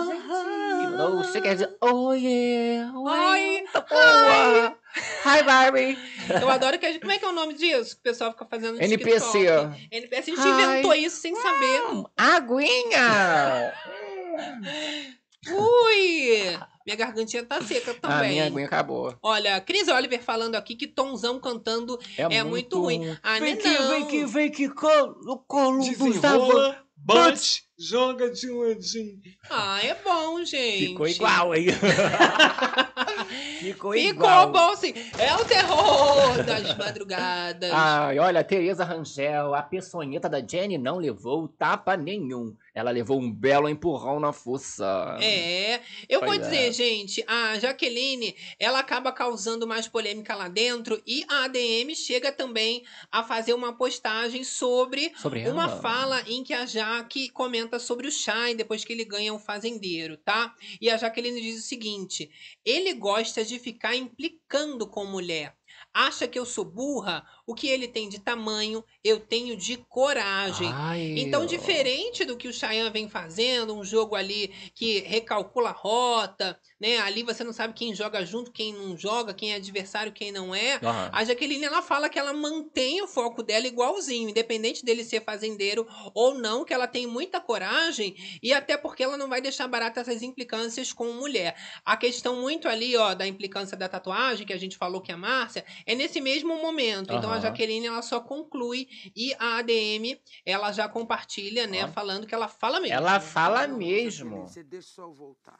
[0.05, 0.84] gente.
[0.99, 4.77] Ou você quer dizer, oh yeah, Ai, boa.
[5.25, 5.97] Hi, Barbie.
[6.41, 7.01] Eu adoro que a gente.
[7.01, 7.95] Como é que é o nome disso?
[7.95, 9.39] Que o pessoal fica fazendo NPC.
[9.39, 9.87] TikTok?
[9.91, 10.31] NPC.
[10.31, 10.49] A gente Hi.
[10.49, 11.81] inventou isso sem saber.
[12.15, 13.73] Aguinha!
[15.51, 16.59] Ui!
[16.85, 18.31] Minha gargantinha tá seca A também.
[18.31, 19.17] minha aguinha acabou.
[19.21, 23.17] Olha, Cris Oliver falando aqui que Tonzão cantando é, muito, ruim.
[23.23, 23.89] Ah, Vem né, que, não.
[23.89, 29.21] vem que, vem que, colo, colo do Bate, joga de ladinho.
[29.47, 30.87] Ah, é bom, gente.
[30.87, 31.67] Ficou igual aí.
[33.65, 34.93] Ficou Ficou bom, sim.
[35.17, 37.71] É o terror das madrugadas.
[37.73, 42.55] Ai, olha, Tereza Rangel, a peçonheta da Jenny não levou tapa nenhum.
[42.73, 45.17] Ela levou um belo empurrão na fuça.
[45.21, 46.71] É, eu vou Pois dizer, é.
[46.71, 52.83] gente, a Jaqueline, ela acaba causando mais polêmica lá dentro e a ADM chega também
[53.11, 55.81] a fazer uma postagem sobre, Sobre uma ela?
[55.81, 60.17] fala em que a Jaque comenta sobre o Shai depois que ele ganha um fazendeiro,
[60.17, 60.53] tá?
[60.81, 62.29] E a Jaqueline diz o seguinte:
[62.65, 65.57] ele gosta de ficar implicando com mulher.
[65.93, 67.25] Acha que eu sou burra?
[67.47, 70.69] O que ele tem de tamanho, eu tenho de coragem.
[70.73, 75.73] Ai, Então, diferente do que o Cheyenne vem fazendo, um jogo ali que recalcula a
[75.73, 76.97] rota, né?
[76.99, 80.55] Ali você não sabe quem joga junto, quem não joga, quem é adversário, quem não
[80.55, 80.75] é.
[80.75, 81.09] Aham.
[81.13, 85.87] A Jaqueline, ela fala que ela mantém o foco dela igualzinho, independente dele ser fazendeiro
[86.13, 90.01] ou não, que ela tem muita coragem e até porque ela não vai deixar barata
[90.01, 91.55] essas implicâncias com mulher.
[91.85, 95.15] A questão muito ali, ó, da implicância da tatuagem, que a gente falou que é
[95.15, 97.13] a Márcia, é nesse mesmo momento.
[97.13, 97.39] Então, a.
[97.41, 101.87] Jaqueline, ela só conclui e a ADM, ela já compartilha, né, Ó.
[101.87, 102.95] falando que ela fala mesmo.
[102.95, 104.47] Ela fala mesmo.
[104.47, 105.59] Você deixa só eu voltar.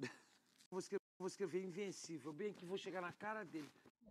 [0.70, 3.70] Vou escrever, vou escrever invencível, bem que vou chegar na cara dele.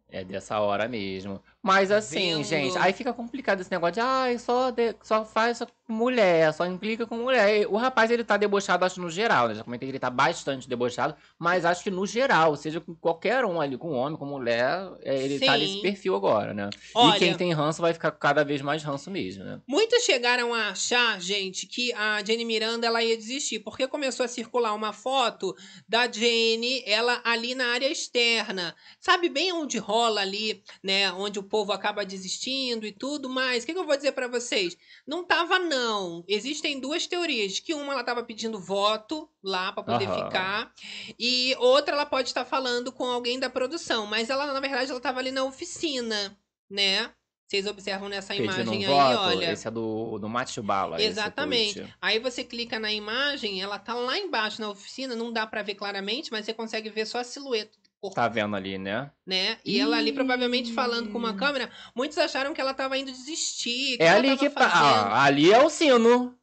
[0.09, 1.41] É dessa hora mesmo.
[1.61, 2.43] Mas assim, Vendo.
[2.45, 6.65] gente, aí fica complicado esse negócio de, ai, só, de- só faz com mulher, só
[6.65, 7.67] implica com mulher.
[7.67, 9.55] O rapaz, ele tá debochado, acho, no geral, né?
[9.55, 13.43] Já comentei que ele tá bastante debochado, mas acho que no geral, seja com qualquer
[13.43, 15.59] um ali, com homem, com mulher, é, ele tá Sim.
[15.59, 16.69] nesse perfil agora, né?
[16.95, 19.59] Olha- E quem tem ranço vai ficar cada vez mais ranço mesmo, né?
[19.67, 24.29] Muitos chegaram a achar, gente, que a Jenny Miranda ela ia desistir, porque começou a
[24.29, 25.53] circular uma foto
[25.85, 28.73] da Jenny, ela ali na área externa.
[29.01, 31.11] Sabe bem onde rola ali, né?
[31.13, 33.63] Onde o povo acaba desistindo e tudo mais.
[33.63, 34.77] O que, que eu vou dizer pra vocês?
[35.05, 36.23] Não tava, não.
[36.27, 37.59] Existem duas teorias.
[37.59, 40.25] Que uma ela tava pedindo voto lá pra poder Aham.
[40.25, 40.73] ficar.
[41.17, 44.05] E outra ela pode estar falando com alguém da produção.
[44.05, 46.37] Mas ela, na verdade, ela tava ali na oficina,
[46.69, 47.11] né?
[47.47, 49.53] Vocês observam nessa Pedindo imagem um aí, voto, olha.
[49.53, 50.97] esse é do, do Macho Bala.
[50.97, 51.81] esse Exatamente.
[52.01, 55.75] Aí você clica na imagem, ela tá lá embaixo na oficina, não dá pra ver
[55.75, 59.11] claramente, mas você consegue ver só a silhueta do corpo, Tá vendo ali, né?
[59.25, 59.57] né?
[59.65, 63.97] E ela ali provavelmente falando com uma câmera, muitos acharam que ela tava indo desistir,
[63.99, 64.65] É ali que tá.
[64.65, 66.35] Ah, ali é o sino.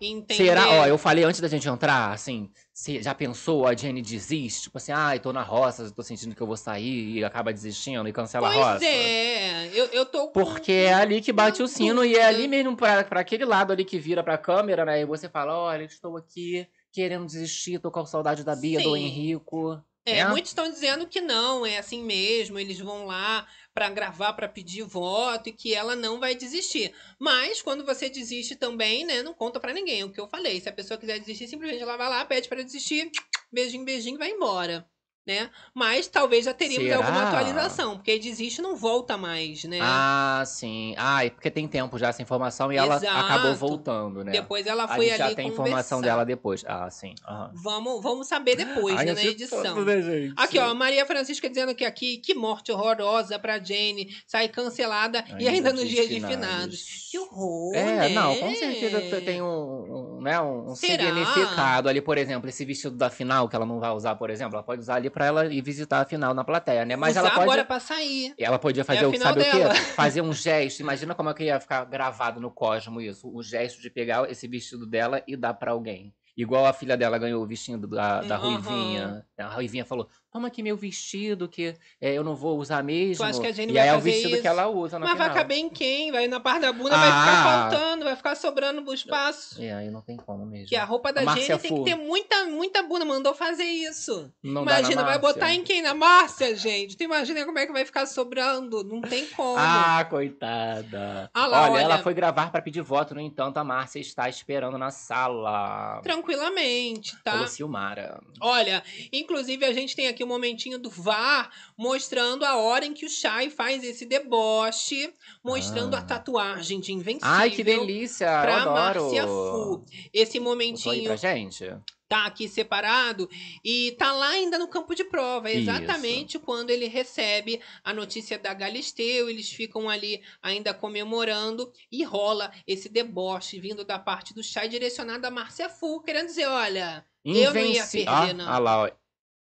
[0.00, 0.46] entendeu?
[0.46, 0.68] Será?
[0.70, 4.62] Ó, eu falei antes da gente entrar, assim, você já pensou a Jenny desiste?
[4.62, 8.08] Tipo assim, ai, tô na roça, tô sentindo que eu vou sair e acaba desistindo
[8.08, 8.84] e cancela a Pois roça.
[8.84, 10.28] é, eu, eu tô.
[10.28, 13.72] Porque é ali que bate o sino e é ali mesmo pra, pra aquele lado
[13.72, 15.00] ali que vira pra câmera, né?
[15.00, 19.04] E você fala, olha, estou aqui querendo desistir, tô com saudade da Bia, do Sim.
[19.04, 19.82] Henrico.
[20.06, 20.28] É, né?
[20.30, 24.82] muitos estão dizendo que não, é assim mesmo, eles vão lá pra gravar, pra pedir
[24.82, 26.94] voto e que ela não vai desistir.
[27.18, 30.60] Mas quando você desiste também, né, não conta pra ninguém, é o que eu falei.
[30.60, 33.10] Se a pessoa quiser desistir, simplesmente ela vai lá, pede pra desistir,
[33.52, 34.88] beijinho, beijinho, e vai embora,
[35.30, 35.48] né?
[35.72, 36.96] Mas talvez já teríamos Será?
[36.96, 39.78] alguma atualização, porque desiste e não volta mais, né?
[39.80, 40.92] Ah, sim.
[40.98, 43.16] Ah, e porque tem tempo já essa informação e ela Exato.
[43.16, 44.32] acabou voltando, né?
[44.32, 45.62] Depois ela a foi gente ali já tem conversar.
[45.62, 46.64] informação dela depois.
[46.66, 47.14] Ah, sim.
[47.26, 47.50] aham.
[47.54, 49.62] Vamos, vamos saber depois, Ai, né, na edição.
[49.62, 50.34] todo, né, gente?
[50.36, 55.46] Aqui, ó, Maria Francisca dizendo que aqui, que morte horrorosa pra Jane, sai cancelada e
[55.48, 57.08] ainda nos dias de finados.
[57.10, 58.08] Que horror, É, né?
[58.08, 61.04] não, com certeza te- tem um, um, né, um Será?
[61.04, 64.54] significado ali, por exemplo, esse vestido da final que ela não vai usar, por exemplo,
[64.56, 66.96] ela pode usar ali pra ela ir visitar a final na plateia, né?
[66.96, 68.34] Mas Usar ela pode agora pra sair.
[68.38, 69.74] ela podia É fazer a o sabe o dela.
[69.74, 69.80] quê?
[69.94, 70.80] Fazer um gesto.
[70.80, 74.46] Imagina como é que ia ficar gravado no Cosmo isso, o gesto de pegar esse
[74.48, 76.14] vestido dela e dar pra alguém.
[76.36, 78.54] Igual a filha dela ganhou o vestido da, da Aham.
[78.54, 79.26] Ruivinha.
[79.36, 83.24] A Ruivinha falou: Toma aqui meu vestido, que é, eu não vou usar mesmo.
[83.24, 84.42] acha que a Jenny e vai aí é o vestido isso?
[84.42, 85.42] que ela usa na Mas vai final.
[85.42, 86.12] caber em quem?
[86.12, 87.70] Vai na parte da bunda, vai ficar Ah.
[87.70, 89.60] faltando, vai ficar sobrando o espaço.
[89.60, 90.68] É, aí não tem como mesmo.
[90.68, 93.04] Que a roupa da Jenny tem que ter muita, muita bunda.
[93.04, 94.32] Mandou fazer isso.
[94.40, 95.82] Não imagina, vai botar em quem?
[95.82, 96.96] Na Márcia, gente.
[96.96, 98.84] Tu imagina como é que vai ficar sobrando.
[98.84, 99.56] Não tem como.
[99.58, 101.28] Ah, coitada.
[101.34, 101.82] Ah lá, olha, olha.
[101.82, 106.00] ela foi gravar pra pedir voto, no entanto, a Márcia está esperando na sala.
[106.04, 107.46] Tranquilamente, tá?
[107.48, 108.20] Silmara.
[108.40, 113.06] Olha, inclusive a gente tem aqui um momentinho do VAR mostrando a hora em que
[113.06, 115.12] o Shai faz esse deboche,
[115.42, 116.00] mostrando Ah.
[116.00, 117.28] a tatuagem de Invencível.
[117.28, 118.26] Ai, que delícia!
[118.42, 119.02] Pra eu adoro.
[119.02, 119.84] Márcia Fu.
[120.12, 121.64] Esse momentinho pra gente?
[122.08, 123.30] tá aqui separado
[123.64, 125.48] e tá lá ainda no campo de prova.
[125.48, 125.70] É Isso.
[125.70, 132.50] exatamente quando ele recebe a notícia da Galisteu, eles ficam ali ainda comemorando e rola
[132.66, 137.32] esse deboche vindo da parte do Chay direcionado a Márcia Fu, querendo dizer, olha, eu
[137.54, 137.98] não ia Invenci...
[138.04, 138.48] perder, ah, não.
[138.48, 138.90] ah lá, ó.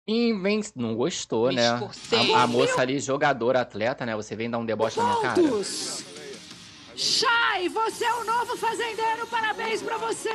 [0.10, 0.62] Inven...
[0.76, 1.68] Não gostou, né?
[1.68, 4.16] A, a moça ali, jogadora, atleta, né?
[4.16, 5.42] Você vem dar um deboche na minha cara.
[7.00, 10.30] Chay, você é o novo fazendeiro, parabéns pra você!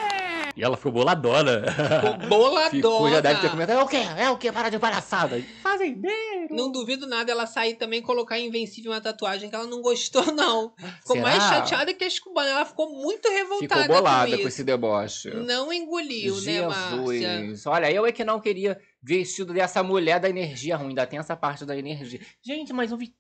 [0.57, 1.63] E ela ficou boladona.
[1.71, 2.71] Ficou boladona.
[2.71, 3.79] Ficou, já deve ter comentado.
[3.79, 3.99] É o quê?
[4.17, 4.51] É o quê?
[4.51, 5.45] Para de palhaçada.
[5.63, 6.49] Fazendeiro.
[6.49, 10.25] Não duvido nada ela sair também e colocar Invencível uma tatuagem que ela não gostou,
[10.33, 10.73] não.
[11.03, 11.29] Ficou Será?
[11.29, 12.53] mais chateada que as cubanas.
[12.53, 15.31] Ela ficou muito revoltada Ficou bolada com com, esse deboche.
[15.35, 17.41] Não engoliu, né, Márcia?
[17.41, 17.67] Jesus.
[17.67, 20.89] Olha, eu é que não queria vestido dessa mulher da energia ruim.
[20.89, 22.21] Ainda tem essa parte da energia.
[22.43, 23.15] Gente, mas um, vi-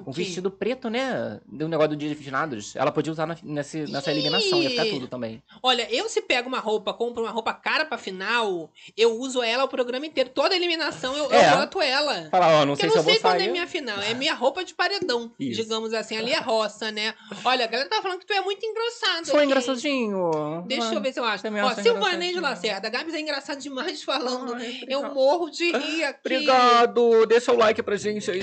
[0.00, 0.22] um quê?
[0.22, 1.40] vestido preto, né?
[1.46, 2.74] Do negócio do dia de finados.
[2.76, 4.62] Ela podia usar na, nesse- nessa eliminação.
[4.62, 5.42] Ia ficar tudo também.
[5.62, 9.64] Olha, eu se pego uma roupa, compro uma roupa cara pra final, eu uso ela
[9.64, 10.30] o programa inteiro.
[10.30, 11.52] Toda eliminação eu, É.
[11.52, 12.28] eu boto ela.
[12.30, 13.50] Fala, ó, não Porque sei se não eu vou sei quando é sair.
[13.50, 14.00] minha final.
[14.00, 15.62] É minha roupa de paredão, Isso.
[15.62, 16.16] digamos assim.
[16.16, 17.14] Ali é roça, né?
[17.44, 19.26] Olha, a galera tá falando que tu é muito engraçado.
[19.26, 19.46] Sou aqui.
[19.46, 20.64] engraçadinho.
[20.66, 21.44] Deixa eu ver se eu acho.
[21.46, 22.40] Ó, acho Silvanei de.
[22.40, 22.88] Lacerda.
[22.88, 24.56] Gabs é engraçado demais falando.
[24.88, 26.20] eu morro de rir aqui.
[26.24, 27.26] Obrigado.
[27.26, 28.42] Deixa o like pra gente aí.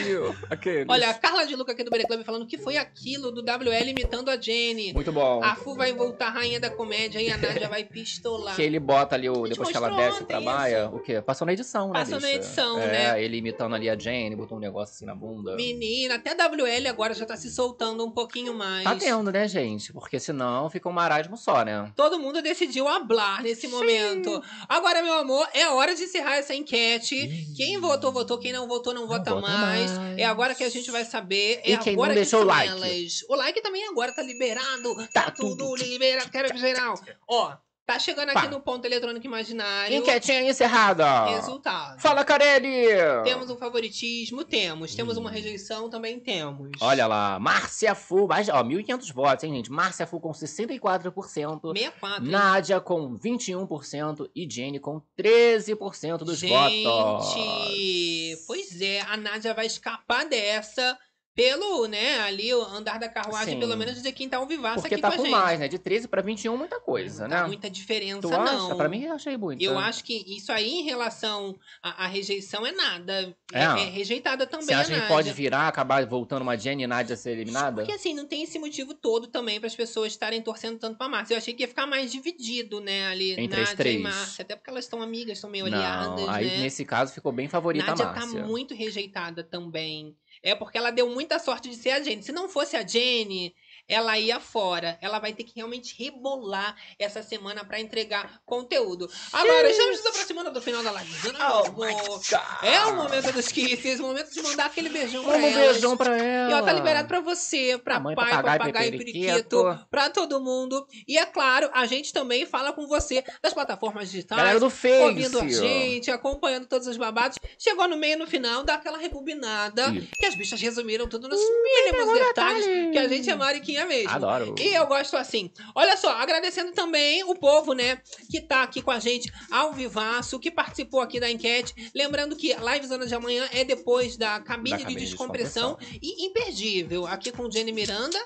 [0.50, 0.86] Aqueles.
[0.90, 3.90] Olha, a Carla de Luca aqui do Bere Club falando que foi aquilo do WL
[3.90, 4.94] imitando a Jenny.
[4.94, 5.44] Muito bom.
[5.44, 8.56] A Fu vai voltar rainha da comédia e a Nádia vai pistolar.
[8.56, 11.22] Que ele bota ali, o, depois que ela desce pra ontem baia, o quê?
[11.22, 12.00] Passou na edição, né?
[12.00, 13.24] Passou na edição, é, né?
[13.24, 15.58] ele imitando ali a Jane, botou um negócio assim na bunda.
[15.58, 18.86] Menina, até a WL agora já tá se soltando um pouquinho mais.
[18.86, 19.92] Tá tendo, né, gente?
[19.92, 21.92] Porque senão fica um marasmo só, né?
[21.98, 24.42] Todo mundo decidiu hablar nesse momento.
[24.70, 27.52] Agora, meu amor, é hora de encerrar essa enquete.
[27.58, 28.38] Quem votou, votou.
[28.38, 29.92] Quem não votou, não, vota vota mais.
[29.92, 30.18] mais.
[30.18, 31.25] É agora que a gente vai saber.
[31.34, 32.70] É E quem não agora que deixou são o like?
[32.72, 33.22] elas.
[33.30, 34.96] O like também agora tá liberado.
[35.14, 36.30] Tá, tudo liberado.
[36.32, 36.96] Quero geral.
[37.28, 38.48] Ó, tá chegando aqui Pá.
[38.48, 39.96] no ponto eletrônico imaginário.
[39.96, 41.26] Enquetinha encerrada.
[41.28, 42.02] Resultado.
[42.02, 42.88] Fala, Carelli!
[43.24, 44.44] Temos um favoritismo?
[44.44, 44.96] Temos.
[44.96, 45.88] Temos uma rejeição?
[45.90, 46.72] Também temos.
[46.82, 49.72] Olha lá, Márcia Fu, mais, ó, 1.500 votos, hein, gente?
[49.72, 51.74] Márcia Fu com 64%.
[51.74, 52.26] 64.
[52.26, 52.32] hein?
[52.32, 57.34] Nádia com 21% e Jenny com 13% dos votos.
[57.34, 60.98] Gente, pois é, a Nádia vai escapar dessa
[61.36, 63.60] pelo, né, ali o andar da carruagem, Sim.
[63.60, 65.68] pelo menos de quem tá ao vivaço Porque aqui tá com mais, né?
[65.68, 67.48] De 13 pra 21, muita coisa, Não né?
[67.48, 68.54] muita diferença, Tu acha?
[68.54, 68.78] não.
[68.78, 69.62] Pra mim, eu achei muito.
[69.62, 71.54] Eu acho que isso aí, em relação
[71.84, 73.36] à, à rejeição, é nada.
[73.52, 73.64] É, É.
[73.64, 75.08] é rejeitada também Você acha a que Nádia.
[75.08, 77.82] pode virar, acabar voltando uma Jenny e Nádia a ser eliminada?
[77.82, 81.10] Porque assim, não tem esse motivo todo também para as pessoas estarem torcendo tanto pra
[81.10, 81.34] Márcia.
[81.34, 84.02] Eu achei que ia ficar mais dividido, né, ali, Entre as Nádia e três.
[84.02, 84.42] Márcia.
[84.44, 86.58] Até porque elas estão amigas, estão meio Não, aliadas, aí né?
[86.60, 88.40] nesse caso ficou bem favorita Nádia a Márcia.
[88.42, 90.16] tá muito rejeitada também.
[90.46, 92.22] É porque ela deu muita sorte de ser a Jenny.
[92.24, 93.54] Se não fosse a Jenny,
[93.88, 94.98] ela ia fora.
[95.02, 99.10] Ela vai ter que realmente rebolar essa semana pra entregar conteúdo.
[99.32, 101.12] Agora, estamos nos aproximando do final da live.
[101.40, 102.66] Oh?
[102.66, 105.98] É o momento dos kisses, o momento de mandar aquele beijão pra Manda um beijão
[105.98, 106.52] pra ela.
[106.52, 109.26] E ó, tá liberado pra você, pra pai, papagaio, papagaio e periquito.
[109.26, 110.86] periquito, pra todo mundo.
[111.08, 114.40] E é claro, a gente também fala com você das plataformas digitais.
[114.40, 115.04] Galera do Face.
[115.04, 117.38] Ouvindo a gente, acompanhando todos os babados.
[117.58, 119.94] Chegou no meio, no final, dá aquela rebobinada.
[120.18, 122.66] Que as bichas resumiram tudo nos mínimos detalhes.
[122.92, 123.36] Que a gente é
[123.76, 124.10] mariquinha mesmo.
[124.12, 124.56] Adoro.
[124.58, 125.52] E eu gosto assim.
[125.74, 128.00] Olha só, agradecendo também o povo, né,
[128.30, 131.92] que tá aqui com a gente ao vivaço, que participou aqui da enquete.
[131.94, 135.06] Lembrando que a Live Zona de Amanhã é depois da cabine, Da de cabine de
[135.08, 137.06] descompressão e imperdível.
[137.06, 138.20] Aqui com Jenny Miranda.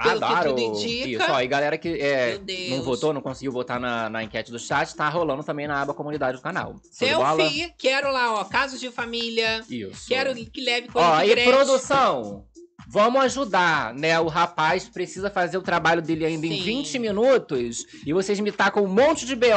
[0.00, 0.50] Pelo que Adoro!
[0.50, 1.24] tudo indica.
[1.24, 2.38] Isso, ó, e galera que é,
[2.70, 5.92] não votou, não conseguiu votar na, na enquete do chat, tá rolando também na aba
[5.92, 6.76] comunidade do canal.
[6.90, 9.60] Selfie, quero lá, ó, casos de família.
[9.68, 10.06] Isso.
[10.08, 11.52] Quero que leve coisa Ó, e Gretchen.
[11.52, 12.46] produção,
[12.86, 14.18] vamos ajudar, né?
[14.20, 16.64] O rapaz precisa fazer o trabalho dele ainda em Sim.
[16.64, 19.48] 20 minutos e vocês me tacam um monte de BO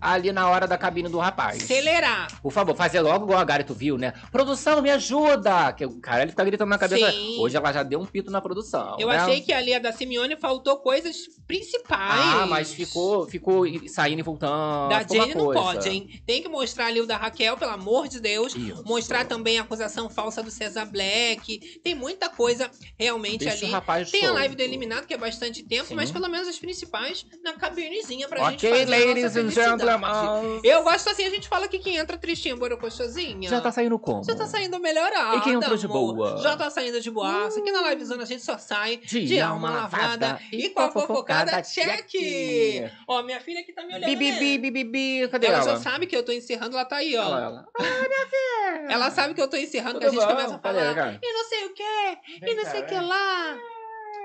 [0.00, 1.62] ali na hora da cabine do rapaz.
[1.62, 2.40] Acelerar.
[2.40, 4.12] Por favor, fazer logo igual a Gary, tu viu, né?
[4.30, 5.72] Produção, me ajuda!
[5.72, 7.10] Que o cara ele fica gritando na cabeça.
[7.10, 7.38] Sim.
[7.40, 8.96] Hoje ela já deu um pito na produção.
[8.98, 9.16] Eu né?
[9.16, 11.16] achei que ali a da Simeone faltou coisas
[11.46, 12.20] principais.
[12.20, 14.88] Ah, mas ficou, ficou saindo e voltando.
[14.88, 16.22] Da Jenny não pode, hein?
[16.26, 18.54] Tem que mostrar ali o da Raquel, pelo amor de Deus.
[18.54, 18.82] Isso.
[18.84, 21.80] Mostrar também a acusação falsa do César Black.
[21.82, 23.72] Tem muita coisa realmente Deixa ali.
[23.72, 25.94] rapaz Tem a live do Eliminado, que é bastante tempo, Sim.
[25.94, 29.50] mas pelo menos as principais na cabinezinha pra gente Ok, fazer a nossa ladies and
[29.50, 30.60] gentlemen.
[30.62, 33.48] Eu gosto assim, a gente fala que quem entra tristinha, borocochosinha.
[33.48, 34.24] Já tá saindo como?
[34.24, 35.36] Já tá saindo melhorada.
[35.36, 36.14] E quem entrou de amor.
[36.14, 36.42] boa?
[36.42, 37.58] Já tá saindo de boaça.
[37.60, 40.40] Aqui na livezona a gente só sai de, alma lavada.
[40.52, 42.10] E com a fofocada, check.
[43.08, 44.06] Ó, minha filha aqui tá me olhando.
[44.06, 45.70] Bibi, bibi, bibi, cadê ela, ela?
[45.72, 47.26] já sabe que eu tô encerrando, ela tá aí, ó.
[47.28, 47.66] Olha ela.
[48.88, 50.36] Ela sabe que eu tô encerrando, que Tudo a gente bom?
[50.36, 51.18] começa a falar.
[51.22, 53.58] E não sei o quê, e Vem não sei o que lá.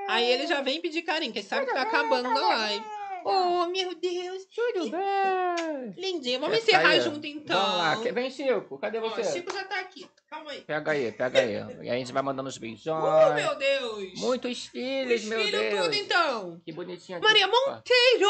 [0.09, 2.85] Aí ele já vem pedir carinho, que ele sabe que tá acabando a live.
[3.25, 4.43] Oh, meu Deus.
[4.53, 5.93] Tudo bem.
[5.97, 6.39] Lindinha.
[6.39, 7.01] Vamos Essa encerrar aí.
[7.01, 7.59] junto então.
[7.59, 7.95] Vamos lá.
[8.13, 8.77] Vem, Chico.
[8.77, 9.23] Cadê Ó, você?
[9.33, 10.07] Chico já tá aqui.
[10.29, 10.61] Calma aí.
[10.61, 11.53] Pega aí, pega aí.
[11.81, 13.03] E aí a gente vai mandando os beijões.
[13.03, 14.19] Uh, meu Deus.
[14.19, 15.83] Muitos filhos, Os meu filhos Deus.
[15.83, 16.61] tudo então.
[16.63, 17.27] Que bonitinho aqui.
[17.27, 18.29] Maria Monteiro!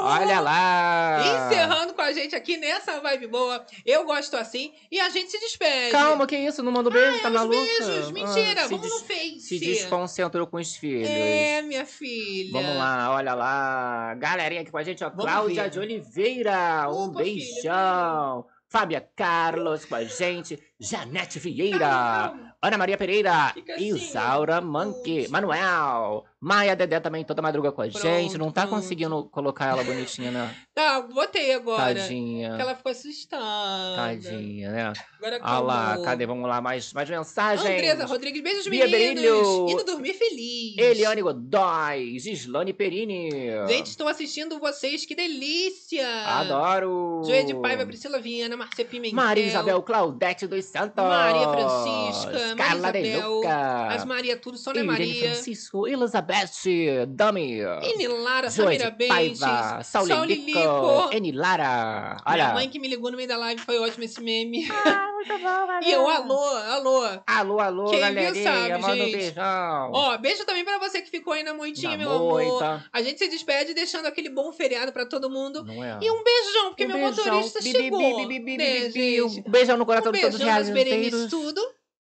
[0.00, 1.22] Olha lá.
[1.46, 3.64] Encerrando com a gente aqui nessa vibe boa.
[3.84, 4.72] Eu gosto assim.
[4.90, 5.92] E a gente se despede.
[5.92, 6.62] Calma, que isso?
[6.64, 7.56] Não mandou beijo, tá os maluca?
[7.56, 8.10] beijos.
[8.10, 9.40] Mentira, Ah, vamos no Face.
[9.40, 11.08] Se desconcentrou com os filhos.
[11.08, 12.50] É, minha filha.
[12.52, 14.14] Vamos lá, olha lá.
[14.26, 15.08] Galerinha aqui com a gente, ó.
[15.08, 15.70] Vamos Cláudia ver.
[15.70, 16.90] de Oliveira.
[16.90, 18.44] Um Opa, beijão.
[18.68, 20.58] Fábia Carlos com a gente.
[20.80, 22.34] Janete Vieira.
[22.66, 23.46] Ana Maria Pereira.
[23.46, 25.28] Assim, Isaura Manque.
[25.28, 26.24] Manuel.
[26.40, 28.36] Maia Dedé também toda madruga com a gente.
[28.36, 28.80] Não tá pronto.
[28.80, 30.54] conseguindo colocar ela bonitinha, né?
[30.76, 31.94] Tá, botei agora.
[31.94, 32.50] Tadinha.
[32.50, 33.96] Porque ela ficou assustada.
[33.96, 34.92] Tadinha, né?
[35.16, 36.26] Agora Olha lá, cadê?
[36.26, 37.66] Vamos lá, mais, mais mensagens.
[37.66, 39.22] Andresa Rodrigues, beijos Bia meninos.
[39.22, 39.70] Berilho.
[39.70, 40.76] Indo dormir feliz.
[40.76, 42.18] Eliane Godoy.
[42.18, 43.30] Gislane Perini.
[43.66, 46.06] Gente, estou assistindo vocês, que delícia.
[46.26, 47.22] Adoro.
[47.24, 49.16] Joia de Paiva, Priscila Viana, Marcia Pimentel.
[49.16, 51.02] Maria Isabel Claudete dos Santos.
[51.02, 53.86] Maria Francisca, Carla Isabel, Luca.
[53.88, 57.60] as Maria Tudo, Sônia Irene Maria, Francisco, Elizabeth, Dami.
[57.82, 59.38] Enilara, Samira Bentes,
[59.86, 61.10] Saul Saul Lilico, Lilico.
[61.12, 62.16] Enilara.
[62.26, 62.54] Minha Olha.
[62.54, 64.66] mãe que me ligou no meio da live, foi ótimo esse meme.
[64.70, 67.02] Ah, muito bom, e eu, alô, alô.
[67.26, 68.42] Alô, alô, Quem viu galerinha.
[68.44, 69.12] sabe, manda um gente.
[69.16, 69.90] beijão.
[69.92, 72.42] Ó, beijo também pra você que ficou aí na moitinha, Na meu amor.
[72.42, 72.84] moita.
[72.92, 75.64] A gente se despede deixando aquele bom feriado pra todo mundo.
[75.64, 75.98] Não é?
[76.02, 77.24] E um beijão, porque Um meu beijão.
[77.26, 77.98] motorista Bi, bi, chegou.
[77.98, 79.22] bi, bi, bi, né, bi, bi.
[79.22, 79.50] Um gente?
[79.50, 81.26] beijão no coração um de todos os realizadeiros.
[81.30, 81.60] tudo.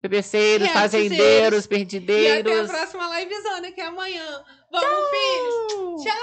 [0.02, 1.12] Bebeceiros, Realizadeiros.
[1.18, 2.52] fazendeiros, E perdideiros.
[2.70, 4.44] até a próxima livezona, que é amanhã.
[4.72, 6.04] Vamos, filhos!
[6.04, 6.14] Tchau!